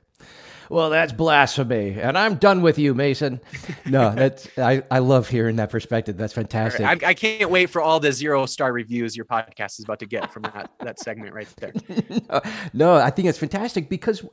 Well, 0.69 0.89
that's 0.89 1.13
blasphemy, 1.13 1.97
and 1.99 2.17
I'm 2.17 2.35
done 2.35 2.61
with 2.61 2.77
you, 2.77 2.93
Mason. 2.93 3.39
No, 3.85 4.11
that's 4.15 4.47
I, 4.57 4.83
I 4.91 4.99
love 4.99 5.29
hearing 5.29 5.55
that 5.57 5.69
perspective. 5.69 6.17
That's 6.17 6.33
fantastic. 6.33 6.85
I, 6.85 7.09
I, 7.09 7.13
can't 7.13 7.49
wait 7.49 7.69
for 7.69 7.81
all 7.81 7.99
the 7.99 8.11
zero 8.11 8.45
star 8.45 8.73
reviews 8.73 9.15
your 9.15 9.25
podcast 9.25 9.79
is 9.79 9.85
about 9.85 9.99
to 9.99 10.05
get 10.05 10.33
from 10.33 10.43
that 10.43 10.69
that 10.81 10.99
segment 10.99 11.33
right 11.33 11.47
there. 11.57 11.73
no, 12.29 12.41
no, 12.73 12.95
I 12.95 13.09
think 13.11 13.29
it's 13.29 13.37
fantastic 13.37 13.87
because 13.87 14.25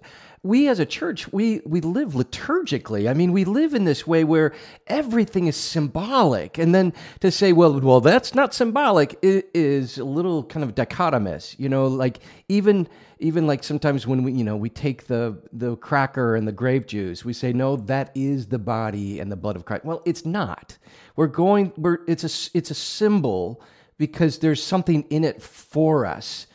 we 0.42 0.68
as 0.68 0.80
a 0.80 0.86
church 0.86 1.32
we 1.32 1.60
we 1.64 1.80
live 1.80 2.12
liturgically. 2.12 3.08
I 3.08 3.14
mean, 3.14 3.32
we 3.32 3.44
live 3.44 3.72
in 3.72 3.84
this 3.84 4.06
way 4.06 4.24
where 4.24 4.52
everything 4.88 5.46
is 5.46 5.56
symbolic, 5.56 6.58
and 6.58 6.74
then 6.74 6.92
to 7.20 7.30
say, 7.30 7.52
well, 7.52 7.78
well, 7.80 8.00
that's 8.00 8.34
not 8.34 8.54
symbolic, 8.54 9.16
it 9.22 9.50
is 9.54 9.98
a 9.98 10.04
little 10.04 10.42
kind 10.44 10.64
of 10.64 10.74
dichotomous. 10.74 11.56
You 11.60 11.68
know, 11.68 11.86
like 11.86 12.18
even 12.48 12.88
even 13.18 13.46
like 13.46 13.64
sometimes 13.64 14.06
when 14.06 14.22
we 14.22 14.32
you 14.32 14.44
know 14.44 14.56
we 14.56 14.68
take 14.68 15.06
the 15.06 15.40
the 15.52 15.76
cracker 15.76 16.36
and 16.36 16.46
the 16.46 16.52
grape 16.52 16.86
juice 16.86 17.24
we 17.24 17.32
say 17.32 17.52
no 17.52 17.76
that 17.76 18.10
is 18.14 18.48
the 18.48 18.58
body 18.58 19.20
and 19.20 19.30
the 19.30 19.36
blood 19.36 19.56
of 19.56 19.64
christ. 19.64 19.84
Well 19.84 20.02
it's 20.04 20.24
not. 20.24 20.76
We're 21.16 21.26
going 21.26 21.72
we're 21.76 21.98
it's 22.06 22.24
a 22.24 22.56
it's 22.56 22.70
a 22.70 22.74
symbol 22.74 23.62
because 23.98 24.38
there's 24.38 24.62
something 24.62 25.02
in 25.10 25.24
it 25.24 25.42
for 25.42 26.06
us 26.06 26.46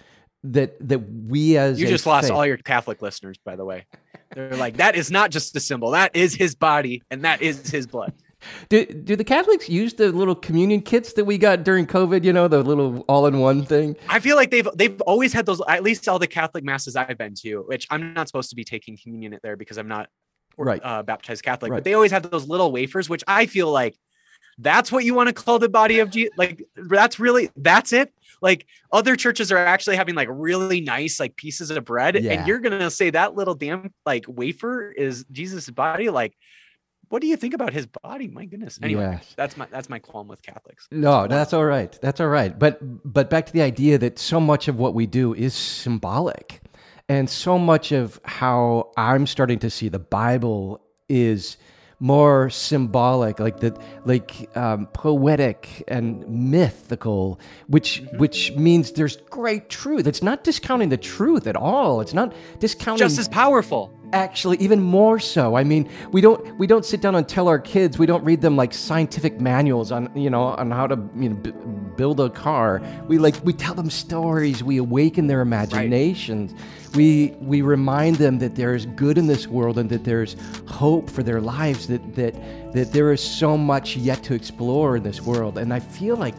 that 0.43 0.76
that 0.88 0.99
we 0.99 1.57
as 1.57 1.80
you 1.80 1.88
just 1.88 2.05
lost 2.05 2.32
all 2.32 2.45
your 2.45 2.57
catholic 2.57 3.01
listeners 3.01 3.38
by 3.43 3.55
the 3.55 3.66
way. 3.66 3.86
They're 4.36 4.55
like 4.57 4.78
that 4.78 4.95
is 4.95 5.09
not 5.09 5.32
just 5.32 5.55
a 5.55 5.59
symbol. 5.59 5.91
That 5.91 6.16
is 6.16 6.36
his 6.36 6.55
body 6.55 7.03
and 7.09 7.24
that 7.24 7.41
is 7.41 7.70
his 7.70 7.88
blood 7.88 8.14
do, 8.70 8.86
do 8.86 9.16
the 9.16 9.24
Catholics 9.24 9.70
use 9.70 9.94
the 9.94 10.12
little 10.12 10.36
communion 10.36 10.82
kits 10.82 11.14
that 11.14 11.26
we 11.26 11.38
got 11.38 11.64
during 11.64 11.86
COVID? 11.86 12.24
You 12.24 12.34
know, 12.34 12.48
the 12.48 12.62
little 12.64 13.00
all-in-one 13.08 13.66
thing. 13.66 13.96
I 14.08 14.20
feel 14.20 14.36
like 14.36 14.52
they've 14.52 14.68
they've 14.76 15.00
always 15.02 15.34
had 15.34 15.46
those. 15.46 15.62
At 15.68 15.84
least 15.84 16.08
all 16.08 16.20
the 16.20 16.28
Catholic 16.28 16.64
masses 16.64 16.96
I've 16.96 17.18
been 17.18 17.36
to, 17.42 17.64
which 17.68 17.88
I'm 17.90 18.14
not 18.14 18.28
supposed 18.28 18.50
to 18.50 18.56
be 18.56 18.64
taking 18.64 18.98
communion 18.98 19.34
at 19.34 19.42
there 19.42 19.56
because 19.56 19.78
I'm 19.78 19.88
not 19.88 20.10
right 20.58 20.82
uh, 20.84 21.04
baptized 21.04 21.44
Catholic. 21.44 21.72
Right. 21.72 21.78
But 21.78 21.84
they 21.84 21.94
always 21.94 22.12
have 22.12 22.30
those 22.30 22.48
little 22.48 22.72
wafers, 22.72 23.10
which 23.10 23.24
I 23.28 23.46
feel 23.46 23.72
like 23.72 23.96
that's 24.58 24.92
what 24.92 25.06
you 25.06 25.14
want 25.14 25.28
to 25.28 25.34
call 25.34 25.58
the 25.60 25.70
body 25.70 26.00
of 26.00 26.10
Jesus. 26.10 26.34
Like 26.38 26.64
that's 26.76 27.20
really 27.20 27.50
that's 27.56 27.94
it. 27.94 28.14
like 28.42 28.66
other 28.92 29.16
churches 29.16 29.52
are 29.52 29.58
actually 29.58 29.96
having 29.96 30.16
like 30.16 30.28
really 30.32 30.82
nice 30.82 31.20
like 31.20 31.36
pieces 31.36 31.72
of 31.72 31.84
bread 31.86 32.16
Yeah. 32.16 32.34
and 32.34 32.48
you're 32.48 32.60
gonna 32.60 32.92
say 32.92 33.10
that 33.10 33.36
little 33.36 33.56
damn 33.56 33.94
like 34.06 34.26
wafer 34.28 34.92
is 34.92 35.26
jesus' 35.32 35.70
body 35.70 36.10
like 36.10 36.36
what 37.10 37.22
do 37.22 37.28
you 37.28 37.36
think 37.38 37.53
about 37.53 37.74
his 37.74 37.86
body 37.86 38.28
my 38.28 38.45
goodness 38.45 38.80
anyway 38.82 39.18
Yes. 39.18 39.34
that's 39.36 39.57
my 39.57 39.68
that's 39.72 39.89
my 39.89 39.99
qualm 39.99 40.28
with 40.28 40.41
catholics 40.41 40.88
No, 40.91 41.28
that's 41.28 41.53
all 41.53 41.66
right. 41.66 41.97
That's 42.01 42.20
all 42.20 42.28
right. 42.28 42.57
But 42.57 42.80
but 43.03 43.30
back 43.30 43.45
to 43.47 43.53
the 43.53 43.62
idea 43.62 43.97
that 43.97 44.20
so 44.20 44.39
much 44.39 44.68
of 44.68 44.78
what 44.78 44.93
we 44.93 45.05
do 45.07 45.34
is 45.34 45.53
symbolic. 45.53 46.62
And 47.07 47.28
so 47.30 47.57
much 47.57 47.91
of 47.91 48.20
how 48.24 48.91
I'm 48.95 49.26
starting 49.26 49.57
to 49.60 49.70
see 49.70 49.89
the 49.89 49.97
Bible 49.99 50.80
is 51.07 51.57
more 51.99 52.49
symbolic, 52.49 53.39
like 53.39 53.60
that, 53.60 53.78
like 54.05 54.47
um, 54.55 54.86
poetic 54.93 55.84
and 55.88 56.26
mythical, 56.30 57.39
which 57.68 58.03
which 58.18 58.53
means 58.55 58.91
there's 58.93 59.18
great 59.30 59.70
truth. 59.70 60.07
It's 60.07 60.22
not 60.24 60.43
discounting 60.43 60.89
the 60.89 60.97
truth 60.97 61.47
at 61.47 61.55
all. 61.55 61.99
It's 62.01 62.14
not 62.14 62.34
discounting 62.60 62.99
just 62.99 63.20
as 63.20 63.28
powerful 63.28 63.91
actually 64.14 64.57
even 64.57 64.82
more 64.82 65.20
so. 65.20 65.55
I 65.55 65.64
mean 65.64 65.89
we 66.12 66.22
don't 66.22 66.57
we 66.57 66.68
don't 66.68 66.86
sit 66.86 67.01
down 67.01 67.16
and 67.16 67.28
tell 67.28 67.47
our 67.47 67.60
kids. 67.60 67.97
We 67.97 68.05
don't 68.05 68.24
read 68.24 68.41
them 68.41 68.55
like 68.55 68.74
scientific 68.74 69.39
manuals 69.39 69.91
on 69.91 70.10
you 70.16 70.30
know 70.30 70.43
on 70.43 70.72
how 70.72 70.88
to 70.88 70.95
you 71.16 71.30
know 71.30 71.36
b- 71.36 71.53
build 71.95 72.20
a 72.20 72.30
car. 72.30 72.82
We 73.07 73.18
like 73.18 73.36
we 73.43 73.53
tell 73.53 73.74
them 73.74 73.89
stories. 73.89 74.64
We 74.64 74.78
awaken 74.78 75.28
their 75.28 75.41
imaginations. 75.41 76.53
We 76.95 77.36
we 77.39 77.62
remind 77.62 78.16
them 78.18 78.39
that 78.39 78.55
there 78.55 78.74
is 78.76 78.86
good 78.86 79.18
in 79.18 79.28
this 79.28 79.47
world 79.47 79.78
and 79.78 79.89
that 79.89 80.03
there's 80.03 80.36
hope 80.68 81.10
for 81.10 81.24
their 81.24 81.41
lives 81.41 81.88
that 81.88 82.16
that 82.16 82.36
that 82.74 82.91
there 82.91 83.12
is 83.12 83.22
so 83.22 83.57
much 83.57 83.95
yet 83.95 84.24
to 84.24 84.34
explore 84.34 84.97
in 84.97 85.03
this 85.03 85.22
world. 85.22 85.57
And 85.57 85.74
i 85.74 85.80
feel 85.80 86.16
like 86.16 86.36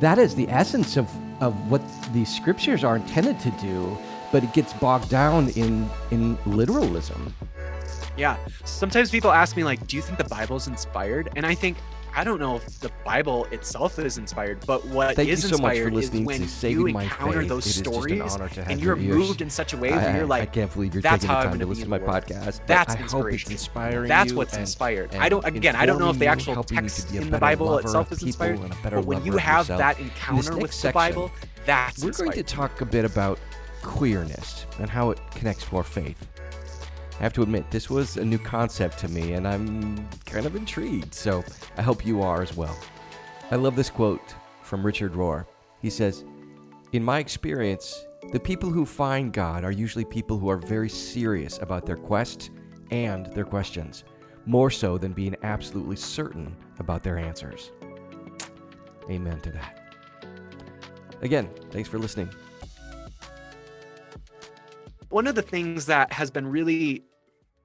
that 0.00 0.18
is 0.18 0.34
the 0.34 0.48
essence 0.48 0.96
of 0.96 1.08
of 1.40 1.54
what 1.70 1.82
these 2.12 2.34
scriptures 2.34 2.84
are 2.84 2.96
intended 2.96 3.38
to 3.40 3.50
do 3.52 3.96
but 4.32 4.44
it 4.44 4.52
gets 4.52 4.72
bogged 4.74 5.08
down 5.08 5.48
in 5.50 5.88
in 6.10 6.38
literalism. 6.46 7.34
Yeah. 8.16 8.36
Sometimes 8.64 9.10
people 9.10 9.30
ask 9.30 9.56
me 9.56 9.64
like, 9.64 9.86
"Do 9.86 9.96
you 9.96 10.02
think 10.02 10.18
the 10.18 10.24
Bible's 10.24 10.66
inspired?" 10.66 11.30
And 11.36 11.46
I 11.46 11.54
think 11.54 11.76
I 12.16 12.24
don't 12.24 12.40
know 12.40 12.56
if 12.56 12.80
the 12.80 12.90
Bible 13.04 13.44
itself 13.52 13.98
is 13.98 14.18
inspired, 14.18 14.64
but 14.66 14.84
what 14.86 15.10
is 15.10 15.16
Thank 15.16 15.28
you 15.28 15.36
so 15.36 15.58
much 15.58 15.76
for 15.78 15.88
inspired 15.88 15.94
is 15.94 16.10
when 16.10 16.48
to 16.48 16.68
you 16.70 16.86
encounter 16.88 17.44
those 17.44 17.66
It 17.66 17.70
is 17.70 17.78
an 17.78 17.84
stories 17.84 18.34
honor 18.34 18.48
to 18.48 18.62
have 18.62 18.70
and 18.72 18.80
you're 18.80 18.96
ears. 18.98 19.14
moved 19.14 19.40
in 19.40 19.50
such 19.50 19.72
a 19.72 19.76
way 19.76 19.92
I, 19.92 19.96
where 19.98 20.12
you're 20.16 20.24
I 20.24 20.26
like, 20.26 20.52
can't 20.52 20.72
believe 20.72 20.94
you're 20.94 21.02
"That's 21.02 21.22
taking 21.22 21.28
how 21.28 21.42
the 21.42 21.46
I'm 21.46 21.50
time 21.52 21.60
to 21.60 21.66
listen 21.66 21.84
to 21.84 21.90
my 21.90 21.98
world." 21.98 22.10
podcast. 22.24 22.60
That's 22.66 22.94
I 22.94 22.98
hope 22.98 23.04
it's 23.04 23.12
inspiration. 23.14 23.52
inspiring 23.52 24.08
That's 24.08 24.32
what's 24.32 24.56
inspired. 24.56 25.14
and 25.14 25.22
I 25.22 25.28
don't 25.28 25.44
again, 25.44 25.76
I 25.76 25.86
don't 25.86 26.00
know 26.00 26.10
if 26.10 26.18
the 26.18 26.26
actual 26.26 26.54
helping 26.54 26.78
you 26.82 26.88
to 26.88 26.88
text 26.88 27.14
in 27.14 27.30
the 27.30 27.38
Bible 27.38 27.78
itself 27.78 28.10
is 28.10 28.22
inspired, 28.22 28.58
and 28.58 28.72
a 28.72 28.76
better 28.82 28.96
but 28.96 29.04
when 29.04 29.24
you 29.24 29.36
have 29.36 29.68
yourself. 29.68 29.78
that 29.78 30.00
encounter 30.00 30.56
with 30.56 30.80
the 30.82 30.90
Bible, 30.90 31.30
that's 31.66 32.02
We're 32.02 32.10
going 32.12 32.32
to 32.32 32.42
talk 32.42 32.80
a 32.80 32.86
bit 32.86 33.04
about 33.04 33.38
queerness 33.82 34.66
and 34.78 34.88
how 34.88 35.10
it 35.10 35.20
connects 35.32 35.64
to 35.66 35.76
our 35.76 35.82
faith. 35.82 36.26
I 37.18 37.22
have 37.22 37.32
to 37.34 37.42
admit, 37.42 37.70
this 37.70 37.90
was 37.90 38.16
a 38.16 38.24
new 38.24 38.38
concept 38.38 38.98
to 39.00 39.08
me, 39.08 39.32
and 39.32 39.46
I'm 39.46 40.08
kind 40.24 40.46
of 40.46 40.54
intrigued, 40.54 41.12
so 41.12 41.44
I 41.76 41.82
hope 41.82 42.06
you 42.06 42.22
are 42.22 42.42
as 42.42 42.56
well. 42.56 42.78
I 43.50 43.56
love 43.56 43.74
this 43.74 43.90
quote 43.90 44.34
from 44.62 44.86
Richard 44.86 45.14
Rohr. 45.14 45.46
He 45.80 45.90
says, 45.90 46.24
In 46.92 47.02
my 47.02 47.18
experience, 47.18 48.06
the 48.32 48.38
people 48.38 48.70
who 48.70 48.84
find 48.84 49.32
God 49.32 49.64
are 49.64 49.72
usually 49.72 50.04
people 50.04 50.38
who 50.38 50.48
are 50.48 50.58
very 50.58 50.88
serious 50.88 51.58
about 51.58 51.86
their 51.86 51.96
quest 51.96 52.50
and 52.90 53.26
their 53.26 53.44
questions, 53.44 54.04
more 54.46 54.70
so 54.70 54.96
than 54.96 55.12
being 55.12 55.34
absolutely 55.42 55.96
certain 55.96 56.56
about 56.78 57.02
their 57.02 57.18
answers. 57.18 57.72
Amen 59.10 59.40
to 59.40 59.50
that. 59.52 59.96
Again, 61.22 61.48
thanks 61.70 61.88
for 61.88 61.98
listening. 61.98 62.30
One 65.08 65.26
of 65.26 65.34
the 65.34 65.42
things 65.42 65.86
that 65.86 66.12
has 66.12 66.30
been 66.30 66.46
really 66.46 67.04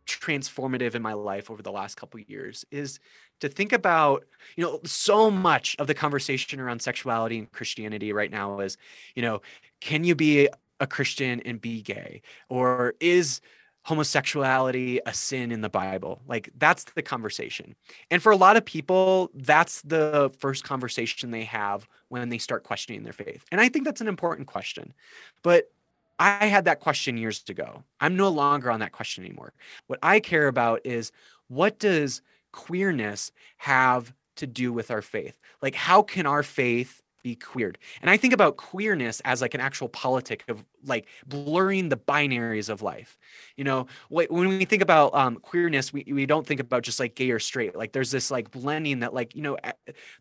transformative 0.06 0.96
in 0.96 1.02
my 1.02 1.14
life 1.14 1.50
over 1.50 1.62
the 1.62 1.72
last 1.72 1.96
couple 1.96 2.20
years 2.20 2.66
is 2.72 3.00
to 3.40 3.48
think 3.48 3.72
about 3.72 4.26
you 4.58 4.64
know 4.64 4.80
so 4.84 5.32
much 5.32 5.78
of 5.80 5.88
the 5.88 5.94
conversation 5.94 6.60
around 6.60 6.82
sexuality 6.82 7.38
and 7.38 7.50
christianity 7.54 8.12
right 8.12 8.30
now 8.30 8.60
is 8.60 8.78
you 9.16 9.22
know 9.22 9.42
can 9.80 10.04
you 10.04 10.14
be 10.14 10.50
a 10.80 10.88
christian 10.88 11.42
and 11.46 11.62
be 11.62 11.82
gay? 11.82 12.22
Or 12.50 12.94
is 13.00 13.42
homosexuality 13.84 15.00
a 15.06 15.14
sin 15.14 15.52
in 15.52 15.62
the 15.62 15.70
bible? 15.70 16.22
Like 16.28 16.50
that's 16.58 16.84
the 16.84 17.02
conversation. 17.02 17.76
And 18.12 18.22
for 18.22 18.32
a 18.32 18.38
lot 18.38 18.58
of 18.58 18.66
people 18.66 19.32
that's 19.34 19.82
the 19.82 20.32
first 20.40 20.64
conversation 20.64 21.32
they 21.32 21.44
have 21.46 21.88
when 22.10 22.30
they 22.30 22.38
start 22.38 22.64
questioning 22.64 23.04
their 23.04 23.14
faith. 23.14 23.46
And 23.52 23.62
i 23.62 23.70
think 23.70 23.86
that's 23.86 24.02
an 24.02 24.08
important 24.08 24.48
question. 24.48 24.94
But 25.42 25.72
I 26.20 26.46
had 26.46 26.66
that 26.66 26.80
question 26.80 27.18
years 27.18 27.44
ago. 27.50 27.84
I'm 28.00 28.16
no 28.16 28.30
longer 28.30 28.70
on 28.72 28.80
that 28.82 28.92
question 28.92 29.26
anymore. 29.26 29.54
What 29.88 30.00
I 30.04 30.20
care 30.20 30.48
about 30.48 30.82
is 30.84 31.12
what 31.48 31.80
does 31.80 32.22
queerness 32.52 33.32
have 33.58 34.14
to 34.38 34.48
do 34.48 34.72
with 34.72 34.92
our 34.92 35.02
faith? 35.02 35.38
Like, 35.62 35.76
how 35.76 36.02
can 36.02 36.26
our 36.26 36.44
faith 36.44 37.02
be 37.24 37.36
queered? 37.36 37.78
And 38.02 38.10
I 38.10 38.18
think 38.18 38.34
about 38.34 38.58
queerness 38.58 39.22
as 39.22 39.42
like 39.42 39.54
an 39.54 39.62
actual 39.62 39.90
politic 39.90 40.44
of 40.48 40.64
like 40.86 41.08
blurring 41.26 41.90
the 41.90 41.98
binaries 41.98 42.70
of 42.70 42.82
life. 42.82 43.18
You 43.56 43.64
know, 43.64 43.88
when 44.10 44.50
we 44.50 44.66
think 44.66 44.82
about 44.82 45.16
um, 45.16 45.38
queerness, 45.38 45.92
we, 45.94 46.06
we 46.12 46.26
don't 46.26 46.46
think 46.46 46.60
about 46.60 46.84
just 46.84 47.00
like 47.00 47.16
gay 47.16 47.32
or 47.32 47.40
straight. 47.40 47.76
Like, 47.76 47.92
there's 47.92 48.12
this 48.12 48.30
like 48.30 48.52
blending 48.52 49.00
that, 49.00 49.14
like, 49.14 49.36
you 49.36 49.42
know, 49.42 49.58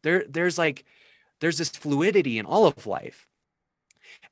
there 0.02 0.24
there's 0.28 0.58
like 0.58 0.84
there's 1.40 1.58
this 1.58 1.70
fluidity 1.70 2.38
in 2.38 2.46
all 2.46 2.66
of 2.66 2.86
life 2.86 3.26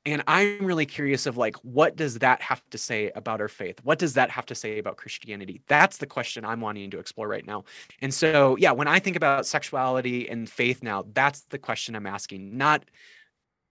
and 0.05 0.23
i'm 0.27 0.65
really 0.65 0.85
curious 0.85 1.25
of 1.25 1.37
like 1.37 1.55
what 1.57 1.95
does 1.95 2.19
that 2.19 2.41
have 2.41 2.61
to 2.71 2.77
say 2.77 3.11
about 3.15 3.41
our 3.41 3.47
faith? 3.47 3.79
What 3.83 3.99
does 3.99 4.13
that 4.13 4.29
have 4.31 4.45
to 4.47 4.55
say 4.55 4.79
about 4.79 4.97
christianity? 4.97 5.61
That's 5.67 5.97
the 5.97 6.07
question 6.07 6.45
i'm 6.45 6.61
wanting 6.61 6.91
to 6.91 6.99
explore 6.99 7.27
right 7.27 7.45
now. 7.45 7.65
And 8.01 8.13
so 8.13 8.55
yeah 8.57 8.71
when 8.71 8.87
i 8.87 8.99
think 8.99 9.15
about 9.15 9.45
sexuality 9.45 10.29
and 10.29 10.49
faith 10.49 10.83
now 10.83 11.05
that's 11.13 11.41
the 11.49 11.59
question 11.59 11.95
i'm 11.95 12.07
asking 12.07 12.57
not 12.57 12.83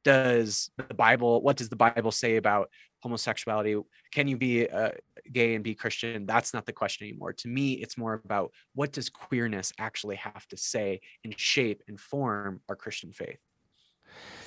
does 0.05 0.70
the 0.76 0.95
bible 0.95 1.43
what 1.43 1.57
does 1.57 1.68
the 1.68 1.76
bible 1.76 2.11
say 2.11 2.37
about 2.37 2.70
homosexuality? 3.03 3.76
Can 4.12 4.28
you 4.28 4.37
be 4.37 4.68
uh, 4.68 4.91
gay 5.33 5.55
and 5.55 5.64
be 5.64 5.74
christian? 5.74 6.26
That's 6.26 6.53
not 6.53 6.66
the 6.66 6.72
question 6.72 7.09
anymore. 7.09 7.33
To 7.33 7.49
me 7.49 7.72
it's 7.72 7.97
more 7.99 8.20
about 8.24 8.53
what 8.74 8.93
does 8.93 9.09
queerness 9.09 9.72
actually 9.78 10.16
have 10.16 10.47
to 10.49 10.57
say 10.57 11.01
and 11.24 11.39
shape 11.39 11.83
and 11.89 11.99
form 11.99 12.61
our 12.68 12.76
christian 12.76 13.12
faith 13.12 13.39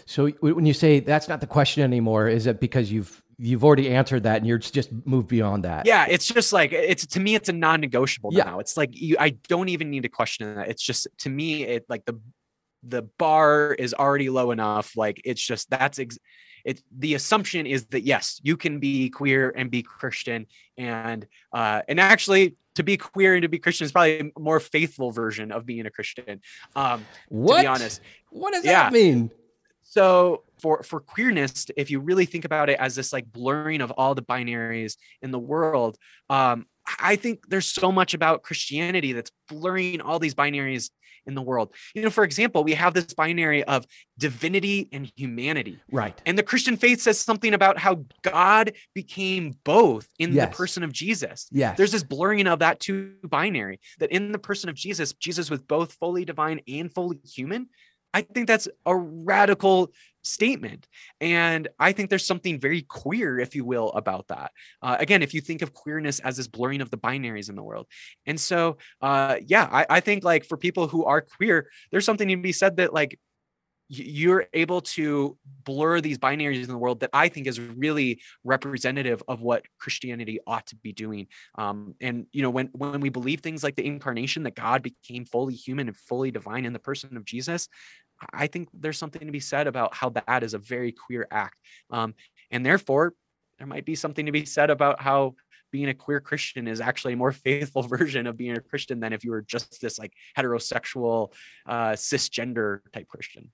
So 0.06 0.28
when 0.42 0.66
you 0.66 0.74
say 0.74 1.00
that's 1.00 1.28
not 1.28 1.42
the 1.42 1.48
question 1.48 1.84
anymore, 1.84 2.28
is 2.28 2.46
it 2.48 2.60
because 2.60 2.92
you've 2.92 3.22
you've 3.38 3.64
already 3.64 3.90
answered 3.90 4.24
that 4.24 4.38
and 4.38 4.48
you're 4.48 4.60
just 4.60 4.92
moved 5.06 5.28
beyond 5.28 5.64
that? 5.64 5.86
yeah 5.88 6.06
it's 6.08 6.28
just 6.28 6.54
like 6.54 6.72
it's 6.72 7.06
to 7.08 7.20
me 7.20 7.34
it's 7.34 7.50
a 7.50 7.54
non-negotiable 7.54 8.30
Yeah. 8.32 8.44
now 8.44 8.60
it's 8.60 8.78
like 8.78 8.92
you 8.94 9.16
i 9.20 9.30
don't 9.48 9.70
even 9.70 9.90
need 9.90 10.04
to 10.04 10.10
question 10.10 10.56
that 10.56 10.70
it's 10.70 10.84
just 10.84 11.08
to 11.20 11.30
me 11.30 11.64
it 11.64 11.84
like 11.90 12.06
the 12.06 12.20
the 12.84 13.02
bar 13.18 13.74
is 13.74 13.94
already 13.96 14.30
low 14.30 14.52
enough 14.52 14.96
like 14.96 15.20
it's 15.26 15.42
just 15.42 15.68
that's 15.72 15.98
ex- 15.98 16.20
it 16.64 16.82
the 16.96 17.16
assumption 17.16 17.66
is 17.66 17.86
that 17.88 18.04
yes 18.04 18.40
you 18.44 18.56
can 18.56 18.80
be 18.80 19.10
queer 19.10 19.52
and 19.58 19.72
be 19.72 19.82
christian 19.82 20.46
and 20.78 21.26
uh 21.54 21.82
and 21.88 22.00
actually 22.00 22.56
to 22.76 22.84
be 22.84 22.98
queer 22.98 23.34
and 23.34 23.42
to 23.42 23.50
be 23.50 23.58
christian 23.58 23.86
is 23.86 23.92
probably 23.92 24.20
a 24.20 24.40
more 24.40 24.60
faithful 24.60 25.12
version 25.12 25.52
of 25.52 25.66
being 25.66 25.88
a 25.88 25.92
christian 25.92 26.40
um 26.76 27.04
What? 27.30 27.58
to 27.58 27.62
be 27.64 27.68
honest 27.68 28.00
what 28.30 28.54
does 28.54 28.64
Yeah. 28.64 28.84
that 28.84 28.94
mean? 28.94 29.32
So 29.94 30.44
for 30.60 30.82
for 30.82 31.00
queerness 31.00 31.68
if 31.78 31.92
you 31.92 32.00
really 32.00 32.26
think 32.26 32.46
about 32.46 32.68
it 32.70 32.80
as 32.80 32.96
this 32.96 33.14
like 33.14 33.32
blurring 33.32 33.80
of 33.82 33.92
all 33.92 34.16
the 34.16 34.24
binaries 34.24 34.98
in 35.22 35.30
the 35.32 35.38
world 35.40 35.98
um 36.32 36.66
i 37.00 37.16
think 37.16 37.48
there's 37.48 37.68
so 37.68 37.92
much 37.92 38.16
about 38.16 38.42
christianity 38.42 39.14
that's 39.14 39.32
blurring 39.48 40.02
all 40.02 40.18
these 40.18 40.34
binaries 40.34 40.90
in 41.28 41.36
the 41.36 41.42
world 41.42 41.74
you 41.94 42.02
know 42.02 42.10
for 42.10 42.24
example 42.24 42.64
we 42.64 42.74
have 42.74 42.94
this 42.94 43.14
binary 43.14 43.64
of 43.66 43.86
divinity 44.18 44.90
and 44.92 45.12
humanity 45.16 45.80
Right. 45.92 46.20
and 46.26 46.38
the 46.38 46.44
christian 46.44 46.76
faith 46.76 47.00
says 47.00 47.20
something 47.20 47.54
about 47.54 47.78
how 47.78 48.04
god 48.24 48.74
became 48.96 49.56
both 49.64 50.08
in 50.18 50.34
Yes. 50.34 50.50
the 50.50 50.56
person 50.58 50.84
of 50.84 50.92
jesus 50.92 51.48
Yeah. 51.52 51.76
there's 51.78 51.92
this 51.92 52.04
blurring 52.04 52.48
of 52.48 52.60
that 52.60 52.80
two 52.80 53.14
binary 53.24 53.80
that 54.00 54.12
in 54.12 54.32
the 54.32 54.40
person 54.40 54.70
of 54.70 54.76
Jesus, 54.76 55.14
Jesus 55.14 55.50
was 55.50 55.62
both 55.62 55.94
fully 55.94 56.26
divine 56.26 56.60
and 56.68 56.94
fully 56.94 57.20
human. 57.24 57.70
I 58.14 58.22
think 58.22 58.48
that's 58.48 58.68
a 58.86 58.96
radical 58.96 59.92
statement. 60.24 60.88
And 61.20 61.68
I 61.80 61.92
think 61.92 62.10
there's 62.10 62.26
something 62.26 62.60
very 62.60 62.84
queer, 62.84 63.40
if 63.40 63.56
you 63.56 63.66
will, 63.66 63.92
about 63.92 64.28
that. 64.30 64.52
Uh, 64.82 64.96
again, 65.00 65.22
if 65.22 65.34
you 65.34 65.42
think 65.42 65.62
of 65.62 65.74
queerness 65.74 66.20
as 66.20 66.38
this 66.38 66.48
blurring 66.48 66.82
of 66.82 66.90
the 66.90 66.98
binaries 66.98 67.50
in 67.50 67.56
the 67.56 67.64
world. 67.64 67.88
And 68.26 68.40
so, 68.40 68.78
uh, 69.02 69.38
yeah, 69.46 69.68
I, 69.72 69.86
I 69.90 70.00
think 70.00 70.24
like 70.24 70.46
for 70.46 70.58
people 70.58 70.88
who 70.88 71.04
are 71.06 71.22
queer, 71.22 71.70
there's 71.92 72.06
something 72.06 72.30
to 72.30 72.38
be 72.38 72.54
said 72.54 72.78
that 72.78 72.94
like, 72.94 73.20
you're 73.90 74.48
able 74.54 74.82
to 74.82 75.38
blur 75.66 76.02
these 76.02 76.18
binaries 76.18 76.64
in 76.64 76.68
the 76.68 76.78
world 76.78 77.02
that 77.02 77.12
I 77.14 77.28
think 77.28 77.48
is 77.48 77.60
really 77.60 78.22
representative 78.44 79.22
of 79.28 79.42
what 79.42 79.66
Christianity 79.78 80.40
ought 80.48 80.66
to 80.68 80.76
be 80.78 80.94
doing. 80.94 81.28
Um, 81.56 81.94
and 82.02 82.26
you 82.32 82.42
know, 82.42 82.50
when 82.50 82.68
when 82.74 83.02
we 83.02 83.10
believe 83.10 83.42
things 83.42 83.64
like 83.64 83.76
the 83.76 83.86
incarnation, 83.86 84.44
that 84.44 84.56
God 84.56 84.82
became 84.82 85.26
fully 85.26 85.54
human 85.54 85.90
and 85.90 85.98
fully 85.98 86.32
divine 86.32 86.66
in 86.66 86.74
the 86.74 86.80
person 86.80 87.18
of 87.18 87.26
Jesus, 87.26 87.68
I 88.32 88.48
think 88.48 88.70
there's 88.74 88.98
something 88.98 89.26
to 89.26 89.32
be 89.32 89.40
said 89.40 89.68
about 89.68 89.94
how 89.94 90.10
that 90.10 90.44
is 90.44 90.54
a 90.54 90.60
very 90.60 90.92
queer 90.92 91.28
act. 91.32 91.58
Um, 91.90 92.14
and 92.52 92.66
therefore, 92.66 93.14
there 93.58 93.68
might 93.68 93.86
be 93.86 93.96
something 93.96 94.26
to 94.26 94.32
be 94.32 94.46
said 94.46 94.70
about 94.70 95.02
how 95.02 95.36
being 95.72 95.90
a 95.90 95.94
queer 95.94 96.20
Christian 96.20 96.68
is 96.68 96.80
actually 96.80 97.14
a 97.14 97.18
more 97.18 97.32
faithful 97.48 97.82
version 97.82 98.28
of 98.28 98.38
being 98.38 98.56
a 98.56 98.62
Christian 98.62 99.00
than 99.00 99.12
if 99.12 99.24
you 99.24 99.32
were 99.32 99.42
just 99.42 99.82
this 99.82 100.00
like 100.00 100.14
heterosexual, 100.38 101.34
uh, 101.66 101.92
cisgender 101.92 102.80
type 102.94 103.08
Christian. 103.08 103.52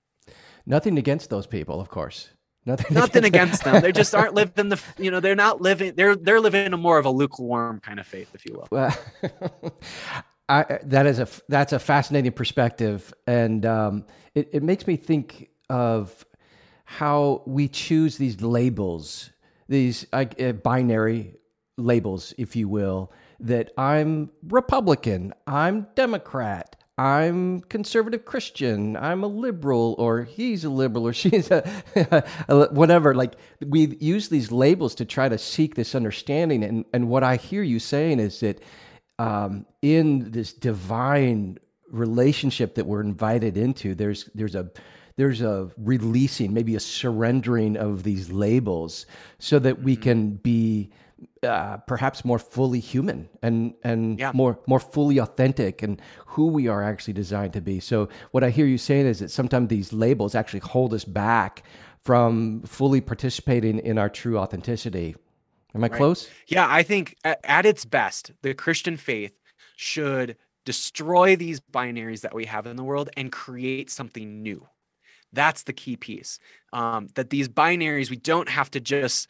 Nothing 0.66 0.98
against 0.98 1.30
those 1.30 1.46
people, 1.46 1.80
of 1.80 1.88
course. 1.88 2.28
Nothing, 2.66 2.94
Nothing 2.94 3.24
against, 3.24 3.64
them. 3.64 3.80
They 3.80 3.90
just 3.90 4.14
aren't 4.14 4.34
living 4.34 4.68
the, 4.68 4.80
you 4.98 5.10
know, 5.10 5.20
they're 5.20 5.34
not 5.34 5.60
living, 5.62 5.94
they're, 5.96 6.14
they're 6.14 6.40
living 6.40 6.72
a 6.72 6.76
more 6.76 6.98
of 6.98 7.06
a 7.06 7.10
lukewarm 7.10 7.80
kind 7.80 7.98
of 7.98 8.06
faith, 8.06 8.28
if 8.34 8.44
you 8.44 8.54
will. 8.54 8.68
Well, 8.70 8.96
I, 10.50 10.80
that 10.82 11.06
is 11.06 11.20
a, 11.20 11.28
that's 11.48 11.72
a 11.72 11.78
fascinating 11.78 12.32
perspective. 12.32 13.14
And 13.26 13.64
um, 13.64 14.04
it, 14.34 14.50
it 14.52 14.62
makes 14.64 14.86
me 14.86 14.96
think 14.96 15.48
of 15.68 16.26
how 16.84 17.42
we 17.46 17.68
choose 17.68 18.18
these 18.18 18.42
labels, 18.42 19.30
these 19.68 20.06
uh, 20.12 20.24
binary 20.24 21.36
labels, 21.76 22.34
if 22.36 22.56
you 22.56 22.68
will, 22.68 23.12
that 23.38 23.70
I'm 23.78 24.30
Republican, 24.48 25.32
I'm 25.46 25.86
Democrat, 25.94 26.74
I'm 26.98 27.60
conservative 27.60 28.24
Christian, 28.24 28.96
I'm 28.96 29.22
a 29.22 29.28
liberal, 29.28 29.94
or 29.98 30.24
he's 30.24 30.64
a 30.64 30.68
liberal, 30.68 31.06
or 31.06 31.12
she's 31.14 31.48
a, 31.52 31.62
whatever. 32.72 33.14
Like 33.14 33.34
we 33.64 33.96
use 34.00 34.28
these 34.28 34.50
labels 34.50 34.96
to 34.96 35.04
try 35.04 35.28
to 35.28 35.38
seek 35.38 35.76
this 35.76 35.94
understanding. 35.94 36.64
And, 36.64 36.84
and 36.92 37.08
what 37.08 37.22
I 37.22 37.36
hear 37.36 37.62
you 37.62 37.78
saying 37.78 38.18
is 38.18 38.40
that 38.40 38.60
um, 39.20 39.66
in 39.82 40.30
this 40.30 40.54
divine 40.54 41.58
relationship 41.90 42.76
that 42.76 42.86
we're 42.86 43.02
invited 43.02 43.58
into, 43.58 43.94
there's 43.94 44.30
there's 44.34 44.54
a 44.54 44.70
there's 45.16 45.42
a 45.42 45.70
releasing, 45.76 46.54
maybe 46.54 46.74
a 46.74 46.80
surrendering 46.80 47.76
of 47.76 48.02
these 48.02 48.30
labels, 48.30 49.04
so 49.38 49.58
that 49.58 49.82
we 49.82 49.92
mm-hmm. 49.92 50.02
can 50.02 50.30
be 50.36 50.90
uh, 51.42 51.76
perhaps 51.86 52.24
more 52.24 52.38
fully 52.38 52.80
human 52.80 53.28
and 53.42 53.74
and 53.84 54.18
yeah. 54.18 54.32
more 54.32 54.58
more 54.66 54.80
fully 54.80 55.18
authentic 55.18 55.82
and 55.82 56.00
who 56.24 56.46
we 56.46 56.66
are 56.66 56.82
actually 56.82 57.12
designed 57.12 57.52
to 57.52 57.60
be. 57.60 57.78
So 57.78 58.08
what 58.30 58.42
I 58.42 58.48
hear 58.48 58.64
you 58.64 58.78
saying 58.78 59.06
is 59.06 59.18
that 59.18 59.30
sometimes 59.30 59.68
these 59.68 59.92
labels 59.92 60.34
actually 60.34 60.60
hold 60.60 60.94
us 60.94 61.04
back 61.04 61.62
from 62.02 62.62
fully 62.62 63.02
participating 63.02 63.80
in 63.80 63.98
our 63.98 64.08
true 64.08 64.38
authenticity. 64.38 65.14
Am 65.74 65.84
I 65.84 65.88
right. 65.88 65.96
close? 65.96 66.28
Yeah, 66.46 66.66
I 66.68 66.82
think 66.82 67.16
at, 67.24 67.40
at 67.44 67.66
its 67.66 67.84
best, 67.84 68.32
the 68.42 68.54
Christian 68.54 68.96
faith 68.96 69.32
should 69.76 70.36
destroy 70.64 71.36
these 71.36 71.60
binaries 71.60 72.20
that 72.20 72.34
we 72.34 72.44
have 72.44 72.66
in 72.66 72.76
the 72.76 72.84
world 72.84 73.10
and 73.16 73.32
create 73.32 73.90
something 73.90 74.42
new. 74.42 74.66
That's 75.32 75.62
the 75.62 75.72
key 75.72 75.96
piece. 75.96 76.38
Um, 76.72 77.08
that 77.14 77.30
these 77.30 77.48
binaries, 77.48 78.10
we 78.10 78.16
don't 78.16 78.48
have 78.48 78.70
to 78.72 78.80
just 78.80 79.28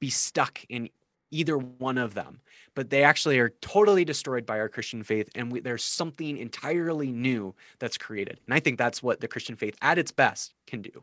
be 0.00 0.10
stuck 0.10 0.64
in 0.68 0.90
either 1.30 1.56
one 1.56 1.98
of 1.98 2.14
them, 2.14 2.40
but 2.74 2.90
they 2.90 3.02
actually 3.02 3.38
are 3.38 3.50
totally 3.60 4.04
destroyed 4.04 4.46
by 4.46 4.58
our 4.58 4.68
Christian 4.68 5.02
faith. 5.02 5.28
And 5.34 5.50
we, 5.50 5.60
there's 5.60 5.84
something 5.84 6.36
entirely 6.36 7.10
new 7.10 7.54
that's 7.78 7.96
created. 7.96 8.40
And 8.46 8.54
I 8.54 8.60
think 8.60 8.78
that's 8.78 9.02
what 9.02 9.20
the 9.20 9.28
Christian 9.28 9.56
faith 9.56 9.76
at 9.82 9.98
its 9.98 10.12
best 10.12 10.54
can 10.66 10.82
do. 10.82 11.02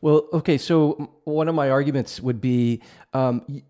Well, 0.00 0.26
okay. 0.32 0.58
So 0.58 1.10
one 1.24 1.48
of 1.48 1.54
my 1.54 1.70
arguments 1.70 2.20
would 2.20 2.40
be 2.40 2.80
um, 3.12 3.62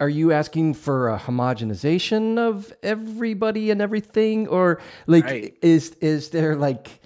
are 0.00 0.08
you 0.08 0.32
asking 0.32 0.74
for 0.74 1.10
a 1.10 1.18
homogenization 1.18 2.38
of 2.38 2.72
everybody 2.82 3.70
and 3.70 3.82
everything 3.82 4.48
or 4.48 4.80
like 5.06 5.24
right. 5.24 5.56
is 5.60 5.90
is 6.00 6.30
there 6.30 6.56
like 6.56 7.00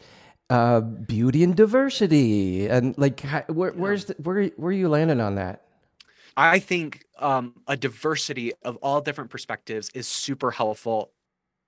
uh, 0.50 0.80
beauty 0.80 1.44
and 1.44 1.56
diversity 1.56 2.68
and 2.68 2.96
like 2.98 3.20
where, 3.48 3.72
where's 3.72 4.06
the, 4.06 4.14
where 4.22 4.46
where 4.56 4.70
are 4.70 4.72
you 4.72 4.88
landing 4.88 5.20
on 5.20 5.34
that 5.34 5.62
I 6.36 6.58
think 6.58 7.04
um, 7.18 7.54
a 7.66 7.76
diversity 7.76 8.52
of 8.62 8.76
all 8.76 9.00
different 9.00 9.30
perspectives 9.30 9.90
is 9.94 10.06
super 10.06 10.50
helpful 10.50 11.10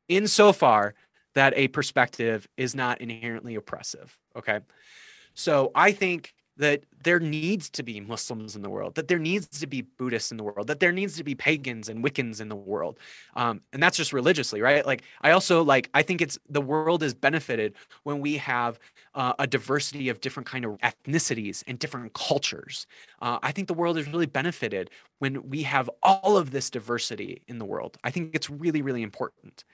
insofar 0.09 0.95
that 1.35 1.53
a 1.57 1.69
perspective 1.69 2.49
is 2.57 2.75
not 2.75 3.01
inherently 3.01 3.55
oppressive. 3.55 4.17
Okay. 4.37 4.61
So 5.35 5.73
I 5.75 5.93
think 5.93 6.35
that 6.57 6.85
there 7.03 7.19
needs 7.19 7.71
to 7.71 7.83
be 7.83 8.01
Muslims 8.01 8.55
in 8.55 8.63
the 8.63 8.71
world, 8.71 8.95
that 8.95 9.09
there 9.09 9.19
needs 9.19 9.47
to 9.61 9.67
be 9.67 9.83
Buddhists 9.83 10.31
in 10.31 10.37
the 10.37 10.45
world, 10.45 10.67
that 10.67 10.81
there 10.81 10.93
needs 10.93 11.17
to 11.17 11.25
be 11.25 11.35
pagans 11.35 11.89
and 11.89 12.05
Wiccans 12.05 12.41
in 12.41 12.49
the 12.49 12.57
world. 12.57 12.99
Um, 13.35 13.63
and 13.73 13.83
that's 13.83 13.97
just 13.97 14.13
religiously, 14.13 14.61
right? 14.61 14.85
Like, 14.85 15.03
I 15.23 15.31
also 15.31 15.63
like, 15.63 15.89
I 15.95 16.03
think 16.03 16.21
it's 16.21 16.39
the 16.49 16.61
world 16.61 17.03
is 17.03 17.15
benefited 17.15 17.75
when 18.05 18.21
we 18.21 18.37
have 18.37 18.79
uh, 19.15 19.33
a 19.39 19.47
diversity 19.47 20.09
of 20.09 20.21
different 20.21 20.47
kind 20.47 20.65
of 20.65 20.79
ethnicities 20.79 21.65
and 21.67 21.79
different 21.79 22.13
cultures. 22.13 22.87
Uh, 23.21 23.39
I 23.43 23.53
think 23.53 23.69
the 23.69 23.75
world 23.75 23.97
is 23.99 24.07
really 24.07 24.27
benefited 24.27 24.91
when 25.19 25.49
we 25.49 25.63
have 25.63 25.89
all 26.03 26.37
of 26.37 26.51
this 26.51 26.71
diversity 26.71 27.43
in 27.49 27.59
the 27.59 27.65
world. 27.65 27.97
I 28.05 28.11
think 28.11 28.35
it's 28.35 28.51
really, 28.51 28.83
really 28.83 29.03
important 29.03 29.65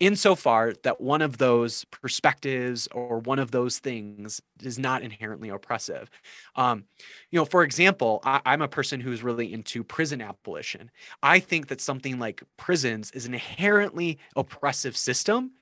insofar 0.00 0.74
that 0.82 1.00
one 1.00 1.22
of 1.22 1.38
those 1.38 1.84
perspectives 1.86 2.88
or 2.92 3.20
one 3.20 3.38
of 3.38 3.50
those 3.50 3.78
things 3.78 4.40
is 4.62 4.78
not 4.78 5.02
inherently 5.02 5.48
oppressive. 5.48 6.10
Um, 6.56 6.84
you 7.30 7.38
know, 7.38 7.44
for 7.44 7.62
example, 7.62 8.20
I, 8.24 8.40
I'm 8.44 8.62
a 8.62 8.68
person 8.68 9.00
who's 9.00 9.22
really 9.22 9.52
into 9.52 9.84
prison 9.84 10.20
abolition. 10.20 10.90
I 11.22 11.38
think 11.38 11.68
that 11.68 11.80
something 11.80 12.18
like 12.18 12.42
prisons 12.56 13.10
is 13.12 13.26
an 13.26 13.34
inherently 13.34 14.18
oppressive 14.36 14.96
system 14.96 15.52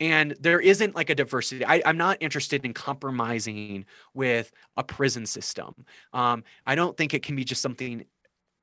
and 0.00 0.36
there 0.40 0.60
isn't 0.60 0.94
like 0.94 1.10
a 1.10 1.14
diversity 1.14 1.64
I, 1.64 1.76
am 1.84 1.96
not 1.96 2.18
interested 2.20 2.64
in 2.64 2.74
compromising 2.74 3.84
with 4.14 4.52
a 4.76 4.84
prison 4.84 5.26
system 5.26 5.74
um, 6.12 6.44
i 6.66 6.74
don't 6.74 6.96
think 6.96 7.14
it 7.14 7.22
can 7.22 7.36
be 7.36 7.44
just 7.44 7.62
something 7.62 8.04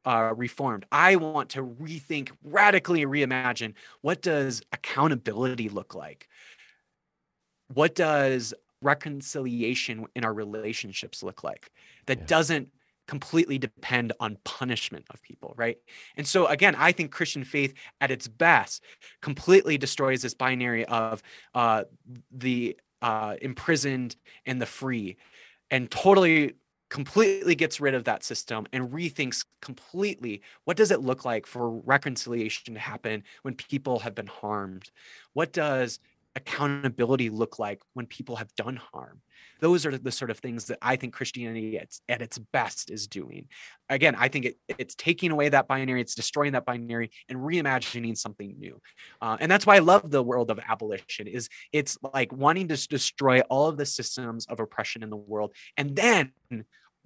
uh, 0.05 0.33
reformed. 0.35 0.85
I 0.91 1.15
want 1.15 1.49
to 1.51 1.63
rethink, 1.63 2.31
radically 2.43 3.05
reimagine 3.05 3.73
what 4.01 4.21
does 4.21 4.61
accountability 4.71 5.69
look 5.69 5.95
like? 5.95 6.27
What 7.73 7.95
does 7.95 8.53
reconciliation 8.81 10.05
in 10.15 10.25
our 10.25 10.33
relationships 10.33 11.23
look 11.23 11.43
like 11.43 11.71
that 12.05 12.19
yeah. 12.19 12.25
doesn't 12.25 12.69
completely 13.07 13.57
depend 13.57 14.13
on 14.19 14.37
punishment 14.45 15.05
of 15.09 15.21
people, 15.21 15.53
right? 15.57 15.77
And 16.15 16.25
so 16.25 16.47
again, 16.47 16.75
I 16.77 16.91
think 16.91 17.11
Christian 17.11 17.43
faith 17.43 17.73
at 17.99 18.11
its 18.11 18.27
best 18.27 18.83
completely 19.21 19.77
destroys 19.77 20.21
this 20.21 20.33
binary 20.33 20.85
of 20.85 21.21
uh, 21.53 21.83
the 22.31 22.77
uh, 23.01 23.35
imprisoned 23.41 24.15
and 24.45 24.61
the 24.61 24.65
free 24.65 25.17
and 25.69 25.89
totally 25.89 26.53
completely 26.93 27.55
gets 27.55 27.81
rid 27.81 27.95
of 27.95 28.03
that 28.03 28.23
system 28.23 28.67
and 28.71 28.91
rethinks 28.91 29.43
completely 29.63 30.43
what 30.65 30.77
does 30.77 30.91
it 30.91 31.01
look 31.01 31.25
like 31.25 31.47
for 31.47 31.71
reconciliation 31.79 32.75
to 32.75 32.79
happen 32.79 33.23
when 33.41 33.55
people 33.55 33.97
have 33.97 34.13
been 34.13 34.27
harmed? 34.27 34.91
What 35.33 35.51
does 35.51 35.97
accountability 36.35 37.31
look 37.31 37.57
like 37.57 37.81
when 37.93 38.05
people 38.05 38.35
have 38.35 38.53
done 38.53 38.75
harm? 38.75 39.21
Those 39.59 39.87
are 39.87 39.97
the 39.97 40.11
sort 40.11 40.29
of 40.29 40.37
things 40.37 40.65
that 40.65 40.77
i 40.83 40.95
think 40.95 41.13
christianity 41.13 41.79
at, 41.79 41.89
at 42.09 42.21
its 42.21 42.37
best 42.37 42.91
is 42.91 43.07
doing. 43.07 43.47
Again 43.89 44.15
i 44.15 44.27
think 44.27 44.45
it, 44.45 44.57
it's 44.77 44.93
taking 44.93 45.31
away 45.31 45.49
that 45.49 45.67
binary 45.67 45.99
it's 45.99 46.13
destroying 46.13 46.51
that 46.51 46.65
binary 46.65 47.09
and 47.27 47.39
reimagining 47.39 48.15
something 48.15 48.53
new. 48.59 48.79
Uh, 49.19 49.37
and 49.39 49.51
that's 49.51 49.65
why 49.65 49.77
i 49.77 49.79
love 49.79 50.11
the 50.11 50.21
world 50.21 50.51
of 50.51 50.59
abolition 50.59 51.25
is 51.25 51.49
it's 51.71 51.97
like 52.13 52.31
wanting 52.31 52.67
to 52.67 52.87
destroy 52.87 53.41
all 53.49 53.67
of 53.67 53.77
the 53.77 53.85
systems 53.85 54.45
of 54.45 54.59
oppression 54.59 55.01
in 55.01 55.09
the 55.09 55.17
world 55.17 55.55
and 55.75 55.95
then 55.95 56.31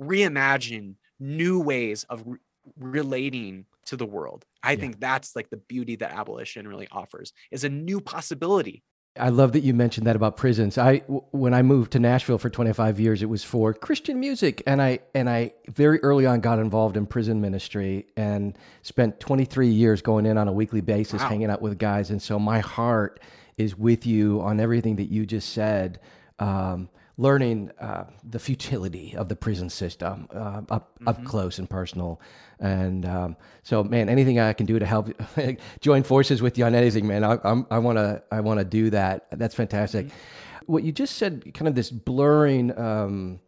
reimagine 0.01 0.95
new 1.19 1.59
ways 1.59 2.03
of 2.05 2.23
re- 2.25 2.37
relating 2.79 3.65
to 3.85 3.95
the 3.95 4.05
world. 4.05 4.45
I 4.63 4.73
yeah. 4.73 4.79
think 4.79 4.99
that's 4.99 5.35
like 5.35 5.49
the 5.49 5.57
beauty 5.57 5.95
that 5.97 6.11
abolition 6.11 6.67
really 6.67 6.87
offers 6.91 7.33
is 7.51 7.63
a 7.63 7.69
new 7.69 8.01
possibility. 8.01 8.83
I 9.19 9.29
love 9.29 9.53
that 9.53 9.61
you 9.61 9.73
mentioned 9.73 10.07
that 10.07 10.15
about 10.15 10.37
prisons. 10.37 10.77
I 10.77 10.97
when 11.31 11.53
I 11.53 11.61
moved 11.61 11.91
to 11.93 11.99
Nashville 11.99 12.37
for 12.37 12.49
25 12.49 12.99
years, 12.99 13.21
it 13.21 13.25
was 13.29 13.43
for 13.43 13.73
Christian 13.73 14.19
music, 14.19 14.61
and 14.67 14.81
I 14.81 14.99
and 15.15 15.29
I 15.29 15.53
very 15.69 15.99
early 16.01 16.25
on 16.25 16.39
got 16.39 16.59
involved 16.59 16.97
in 16.97 17.05
prison 17.05 17.41
ministry 17.41 18.05
and 18.15 18.57
spent 18.83 19.19
23 19.19 19.69
years 19.69 20.01
going 20.01 20.25
in 20.25 20.37
on 20.37 20.47
a 20.47 20.51
weekly 20.51 20.81
basis, 20.81 21.21
wow. 21.21 21.29
hanging 21.29 21.49
out 21.49 21.61
with 21.61 21.77
guys. 21.77 22.11
And 22.11 22.21
so 22.21 22.37
my 22.39 22.59
heart 22.59 23.19
is 23.57 23.75
with 23.75 24.05
you 24.05 24.41
on 24.41 24.59
everything 24.59 24.97
that 24.97 25.09
you 25.09 25.25
just 25.25 25.49
said. 25.51 25.99
Um, 26.39 26.89
learning 27.17 27.71
uh, 27.81 28.05
the 28.23 28.39
futility 28.39 29.15
of 29.17 29.27
the 29.27 29.35
prison 29.35 29.69
system 29.69 30.27
uh, 30.33 30.61
up 30.69 30.95
mm-hmm. 30.95 31.07
up 31.07 31.23
close 31.25 31.59
and 31.59 31.69
personal. 31.69 32.21
And 32.59 33.05
um, 33.05 33.35
so, 33.63 33.83
man, 33.83 34.09
anything 34.09 34.39
I 34.39 34.53
can 34.53 34.65
do 34.65 34.79
to 34.79 34.85
help 34.85 35.09
join 35.81 36.03
forces 36.03 36.41
with 36.41 36.57
you 36.57 36.65
on 36.65 36.75
anything, 36.75 37.07
man, 37.07 37.23
I, 37.23 37.37
I'm, 37.43 37.65
i 37.69 37.79
want 37.79 37.97
to 37.97 38.21
I 38.31 38.41
want 38.41 38.59
to 38.59 38.65
do 38.65 38.89
that. 38.91 39.27
That's 39.31 39.55
fantastic. 39.55 40.07
Mm-hmm. 40.07 40.71
what 40.71 40.83
you 40.83 40.91
just 40.91 41.17
said, 41.17 41.53
kind 41.53 41.67
of 41.67 41.75
this 41.75 41.89
blurring 41.89 42.77
um, 42.77 43.39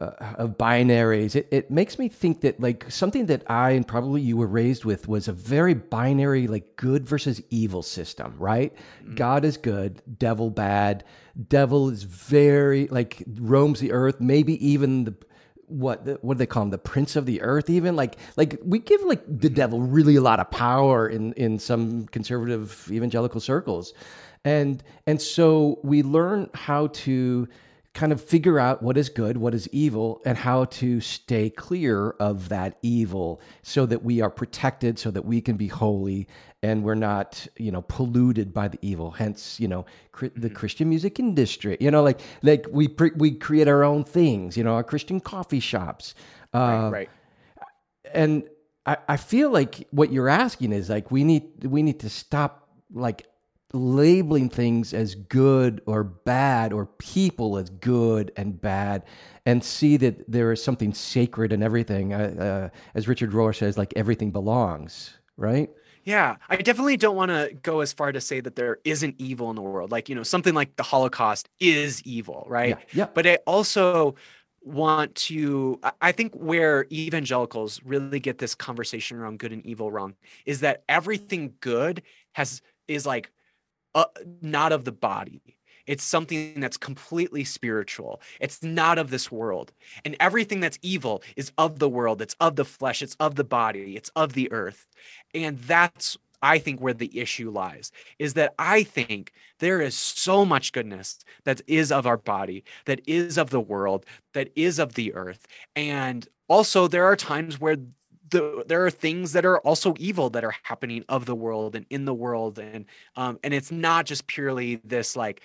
uh, 0.00 0.34
of 0.36 0.56
binaries, 0.56 1.34
it, 1.34 1.48
it 1.50 1.70
makes 1.70 1.98
me 1.98 2.08
think 2.08 2.40
that 2.42 2.60
like 2.60 2.90
something 2.90 3.26
that 3.26 3.42
I 3.50 3.72
and 3.72 3.86
probably 3.86 4.20
you 4.20 4.36
were 4.36 4.46
raised 4.46 4.84
with 4.84 5.08
was 5.08 5.28
a 5.28 5.32
very 5.32 5.74
binary, 5.74 6.46
like 6.46 6.76
good 6.76 7.06
versus 7.06 7.42
evil 7.50 7.82
system, 7.82 8.34
right? 8.38 8.74
Mm-hmm. 9.02 9.16
God 9.16 9.44
is 9.44 9.56
good, 9.56 10.02
devil 10.18 10.50
bad. 10.50 11.04
Devil 11.48 11.90
is 11.90 12.04
very 12.04 12.86
like 12.88 13.24
roams 13.40 13.80
the 13.80 13.92
earth, 13.92 14.20
maybe 14.20 14.64
even 14.66 15.04
the 15.04 15.14
what 15.66 16.24
what 16.24 16.34
do 16.34 16.38
they 16.38 16.46
call 16.46 16.62
him 16.62 16.70
the 16.70 16.78
prince 16.78 17.14
of 17.14 17.26
the 17.26 17.42
earth 17.42 17.68
even 17.68 17.94
like 17.94 18.16
like 18.38 18.58
we 18.64 18.78
give 18.78 19.02
like 19.02 19.22
the 19.26 19.50
devil 19.50 19.82
really 19.82 20.16
a 20.16 20.20
lot 20.22 20.40
of 20.40 20.50
power 20.50 21.06
in 21.06 21.34
in 21.34 21.58
some 21.58 22.06
conservative 22.06 22.88
evangelical 22.90 23.38
circles 23.38 23.92
and 24.46 24.82
and 25.06 25.20
so 25.20 25.78
we 25.82 26.02
learn 26.02 26.48
how 26.54 26.86
to 26.86 27.46
kind 27.98 28.12
of 28.12 28.22
figure 28.22 28.60
out 28.60 28.80
what 28.80 28.96
is 28.96 29.08
good, 29.08 29.36
what 29.36 29.54
is 29.54 29.68
evil, 29.72 30.22
and 30.24 30.38
how 30.38 30.66
to 30.66 31.00
stay 31.00 31.50
clear 31.50 32.10
of 32.20 32.48
that 32.48 32.78
evil 32.80 33.40
so 33.62 33.86
that 33.86 34.04
we 34.04 34.20
are 34.20 34.30
protected, 34.30 35.00
so 35.00 35.10
that 35.10 35.24
we 35.24 35.40
can 35.40 35.56
be 35.56 35.66
holy 35.66 36.28
and 36.62 36.84
we're 36.84 36.94
not, 36.94 37.44
you 37.56 37.72
know, 37.72 37.82
polluted 37.82 38.54
by 38.54 38.68
the 38.68 38.78
evil. 38.82 39.10
Hence, 39.10 39.58
you 39.58 39.66
know, 39.66 39.84
the 40.20 40.28
mm-hmm. 40.28 40.54
Christian 40.54 40.88
music 40.88 41.18
industry, 41.18 41.76
you 41.80 41.90
know, 41.90 42.04
like, 42.04 42.20
like 42.42 42.66
we, 42.70 42.86
pre- 42.86 43.16
we 43.16 43.32
create 43.32 43.66
our 43.66 43.82
own 43.82 44.04
things, 44.04 44.56
you 44.56 44.62
know, 44.62 44.74
our 44.74 44.84
Christian 44.84 45.18
coffee 45.18 45.60
shops. 45.60 46.14
Uh, 46.54 46.58
right, 46.58 46.90
right. 46.90 47.10
And 48.14 48.44
I, 48.86 48.96
I 49.08 49.16
feel 49.16 49.50
like 49.50 49.88
what 49.90 50.12
you're 50.12 50.28
asking 50.28 50.72
is 50.72 50.88
like, 50.88 51.10
we 51.10 51.24
need, 51.24 51.64
we 51.64 51.82
need 51.82 51.98
to 52.00 52.10
stop 52.10 52.68
like 52.92 53.26
labeling 53.74 54.48
things 54.48 54.94
as 54.94 55.14
good 55.14 55.82
or 55.84 56.02
bad 56.02 56.72
or 56.72 56.86
people 56.86 57.58
as 57.58 57.68
good 57.68 58.32
and 58.36 58.58
bad 58.60 59.02
and 59.44 59.62
see 59.62 59.98
that 59.98 60.30
there 60.30 60.52
is 60.52 60.62
something 60.62 60.94
sacred 60.94 61.52
in 61.52 61.62
everything 61.62 62.14
uh, 62.14 62.70
uh, 62.72 62.78
as 62.94 63.06
richard 63.06 63.30
rohr 63.32 63.54
says 63.54 63.76
like 63.76 63.92
everything 63.94 64.30
belongs 64.30 65.18
right? 65.36 65.70
Yeah 66.04 66.36
i 66.48 66.56
definitely 66.56 66.96
don't 66.96 67.14
want 67.14 67.30
to 67.30 67.54
go 67.62 67.80
as 67.80 67.92
far 67.92 68.10
to 68.10 68.20
say 68.22 68.40
that 68.40 68.56
there 68.56 68.78
isn't 68.84 69.16
evil 69.18 69.50
in 69.50 69.56
the 69.56 69.62
world. 69.62 69.92
Like 69.92 70.08
you 70.08 70.14
know 70.14 70.22
something 70.22 70.54
like 70.54 70.76
the 70.76 70.82
holocaust 70.82 71.50
is 71.60 72.02
evil 72.04 72.46
right? 72.48 72.70
Yeah, 72.70 72.76
yeah. 72.92 73.06
but 73.12 73.26
i 73.26 73.36
also 73.46 74.14
want 74.62 75.14
to 75.14 75.78
i 76.00 76.10
think 76.12 76.34
where 76.34 76.86
evangelicals 76.90 77.80
really 77.84 78.20
get 78.20 78.38
this 78.38 78.54
conversation 78.54 79.18
around 79.18 79.38
good 79.38 79.52
and 79.52 79.64
evil 79.64 79.92
wrong 79.92 80.14
is 80.46 80.60
that 80.60 80.82
everything 80.88 81.54
good 81.60 82.02
has 82.32 82.62
is 82.88 83.06
like 83.06 83.30
uh, 83.94 84.04
not 84.40 84.72
of 84.72 84.84
the 84.84 84.92
body. 84.92 85.40
It's 85.86 86.04
something 86.04 86.60
that's 86.60 86.76
completely 86.76 87.44
spiritual. 87.44 88.20
It's 88.40 88.62
not 88.62 88.98
of 88.98 89.10
this 89.10 89.32
world. 89.32 89.72
And 90.04 90.16
everything 90.20 90.60
that's 90.60 90.78
evil 90.82 91.22
is 91.34 91.50
of 91.56 91.78
the 91.78 91.88
world. 91.88 92.20
It's 92.20 92.36
of 92.40 92.56
the 92.56 92.66
flesh. 92.66 93.00
It's 93.00 93.16
of 93.18 93.36
the 93.36 93.44
body. 93.44 93.96
It's 93.96 94.10
of 94.14 94.34
the 94.34 94.52
earth. 94.52 94.86
And 95.34 95.58
that's, 95.58 96.18
I 96.42 96.58
think, 96.58 96.80
where 96.80 96.92
the 96.92 97.18
issue 97.18 97.50
lies 97.50 97.90
is 98.18 98.34
that 98.34 98.54
I 98.58 98.82
think 98.82 99.32
there 99.60 99.80
is 99.80 99.94
so 99.94 100.44
much 100.44 100.72
goodness 100.72 101.20
that 101.44 101.62
is 101.66 101.90
of 101.90 102.06
our 102.06 102.18
body, 102.18 102.64
that 102.84 103.00
is 103.06 103.38
of 103.38 103.48
the 103.48 103.60
world, 103.60 104.04
that 104.34 104.50
is 104.54 104.78
of 104.78 104.92
the 104.92 105.14
earth. 105.14 105.46
And 105.74 106.28
also, 106.48 106.86
there 106.86 107.04
are 107.06 107.16
times 107.16 107.58
where 107.58 107.78
the, 108.30 108.64
there 108.66 108.84
are 108.84 108.90
things 108.90 109.32
that 109.32 109.44
are 109.44 109.58
also 109.58 109.94
evil 109.98 110.30
that 110.30 110.44
are 110.44 110.54
happening 110.62 111.04
of 111.08 111.26
the 111.26 111.34
world 111.34 111.74
and 111.74 111.86
in 111.90 112.04
the 112.04 112.14
world 112.14 112.58
and 112.58 112.84
um 113.16 113.38
and 113.42 113.54
it's 113.54 113.70
not 113.70 114.06
just 114.06 114.26
purely 114.26 114.76
this 114.84 115.16
like 115.16 115.42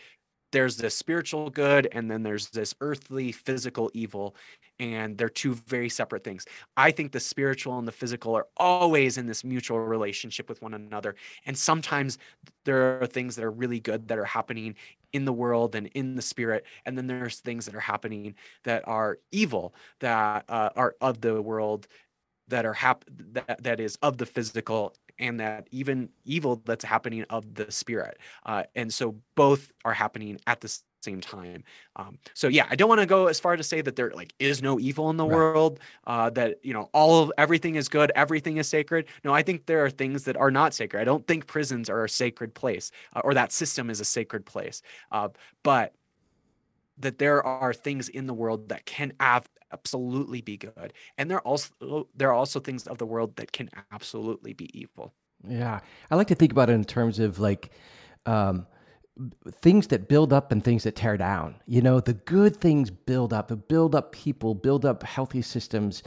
there's 0.54 0.78
this 0.78 0.96
spiritual 0.96 1.50
good 1.50 1.90
and 1.92 2.10
then 2.10 2.22
there's 2.22 2.50
this 2.50 2.76
earthly 2.80 3.32
physical 3.32 3.90
evil 3.94 4.36
and 4.80 5.18
they're 5.18 5.28
two 5.28 5.56
very 5.56 5.90
separate 5.90 6.24
things. 6.24 6.46
I 6.78 6.92
think 6.92 7.12
the 7.12 7.20
spiritual 7.20 7.78
and 7.80 7.88
the 7.88 7.92
physical 7.92 8.36
are 8.36 8.48
always 8.58 9.18
in 9.18 9.26
this 9.26 9.44
mutual 9.44 9.80
relationship 9.80 10.48
with 10.48 10.62
one 10.62 10.76
another 10.76 11.16
and 11.48 11.58
sometimes 11.58 12.20
there 12.66 13.02
are 13.02 13.08
things 13.08 13.36
that 13.36 13.44
are 13.44 13.52
really 13.52 13.80
good 13.80 14.08
that 14.08 14.18
are 14.20 14.26
happening 14.26 14.76
in 15.12 15.26
the 15.26 15.34
world 15.34 15.76
and 15.76 15.88
in 15.88 16.16
the 16.16 16.22
spirit 16.22 16.66
and 16.86 16.98
then 16.98 17.08
there's 17.08 17.40
things 17.40 17.66
that 17.66 17.74
are 17.74 17.80
happening 17.80 18.36
that 18.64 18.88
are 18.88 19.18
evil 19.32 19.74
that 20.02 20.46
uh, 20.50 20.70
are 20.76 20.96
of 21.02 21.20
the 21.22 21.42
world 21.42 21.88
that 22.48 22.66
are 22.66 22.74
hap- 22.74 23.06
that, 23.10 23.64
that 23.64 23.80
is 23.80 23.98
of 24.02 24.18
the 24.18 24.26
physical 24.26 24.94
and 25.20 25.40
that 25.40 25.68
even 25.72 26.10
evil 26.26 26.62
that's 26.66 26.84
happening 26.84 27.24
of 27.30 27.54
the 27.56 27.72
spirit 27.72 28.18
uh, 28.46 28.64
and 28.76 28.94
so 28.94 29.16
both 29.36 29.72
are 29.86 29.94
happening 29.94 30.40
at 30.48 30.62
the 30.62 30.80
same 31.02 31.20
time. 31.20 31.64
Um, 31.98 32.18
so 32.34 32.48
yeah 32.48 32.66
i 32.70 32.76
don't 32.76 32.88
want 32.88 33.02
to 33.02 33.06
go 33.06 33.28
as 33.28 33.40
far 33.40 33.58
to 33.58 33.64
say 33.64 33.82
that 33.82 33.96
there 33.98 34.12
like 34.12 34.34
is 34.40 34.62
no 34.62 34.80
evil 34.80 35.10
in 35.10 35.18
the 35.18 35.26
right. 35.26 35.36
world 35.36 35.80
uh, 36.08 36.30
that 36.32 36.60
you 36.64 36.74
know 36.74 36.90
all 36.94 37.22
of 37.22 37.32
everything 37.38 37.76
is 37.76 37.90
good 37.90 38.12
everything 38.16 38.58
is 38.58 38.68
sacred. 38.68 39.06
No 39.24 39.34
i 39.34 39.44
think 39.44 39.66
there 39.66 39.84
are 39.84 39.90
things 39.90 40.24
that 40.24 40.38
are 40.38 40.52
not 40.52 40.74
sacred. 40.74 41.02
I 41.02 41.04
don't 41.04 41.28
think 41.28 41.46
prisons 41.46 41.90
are 41.90 42.06
a 42.06 42.10
sacred 42.10 42.54
place 42.54 42.92
uh, 43.16 43.22
or 43.24 43.34
that 43.34 43.52
system 43.52 43.90
is 43.90 44.00
a 44.00 44.06
sacred 44.06 44.46
place 44.46 44.82
uh, 45.12 45.30
but 45.62 45.94
that 46.98 47.18
there 47.18 47.44
are 47.46 47.74
things 47.74 48.08
in 48.10 48.28
the 48.28 48.34
world 48.34 48.70
that 48.70 48.86
can 48.86 49.14
have 49.20 49.48
absolutely 49.74 50.42
be 50.42 50.58
good. 50.58 50.94
And 51.18 51.30
there 51.30 51.38
are 51.38 51.48
also 51.48 52.08
there 52.16 52.30
are 52.30 52.34
also 52.34 52.60
things 52.60 52.88
of 52.88 52.98
the 52.98 53.06
world 53.06 53.36
that 53.38 53.52
can 53.52 53.70
absolutely 53.92 54.54
be 54.54 54.70
evil. 54.78 55.14
Yeah. 55.48 55.80
I 56.10 56.16
like 56.16 56.28
to 56.28 56.36
think 56.36 56.52
about 56.52 56.70
it 56.70 56.74
in 56.74 56.86
terms 56.86 57.20
of 57.20 57.40
like 57.40 57.72
um, 58.26 58.66
things 59.62 59.88
that 59.88 60.08
build 60.08 60.32
up 60.32 60.52
and 60.52 60.64
things 60.64 60.84
that 60.84 60.96
tear 60.96 61.18
down. 61.18 61.56
You 61.68 61.82
know 61.82 62.00
the 62.00 62.14
good 62.14 62.58
things 62.58 62.90
build 62.90 63.34
up 63.34 63.48
the 63.50 63.56
build 63.56 63.96
up 63.96 64.12
people 64.12 64.56
build 64.56 64.86
up 64.86 65.04
healthy 65.04 65.42
systems 65.42 66.04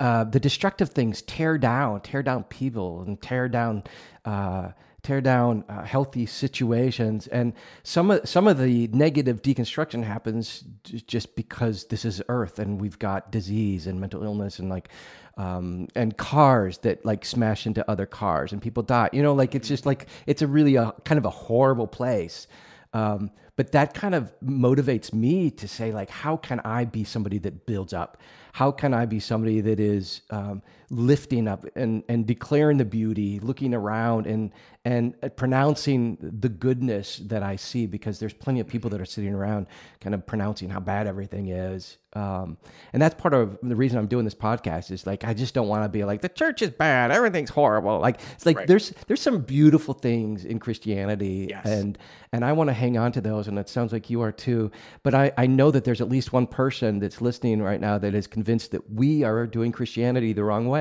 uh, 0.00 0.24
the 0.24 0.40
destructive 0.40 0.90
things 0.90 1.22
tear 1.22 1.58
down 1.58 2.00
tear 2.00 2.22
down 2.22 2.44
people 2.44 3.02
and 3.02 3.20
tear 3.20 3.48
down 3.48 3.84
uh, 4.24 4.70
tear 5.02 5.20
down 5.20 5.64
uh, 5.68 5.82
healthy 5.82 6.26
situations. 6.26 7.26
And 7.28 7.52
some 7.82 8.10
of 8.10 8.28
some 8.28 8.48
of 8.48 8.58
the 8.58 8.88
negative 8.88 9.42
deconstruction 9.42 10.04
happens 10.04 10.64
just 10.84 11.36
because 11.36 11.84
this 11.84 12.04
is 12.04 12.22
Earth, 12.28 12.58
and 12.58 12.80
we've 12.80 12.98
got 12.98 13.30
disease 13.30 13.86
and 13.86 14.00
mental 14.00 14.22
illness, 14.22 14.58
and 14.58 14.68
like 14.68 14.88
um, 15.36 15.88
and 15.94 16.16
cars 16.16 16.78
that 16.78 17.04
like 17.04 17.24
smash 17.24 17.66
into 17.66 17.88
other 17.90 18.06
cars, 18.06 18.52
and 18.52 18.60
people 18.60 18.82
die. 18.82 19.10
You 19.12 19.22
know, 19.22 19.34
like 19.34 19.54
it's 19.54 19.68
just 19.68 19.86
like 19.86 20.06
it's 20.26 20.42
a 20.42 20.46
really 20.46 20.76
a 20.76 20.92
kind 21.04 21.18
of 21.18 21.24
a 21.24 21.30
horrible 21.30 21.86
place. 21.86 22.46
Um, 22.92 23.30
but 23.56 23.72
that 23.72 23.92
kind 23.92 24.14
of 24.14 24.32
motivates 24.40 25.12
me 25.12 25.50
to 25.50 25.66
say 25.66 25.92
like 25.92 26.08
how 26.08 26.36
can 26.36 26.60
i 26.60 26.84
be 26.84 27.04
somebody 27.04 27.38
that 27.38 27.66
builds 27.66 27.92
up 27.92 28.16
how 28.52 28.70
can 28.70 28.94
i 28.94 29.04
be 29.04 29.20
somebody 29.20 29.60
that 29.60 29.80
is 29.80 30.22
um, 30.30 30.62
lifting 30.90 31.46
up 31.46 31.66
and, 31.74 32.02
and 32.08 32.26
declaring 32.26 32.78
the 32.78 32.84
beauty 32.84 33.38
looking 33.40 33.74
around 33.74 34.26
and 34.26 34.50
and 34.84 35.14
pronouncing 35.36 36.16
the 36.20 36.48
goodness 36.48 37.18
that 37.26 37.42
i 37.42 37.56
see 37.56 37.84
because 37.84 38.18
there's 38.18 38.32
plenty 38.32 38.60
of 38.60 38.66
people 38.66 38.88
that 38.88 39.00
are 39.00 39.04
sitting 39.04 39.34
around 39.34 39.66
kind 40.00 40.14
of 40.14 40.24
pronouncing 40.26 40.70
how 40.70 40.80
bad 40.80 41.06
everything 41.06 41.48
is 41.48 41.98
um, 42.14 42.56
and 42.94 43.02
that's 43.02 43.14
part 43.20 43.34
of 43.34 43.58
the 43.62 43.76
reason 43.76 43.98
i'm 43.98 44.06
doing 44.06 44.24
this 44.24 44.34
podcast 44.34 44.90
is 44.90 45.06
like 45.06 45.24
i 45.24 45.34
just 45.34 45.52
don't 45.52 45.68
want 45.68 45.84
to 45.84 45.88
be 45.90 46.04
like 46.04 46.22
the 46.22 46.28
church 46.28 46.62
is 46.62 46.70
bad 46.70 47.10
everything's 47.10 47.50
horrible 47.50 47.98
like 47.98 48.20
it's 48.32 48.46
like 48.46 48.56
right. 48.56 48.66
there's 48.66 48.90
there's 49.08 49.20
some 49.20 49.40
beautiful 49.40 49.92
things 49.92 50.44
in 50.46 50.58
christianity 50.58 51.48
yes. 51.50 51.66
and 51.66 51.98
and 52.32 52.44
i 52.44 52.52
want 52.52 52.68
to 52.68 52.74
hang 52.74 52.96
on 52.96 53.12
to 53.12 53.20
those 53.20 53.46
and 53.46 53.58
it 53.58 53.68
sounds 53.68 53.92
like 53.92 54.08
you 54.08 54.22
are 54.22 54.32
too. 54.32 54.70
But 55.02 55.14
I, 55.14 55.32
I 55.36 55.46
know 55.46 55.70
that 55.70 55.84
there's 55.84 56.00
at 56.00 56.08
least 56.08 56.32
one 56.32 56.46
person 56.46 57.00
that's 57.00 57.20
listening 57.20 57.60
right 57.62 57.80
now 57.80 57.98
that 57.98 58.14
is 58.14 58.26
convinced 58.26 58.70
that 58.70 58.90
we 58.90 59.24
are 59.24 59.46
doing 59.46 59.72
Christianity 59.72 60.32
the 60.32 60.44
wrong 60.44 60.68
way. 60.68 60.77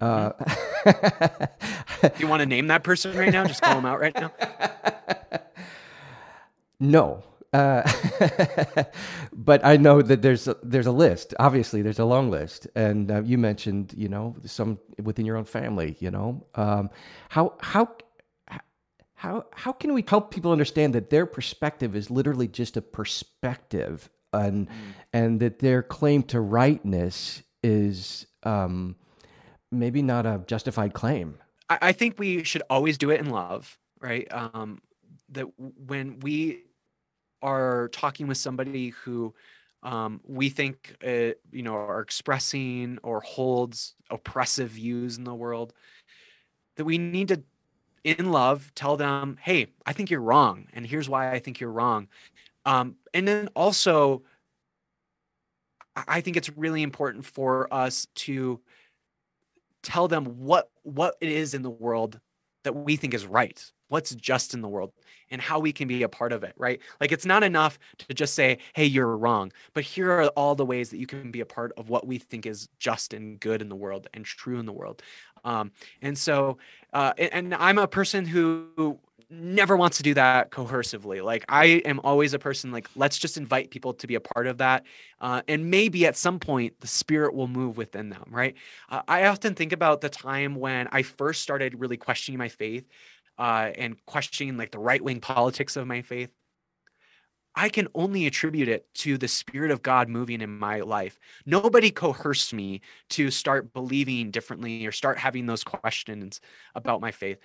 Uh, 0.00 0.32
you 2.18 2.26
want 2.26 2.40
to 2.40 2.46
name 2.46 2.66
that 2.66 2.84
person 2.84 3.16
right 3.16 3.32
now? 3.32 3.46
Just 3.46 3.62
call 3.62 3.78
him 3.78 3.86
out 3.86 4.00
right 4.00 4.14
now. 4.14 4.32
No, 6.78 7.24
uh, 7.54 7.90
but 9.32 9.64
I 9.64 9.78
know 9.78 10.02
that 10.02 10.20
there's 10.20 10.46
a, 10.46 10.56
there's 10.62 10.86
a 10.86 10.92
list. 10.92 11.34
Obviously, 11.38 11.80
there's 11.80 11.98
a 11.98 12.04
long 12.04 12.30
list, 12.30 12.66
and 12.74 13.10
uh, 13.10 13.22
you 13.22 13.38
mentioned 13.38 13.94
you 13.96 14.08
know 14.08 14.36
some 14.44 14.78
within 15.02 15.24
your 15.24 15.38
own 15.38 15.46
family. 15.46 15.96
You 16.00 16.10
know, 16.10 16.46
um, 16.54 16.90
how 17.30 17.54
how 17.60 17.96
how 19.14 19.46
how 19.52 19.72
can 19.72 19.94
we 19.94 20.04
help 20.06 20.30
people 20.30 20.52
understand 20.52 20.94
that 20.94 21.08
their 21.08 21.24
perspective 21.24 21.96
is 21.96 22.10
literally 22.10 22.46
just 22.46 22.76
a 22.76 22.82
perspective 22.82 24.10
and 24.34 24.68
mm. 24.68 24.72
and 25.14 25.40
that 25.40 25.60
their 25.60 25.82
claim 25.82 26.22
to 26.24 26.40
rightness 26.40 27.42
is 27.62 28.26
um, 28.46 28.96
maybe 29.70 30.02
not 30.02 30.26
a 30.26 30.40
justified 30.46 30.94
claim. 30.94 31.38
I, 31.68 31.78
I, 31.82 31.92
think 31.92 32.18
we 32.18 32.44
should 32.44 32.62
always 32.70 32.96
do 32.96 33.10
it 33.10 33.20
in 33.20 33.30
love 33.30 33.78
right? 34.00 34.26
Um, 34.30 34.80
that 35.30 35.46
when 35.58 36.20
we 36.20 36.62
are 37.42 37.88
talking 37.88 38.26
with 38.26 38.38
somebody 38.38 38.90
who 38.90 39.34
um, 39.82 40.20
we 40.26 40.48
think 40.48 40.96
uh, 41.04 41.34
you 41.52 41.62
know 41.62 41.74
are 41.74 42.00
expressing 42.00 42.98
or 43.02 43.20
holds 43.20 43.94
oppressive 44.10 44.70
views 44.70 45.18
in 45.18 45.24
the 45.24 45.34
world 45.34 45.72
that 46.76 46.84
we 46.84 46.98
need 46.98 47.28
to 47.28 47.42
in 48.04 48.30
love 48.30 48.72
tell 48.74 48.96
them 48.96 49.36
hey 49.42 49.66
i 49.84 49.92
think 49.92 50.10
you're 50.10 50.20
wrong 50.20 50.66
and 50.72 50.86
here's 50.86 51.08
why 51.08 51.32
i 51.32 51.38
think 51.38 51.60
you're 51.60 51.72
wrong. 51.72 52.08
Um, 52.64 52.96
and 53.14 53.28
then 53.28 53.48
also, 53.54 54.22
I 55.96 56.20
think 56.20 56.36
it's 56.36 56.50
really 56.56 56.82
important 56.82 57.24
for 57.24 57.72
us 57.72 58.06
to 58.16 58.60
tell 59.82 60.08
them 60.08 60.24
what 60.24 60.70
what 60.82 61.16
it 61.20 61.28
is 61.28 61.54
in 61.54 61.62
the 61.62 61.70
world 61.70 62.20
that 62.64 62.74
we 62.74 62.96
think 62.96 63.14
is 63.14 63.26
right. 63.26 63.64
What's 63.88 64.14
just 64.16 64.52
in 64.52 64.62
the 64.62 64.68
world 64.68 64.92
and 65.30 65.40
how 65.40 65.60
we 65.60 65.72
can 65.72 65.86
be 65.86 66.02
a 66.02 66.08
part 66.08 66.32
of 66.32 66.42
it 66.42 66.54
right? 66.56 66.80
Like 67.00 67.12
it's 67.12 67.24
not 67.24 67.44
enough 67.44 67.78
to 67.98 68.14
just 68.14 68.34
say 68.34 68.58
hey 68.74 68.84
you're 68.84 69.16
wrong. 69.16 69.52
But 69.74 69.84
here 69.84 70.10
are 70.10 70.26
all 70.28 70.54
the 70.54 70.66
ways 70.66 70.90
that 70.90 70.98
you 70.98 71.06
can 71.06 71.30
be 71.30 71.40
a 71.40 71.46
part 71.46 71.72
of 71.76 71.88
what 71.88 72.06
we 72.06 72.18
think 72.18 72.46
is 72.46 72.68
just 72.78 73.14
and 73.14 73.38
good 73.40 73.62
in 73.62 73.68
the 73.68 73.76
world 73.76 74.08
and 74.12 74.24
true 74.24 74.58
in 74.58 74.66
the 74.66 74.72
world. 74.72 75.02
Um, 75.44 75.70
and 76.02 76.18
so 76.18 76.58
uh, 76.92 77.12
and, 77.16 77.32
and 77.32 77.54
i'm 77.54 77.78
a 77.78 77.86
person 77.86 78.24
who 78.24 78.98
never 79.28 79.76
wants 79.76 79.96
to 79.96 80.02
do 80.02 80.14
that 80.14 80.50
coercively. 80.50 81.22
Like 81.22 81.44
I 81.48 81.82
am 81.84 82.00
always 82.04 82.34
a 82.34 82.38
person 82.38 82.70
like 82.70 82.88
let's 82.94 83.18
just 83.18 83.36
invite 83.36 83.70
people 83.70 83.92
to 83.94 84.06
be 84.06 84.14
a 84.14 84.20
part 84.20 84.46
of 84.46 84.58
that, 84.58 84.84
uh, 85.20 85.42
and 85.48 85.70
maybe 85.70 86.06
at 86.06 86.16
some 86.16 86.38
point 86.38 86.78
the 86.80 86.86
spirit 86.86 87.34
will 87.34 87.48
move 87.48 87.76
within 87.76 88.08
them. 88.08 88.24
Right. 88.30 88.54
Uh, 88.88 89.02
I 89.08 89.24
often 89.26 89.54
think 89.54 89.72
about 89.72 90.00
the 90.00 90.08
time 90.08 90.54
when 90.54 90.88
I 90.92 91.02
first 91.02 91.42
started 91.42 91.80
really 91.80 91.96
questioning 91.96 92.38
my 92.38 92.48
faith, 92.48 92.86
uh, 93.38 93.72
and 93.76 93.96
questioning 94.06 94.56
like 94.56 94.70
the 94.70 94.78
right 94.78 95.02
wing 95.02 95.20
politics 95.20 95.76
of 95.76 95.86
my 95.86 96.02
faith. 96.02 96.30
I 97.58 97.70
can 97.70 97.88
only 97.94 98.26
attribute 98.26 98.68
it 98.68 98.86
to 98.96 99.16
the 99.16 99.28
Spirit 99.28 99.70
of 99.70 99.80
God 99.80 100.10
moving 100.10 100.42
in 100.42 100.58
my 100.58 100.80
life. 100.80 101.18
Nobody 101.46 101.90
coerced 101.90 102.52
me 102.52 102.82
to 103.10 103.30
start 103.30 103.72
believing 103.72 104.30
differently 104.30 104.84
or 104.84 104.92
start 104.92 105.16
having 105.16 105.46
those 105.46 105.64
questions 105.64 106.42
about 106.74 107.00
my 107.00 107.10
faith 107.10 107.38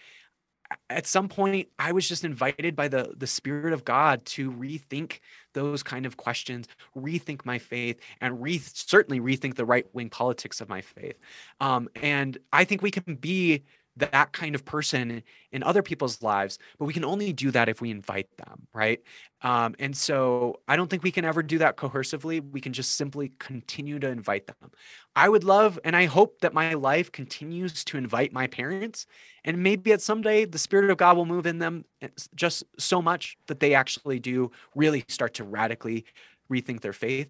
at 0.90 1.06
some 1.08 1.28
point 1.28 1.68
i 1.80 1.92
was 1.92 2.08
just 2.08 2.24
invited 2.24 2.76
by 2.76 2.88
the 2.88 3.14
the 3.18 3.28
spirit 3.28 3.74
of 3.74 3.86
god 3.86 4.24
to 4.26 4.52
rethink 4.52 5.20
those 5.54 5.84
kind 5.84 6.06
of 6.06 6.18
questions 6.18 6.68
rethink 6.96 7.46
my 7.46 7.58
faith 7.58 8.00
and 8.22 8.42
re- 8.42 8.58
certainly 8.58 9.20
rethink 9.20 9.56
the 9.56 9.66
right 9.66 9.86
wing 9.94 10.10
politics 10.10 10.62
of 10.62 10.70
my 10.70 10.82
faith. 10.82 11.18
Um, 11.60 11.90
and 12.02 12.38
i 12.54 12.64
think 12.64 12.82
we 12.82 12.92
can 12.92 13.16
be 13.16 13.64
that 13.98 14.32
kind 14.32 14.56
of 14.56 14.64
person 14.64 15.22
in 15.52 15.64
other 15.64 15.84
people's 15.84 16.22
lives 16.22 16.58
but 16.80 16.86
we 16.86 16.94
can 16.94 17.04
only 17.04 17.34
do 17.34 17.52
that 17.52 17.70
if 17.70 17.82
we 17.82 17.92
invite 17.92 18.30
them 18.38 18.68
right? 18.74 19.02
Um, 19.42 19.76
and 19.80 19.96
so 19.96 20.60
i 20.68 20.76
don't 20.76 20.90
think 20.90 21.04
we 21.04 21.12
can 21.12 21.26
ever 21.26 21.44
do 21.44 21.58
that 21.60 21.78
coercively. 21.78 22.42
We 22.52 22.62
can 22.62 22.74
just 22.74 22.96
simply 22.96 23.32
continue 23.40 24.00
to 24.00 24.08
invite 24.08 24.48
them. 24.48 24.72
I 25.16 25.28
would 25.30 25.44
love 25.44 25.80
and 25.84 25.96
i 25.96 26.06
hope 26.06 26.40
that 26.42 26.54
my 26.54 26.74
life 26.74 27.12
continues 27.12 27.84
to 27.86 27.98
invite 27.98 28.32
my 28.32 28.48
parents 28.48 29.08
and 29.44 29.62
maybe 29.62 29.92
at 29.92 30.02
some 30.02 30.22
day 30.22 30.46
the 30.46 30.58
spirit 30.58 30.90
of 30.90 30.98
god 30.98 31.18
will 31.18 31.26
move 31.26 31.46
in 31.46 31.60
them 31.60 31.86
eh, 32.02 32.08
just 32.36 32.64
so 32.78 33.02
much 33.02 33.38
that 33.48 33.60
they 33.60 33.74
actually 33.74 34.20
do 34.20 34.52
really 34.76 35.04
start 35.08 35.34
to 35.36 35.44
radically 35.44 36.06
rethink 36.50 36.82
their 36.82 36.94
faith 36.94 37.30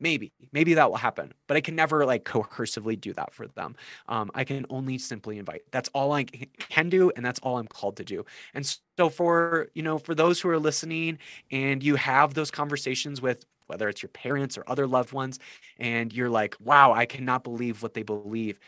maybe 0.00 0.32
maybe 0.52 0.74
that 0.74 0.90
will 0.90 0.96
happen 0.96 1.32
but 1.46 1.56
i 1.56 1.60
can 1.60 1.74
never 1.74 2.06
like 2.06 2.24
coercively 2.24 2.98
do 3.00 3.12
that 3.12 3.32
for 3.32 3.46
them. 3.48 3.74
Um, 4.08 4.30
i 4.34 4.44
can 4.44 4.66
only 4.70 4.98
simply 4.98 5.38
invite. 5.38 5.62
That's 5.70 5.88
all 5.94 6.12
i 6.12 6.24
can 6.24 6.88
do 6.88 7.10
and 7.16 7.24
that's 7.24 7.40
all 7.40 7.58
i'm 7.58 7.66
called 7.66 7.96
to 7.98 8.04
do. 8.04 8.24
And 8.54 8.64
so 8.96 9.08
for 9.08 9.68
you 9.74 9.82
know 9.82 9.98
for 9.98 10.14
those 10.14 10.40
who 10.40 10.48
are 10.48 10.58
listening 10.58 11.18
and 11.50 11.82
you 11.82 11.96
have 11.96 12.34
those 12.34 12.50
conversations 12.50 13.20
with 13.20 13.44
whether 13.66 13.88
it's 13.88 14.02
your 14.02 14.08
parents 14.10 14.56
or 14.56 14.64
other 14.66 14.86
loved 14.86 15.12
ones 15.12 15.38
and 15.78 16.12
you're 16.12 16.30
like 16.30 16.56
wow 16.60 16.92
i 16.92 17.04
cannot 17.06 17.44
believe 17.44 17.82
what 17.82 17.94
they 17.94 18.02
believe 18.02 18.58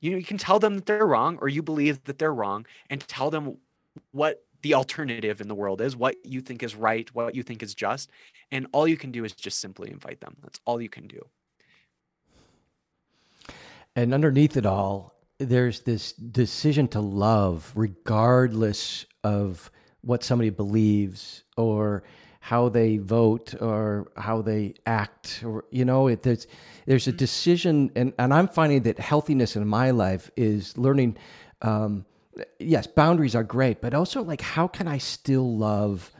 you 0.00 0.10
know 0.10 0.16
you 0.16 0.24
can 0.24 0.38
tell 0.38 0.58
them 0.58 0.74
that 0.76 0.86
they're 0.86 1.06
wrong 1.06 1.38
or 1.40 1.48
you 1.48 1.62
believe 1.62 2.02
that 2.04 2.18
they're 2.18 2.34
wrong 2.34 2.66
and 2.90 3.00
tell 3.08 3.30
them 3.30 3.56
what 4.12 4.44
the 4.64 4.74
alternative 4.74 5.42
in 5.42 5.48
the 5.48 5.54
world 5.54 5.82
is, 5.82 5.94
what 5.94 6.16
you 6.24 6.40
think 6.40 6.62
is 6.62 6.74
right, 6.74 7.14
what 7.14 7.34
you 7.34 7.42
think 7.42 7.62
is 7.62 7.74
just. 7.74 8.10
And 8.50 8.66
all 8.72 8.88
you 8.88 8.96
can 8.96 9.12
do 9.12 9.22
is 9.22 9.32
just 9.32 9.60
simply 9.60 9.90
invite 9.90 10.20
them. 10.20 10.36
That's 10.42 10.58
all 10.64 10.80
you 10.80 10.88
can 10.88 11.06
do. 11.06 11.20
And 13.94 14.14
underneath 14.14 14.56
it 14.56 14.64
all, 14.64 15.12
there's 15.38 15.80
this 15.80 16.12
decision 16.14 16.88
to 16.88 17.00
love, 17.00 17.72
regardless 17.74 19.04
of 19.22 19.70
what 20.00 20.24
somebody 20.24 20.48
believes 20.48 21.44
or 21.58 22.02
how 22.40 22.70
they 22.70 22.96
vote 22.96 23.54
or 23.60 24.10
how 24.16 24.40
they 24.40 24.74
act 24.86 25.42
or 25.44 25.64
you 25.70 25.84
know 25.84 26.08
it, 26.08 26.22
there's 26.22 26.46
there's 26.84 27.06
a 27.06 27.10
mm-hmm. 27.10 27.16
decision 27.16 27.90
and 27.96 28.12
and 28.18 28.34
i'm 28.34 28.46
finding 28.48 28.82
that 28.82 28.98
healthiness 28.98 29.56
in 29.56 29.66
my 29.66 29.90
life 29.90 30.30
is 30.36 30.76
learning 30.76 31.16
um, 31.62 32.04
yes, 32.58 32.86
boundaries 32.86 33.34
are 33.34 33.44
great, 33.44 33.80
but 33.80 33.94
also 33.94 34.22
like 34.22 34.40
how 34.40 34.66
can 34.68 34.88
I 34.88 34.98
still 34.98 35.56
love 35.56 36.10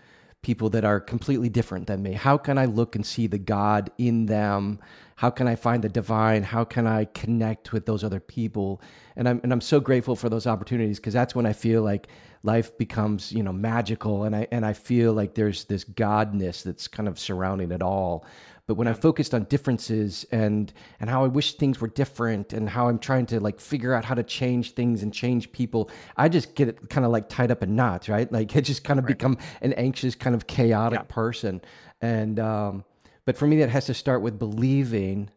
people 0.42 0.70
that 0.70 0.84
are 0.84 1.00
completely 1.00 1.48
different 1.48 1.86
than 1.86 2.02
me? 2.02 2.12
How 2.12 2.36
can 2.36 2.58
I 2.58 2.66
look 2.66 2.94
and 2.94 3.04
see 3.04 3.26
the 3.26 3.38
God 3.38 3.90
in 3.98 4.26
them? 4.26 4.78
How 5.16 5.30
can 5.30 5.48
I 5.48 5.56
find 5.56 5.82
the 5.82 5.88
divine? 5.88 6.42
How 6.42 6.64
can 6.64 6.86
I 6.86 7.06
connect 7.06 7.72
with 7.72 7.86
those 7.86 8.04
other 8.04 8.20
people? 8.20 8.80
And 9.16 9.28
I'm 9.28 9.40
and 9.42 9.52
I'm 9.52 9.60
so 9.60 9.80
grateful 9.80 10.16
for 10.16 10.28
those 10.28 10.46
opportunities 10.46 10.98
because 10.98 11.14
that's 11.14 11.34
when 11.34 11.46
I 11.46 11.52
feel 11.52 11.82
like 11.82 12.08
life 12.42 12.76
becomes, 12.76 13.32
you 13.32 13.42
know, 13.42 13.52
magical 13.52 14.24
and 14.24 14.36
I 14.36 14.46
and 14.50 14.66
I 14.66 14.72
feel 14.72 15.12
like 15.12 15.34
there's 15.34 15.64
this 15.64 15.84
godness 15.84 16.62
that's 16.62 16.88
kind 16.88 17.08
of 17.08 17.18
surrounding 17.18 17.72
it 17.72 17.82
all. 17.82 18.24
But 18.66 18.76
when 18.76 18.88
I 18.88 18.94
focused 18.94 19.34
on 19.34 19.44
differences 19.44 20.24
and 20.32 20.72
and 20.98 21.10
how 21.10 21.24
I 21.24 21.28
wish 21.28 21.54
things 21.54 21.80
were 21.80 21.88
different 21.88 22.54
and 22.54 22.68
how 22.68 22.88
I'm 22.88 22.98
trying 22.98 23.26
to 23.26 23.40
like 23.40 23.60
figure 23.60 23.92
out 23.92 24.06
how 24.06 24.14
to 24.14 24.22
change 24.22 24.72
things 24.72 25.02
and 25.02 25.12
change 25.12 25.52
people, 25.52 25.90
I 26.16 26.30
just 26.30 26.54
get 26.54 26.68
it 26.68 26.88
kind 26.88 27.04
of 27.04 27.12
like 27.12 27.28
tied 27.28 27.50
up 27.50 27.62
in 27.62 27.76
knots, 27.76 28.08
right? 28.08 28.30
Like 28.34 28.56
it 28.56 28.62
just 28.62 28.82
kind 28.82 28.98
of 28.98 29.04
right. 29.04 29.16
become 29.16 29.38
an 29.60 29.74
anxious, 29.74 30.14
kind 30.14 30.34
of 30.34 30.46
chaotic 30.46 31.00
yeah. 31.00 31.04
person. 31.08 31.60
And 32.00 32.40
um, 32.40 32.84
but 33.26 33.36
for 33.36 33.46
me, 33.46 33.58
that 33.58 33.68
has 33.68 33.86
to 33.86 33.94
start 33.94 34.22
with 34.22 34.38
believing 34.38 35.30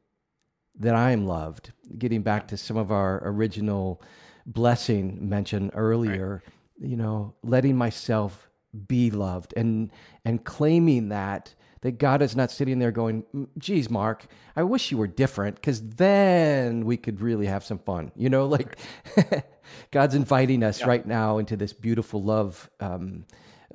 that 0.79 0.95
I 0.95 1.11
am 1.11 1.25
loved. 1.25 1.73
Getting 1.97 2.21
back 2.21 2.47
to 2.49 2.57
some 2.57 2.77
of 2.77 2.91
our 2.91 3.21
original 3.25 4.01
blessing 4.45 5.27
mentioned 5.27 5.71
earlier, 5.73 6.43
right. 6.79 6.89
you 6.89 6.95
know, 6.95 7.35
letting 7.43 7.75
myself 7.77 8.49
be 8.87 9.11
loved 9.11 9.53
and 9.57 9.91
and 10.23 10.43
claiming 10.43 11.09
that 11.09 11.55
that 11.81 11.97
God 11.99 12.21
is 12.21 12.35
not 12.35 12.51
sitting 12.51 12.79
there 12.79 12.91
going, 12.91 13.23
geez, 13.57 13.89
Mark, 13.89 14.27
I 14.55 14.63
wish 14.63 14.91
you 14.91 14.97
were 14.97 15.07
different 15.07 15.55
because 15.55 15.81
then 15.81 16.85
we 16.85 16.97
could 16.97 17.21
really 17.21 17.45
have 17.45 17.63
some 17.63 17.79
fun. 17.79 18.11
You 18.15 18.29
know, 18.29 18.45
like 18.45 18.77
God's 19.91 20.15
inviting 20.15 20.63
us 20.63 20.79
yeah. 20.79 20.87
right 20.87 21.05
now 21.05 21.37
into 21.37 21.55
this 21.55 21.73
beautiful 21.73 22.23
love 22.23 22.69
um, 22.79 23.25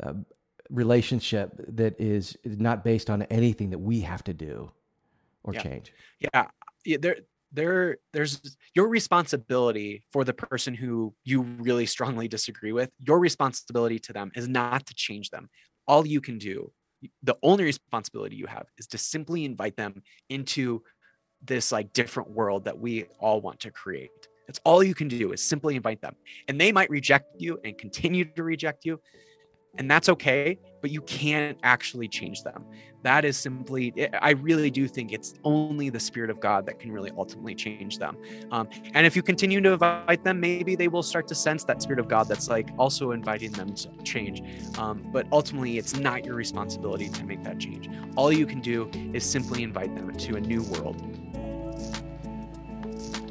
uh, 0.02 0.14
relationship 0.70 1.52
that 1.68 2.00
is 2.00 2.36
not 2.44 2.84
based 2.84 3.10
on 3.10 3.22
anything 3.22 3.70
that 3.70 3.78
we 3.78 4.00
have 4.00 4.24
to 4.24 4.32
do 4.32 4.70
or 5.44 5.54
yeah. 5.54 5.62
change. 5.62 5.92
Yeah. 6.18 6.46
yeah. 6.84 6.96
There, 7.00 7.16
there, 7.52 7.98
there's 8.12 8.56
your 8.74 8.88
responsibility 8.88 10.02
for 10.10 10.24
the 10.24 10.32
person 10.32 10.74
who 10.74 11.14
you 11.24 11.42
really 11.42 11.86
strongly 11.86 12.26
disagree 12.26 12.72
with. 12.72 12.90
Your 12.98 13.18
responsibility 13.18 13.98
to 14.00 14.12
them 14.12 14.32
is 14.34 14.48
not 14.48 14.86
to 14.86 14.94
change 14.94 15.30
them. 15.30 15.48
All 15.86 16.06
you 16.06 16.20
can 16.20 16.38
do 16.38 16.72
the 17.22 17.36
only 17.42 17.64
responsibility 17.64 18.36
you 18.36 18.46
have 18.46 18.66
is 18.78 18.86
to 18.88 18.98
simply 18.98 19.44
invite 19.44 19.76
them 19.76 20.02
into 20.28 20.82
this 21.44 21.72
like 21.72 21.92
different 21.92 22.30
world 22.30 22.64
that 22.64 22.78
we 22.78 23.04
all 23.18 23.40
want 23.40 23.60
to 23.60 23.70
create. 23.70 24.10
That's 24.46 24.60
all 24.64 24.82
you 24.82 24.94
can 24.94 25.08
do 25.08 25.32
is 25.32 25.42
simply 25.42 25.76
invite 25.76 26.00
them. 26.00 26.14
And 26.48 26.60
they 26.60 26.72
might 26.72 26.90
reject 26.90 27.26
you 27.38 27.58
and 27.64 27.76
continue 27.78 28.24
to 28.24 28.42
reject 28.42 28.84
you 28.84 29.00
and 29.78 29.90
that's 29.90 30.08
okay 30.08 30.58
but 30.82 30.90
you 30.90 31.00
can't 31.02 31.56
actually 31.62 32.08
change 32.08 32.42
them. 32.42 32.66
That 33.02 33.24
is 33.24 33.36
simply 33.36 33.92
i 34.20 34.30
really 34.30 34.70
do 34.70 34.86
think 34.86 35.12
it's 35.12 35.34
only 35.44 35.88
the 35.90 35.98
spirit 35.98 36.28
of 36.30 36.40
god 36.40 36.66
that 36.66 36.78
can 36.78 36.92
really 36.92 37.10
ultimately 37.16 37.54
change 37.54 37.98
them. 37.98 38.16
Um, 38.50 38.68
and 38.94 39.06
if 39.06 39.16
you 39.16 39.22
continue 39.22 39.60
to 39.60 39.72
invite 39.72 40.24
them 40.24 40.40
maybe 40.40 40.76
they 40.76 40.88
will 40.88 41.02
start 41.02 41.26
to 41.28 41.34
sense 41.34 41.64
that 41.64 41.80
spirit 41.80 42.00
of 42.00 42.08
god 42.08 42.28
that's 42.28 42.48
like 42.48 42.68
also 42.78 43.12
inviting 43.12 43.52
them 43.52 43.74
to 43.74 43.88
change. 44.02 44.42
Um, 44.78 45.08
but 45.12 45.26
ultimately 45.32 45.78
it's 45.78 45.96
not 45.96 46.24
your 46.24 46.34
responsibility 46.34 47.08
to 47.08 47.24
make 47.24 47.42
that 47.44 47.58
change. 47.58 47.88
All 48.16 48.32
you 48.32 48.46
can 48.46 48.60
do 48.60 48.90
is 49.12 49.24
simply 49.24 49.62
invite 49.62 49.94
them 49.96 50.12
to 50.14 50.36
a 50.36 50.40
new 50.40 50.62
world. 50.64 51.00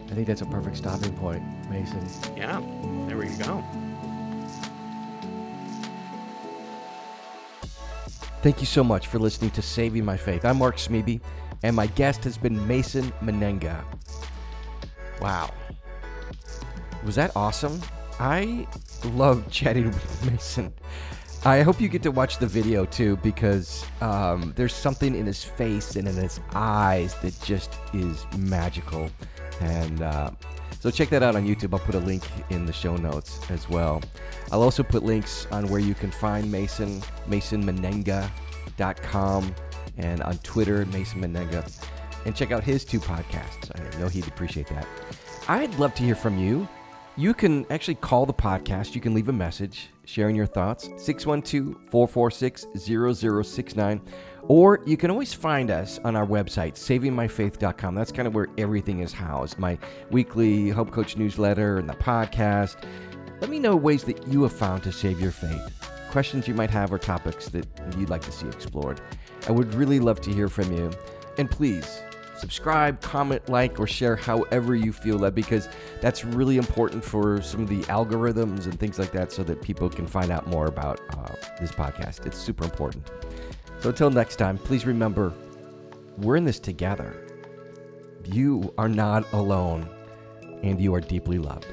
I 0.10 0.14
think 0.14 0.28
that's 0.28 0.42
a 0.42 0.46
perfect 0.46 0.78
stopping 0.78 1.14
point 1.18 1.44
mason. 1.70 2.06
Yeah 2.36 2.62
there 3.08 3.18
we 3.18 3.28
go 3.38 3.64
Thank 8.42 8.60
you 8.60 8.66
so 8.66 8.84
much 8.84 9.06
for 9.06 9.20
listening 9.20 9.52
to 9.52 9.62
Saving 9.62 10.04
My 10.04 10.18
Faith. 10.18 10.46
I'm 10.46 10.58
Mark 10.58 10.78
Smeby, 10.78 11.22
and 11.62 11.76
my 11.76 11.86
guest 11.86 12.24
has 12.24 12.40
been 12.40 12.68
Mason 12.68 13.14
Mennenga. 13.22 13.84
Wow. 15.22 15.54
Was 17.06 17.14
that 17.18 17.32
awesome? 17.36 17.80
I 18.20 18.68
love 19.14 19.48
chatting 19.52 19.86
with 19.86 20.32
Mason. 20.32 20.74
I 21.46 21.62
hope 21.62 21.80
you 21.80 21.88
get 21.88 22.02
to 22.02 22.10
watch 22.10 22.40
the 22.40 22.48
video 22.48 22.86
too 22.86 23.18
because 23.18 23.86
um, 24.02 24.54
there's 24.56 24.74
something 24.74 25.14
in 25.14 25.28
his 25.28 25.44
face 25.44 25.96
and 25.96 26.08
in 26.08 26.16
his 26.16 26.40
eyes 26.56 27.14
that 27.22 27.40
just 27.44 27.78
is 27.94 28.26
magical. 28.40 29.12
And 29.60 30.02
uh, 30.02 30.32
so 30.82 30.92
check 30.92 31.08
that 31.10 31.24
out 31.24 31.38
on 31.38 31.48
YouTube. 31.48 31.74
I'll 31.74 31.80
put 31.80 31.96
a 31.96 32.00
link 32.00 32.24
in 32.50 32.66
the 32.66 32.74
show 32.74 32.98
notes 32.98 33.40
as 33.50 33.70
well. 33.70 34.02
I'll 34.52 34.62
also 34.62 34.84
put 34.84 35.04
links 35.04 35.48
on 35.50 35.68
where 35.70 35.80
you 35.80 35.94
can 35.94 36.12
find 36.12 36.52
Mason, 36.52 37.02
Mason 37.28 37.64
Mennenga 37.64 38.30
mason.com 38.82 39.56
and 39.98 40.22
on 40.24 40.38
Twitter, 40.40 40.86
Mason 40.88 41.22
Mennenga. 41.22 41.86
And 42.26 42.36
check 42.36 42.52
out 42.52 42.64
his 42.64 42.86
two 42.86 43.00
podcasts. 43.00 43.72
I 43.76 44.00
know 44.00 44.08
he'd 44.08 44.28
appreciate 44.28 44.68
that. 44.68 44.88
I'd 45.48 45.74
love 45.76 45.94
to 45.96 46.04
hear 46.04 46.16
from 46.16 46.38
you. 46.38 46.68
You 47.18 47.34
can 47.34 47.66
actually 47.70 47.96
call 47.96 48.26
the 48.26 48.34
podcast. 48.34 48.96
You 48.96 49.02
can 49.02 49.14
leave 49.14 49.28
a 49.28 49.34
message 49.34 49.90
sharing 50.06 50.36
your 50.36 50.46
thoughts. 50.46 50.90
612 50.98 51.76
446 51.90 52.68
0069. 52.78 54.02
Or 54.48 54.82
you 54.86 54.98
can 54.98 55.12
always 55.12 55.34
find 55.34 55.72
us 55.72 56.00
on 56.04 56.16
our 56.16 56.26
website, 56.26 56.74
savingmyfaith.com. 56.74 57.96
That's 57.96 58.12
kind 58.12 58.28
of 58.28 58.34
where 58.34 58.48
everything 58.58 59.00
is 59.00 59.14
housed 59.14 59.60
my 59.60 59.78
weekly 60.10 60.70
Hope 60.70 60.92
Coach 60.92 61.18
newsletter 61.18 61.78
and 61.78 61.88
the 61.88 61.94
podcast. 61.94 62.84
Let 63.40 63.50
me 63.50 63.60
know 63.60 63.76
ways 63.76 64.04
that 64.04 64.28
you 64.28 64.44
have 64.44 64.54
found 64.54 64.84
to 64.84 64.92
save 64.92 65.20
your 65.20 65.32
faith, 65.32 65.90
questions 66.12 66.48
you 66.48 66.54
might 66.54 66.70
have, 66.70 66.92
or 66.92 66.98
topics 66.98 67.50
that 67.50 67.66
you'd 67.98 68.10
like 68.10 68.22
to 68.22 68.32
see 68.32 68.48
explored. 68.48 69.02
I 69.48 69.52
would 69.52 69.74
really 69.74 70.00
love 70.00 70.22
to 70.22 70.32
hear 70.32 70.48
from 70.48 70.72
you. 70.76 70.92
And 71.38 71.50
please, 71.50 72.02
subscribe, 72.38 73.02
comment, 73.02 73.48
like, 73.50 73.80
or 73.80 73.88
share 73.88 74.16
however 74.16 74.76
you 74.76 74.92
feel 74.92 75.18
that 75.20 75.34
because 75.36 75.70
that's 76.02 76.26
really 76.26 76.58
important 76.58 77.04
for 77.04 77.42
some 77.42 77.62
of 77.62 77.70
the 77.70 77.82
algorithms 77.84 78.66
and 78.66 78.80
things 78.80 79.00
like 79.00 79.12
that 79.12 79.32
so 79.32 79.44
that 79.44 79.62
people 79.62 79.90
can 79.90 80.08
find 80.08 80.32
out 80.32 80.48
more 80.48 80.66
about 80.66 81.00
uh, 81.12 81.34
this 81.60 81.72
podcast. 81.72 82.26
It's 82.26 82.38
super 82.38 82.64
important. 82.64 83.10
So 83.82 83.90
until 83.90 84.12
next 84.12 84.36
time, 84.36 84.60
please 84.60 84.86
remember 84.86 85.34
we're 86.20 86.36
in 86.36 86.46
this 86.46 86.60
together. 86.60 87.28
You 88.26 88.72
are 88.78 88.88
not 88.88 89.26
alone, 89.34 89.90
and 90.62 90.80
you 90.80 90.94
are 90.94 91.02
deeply 91.02 91.40
loved. 91.40 91.66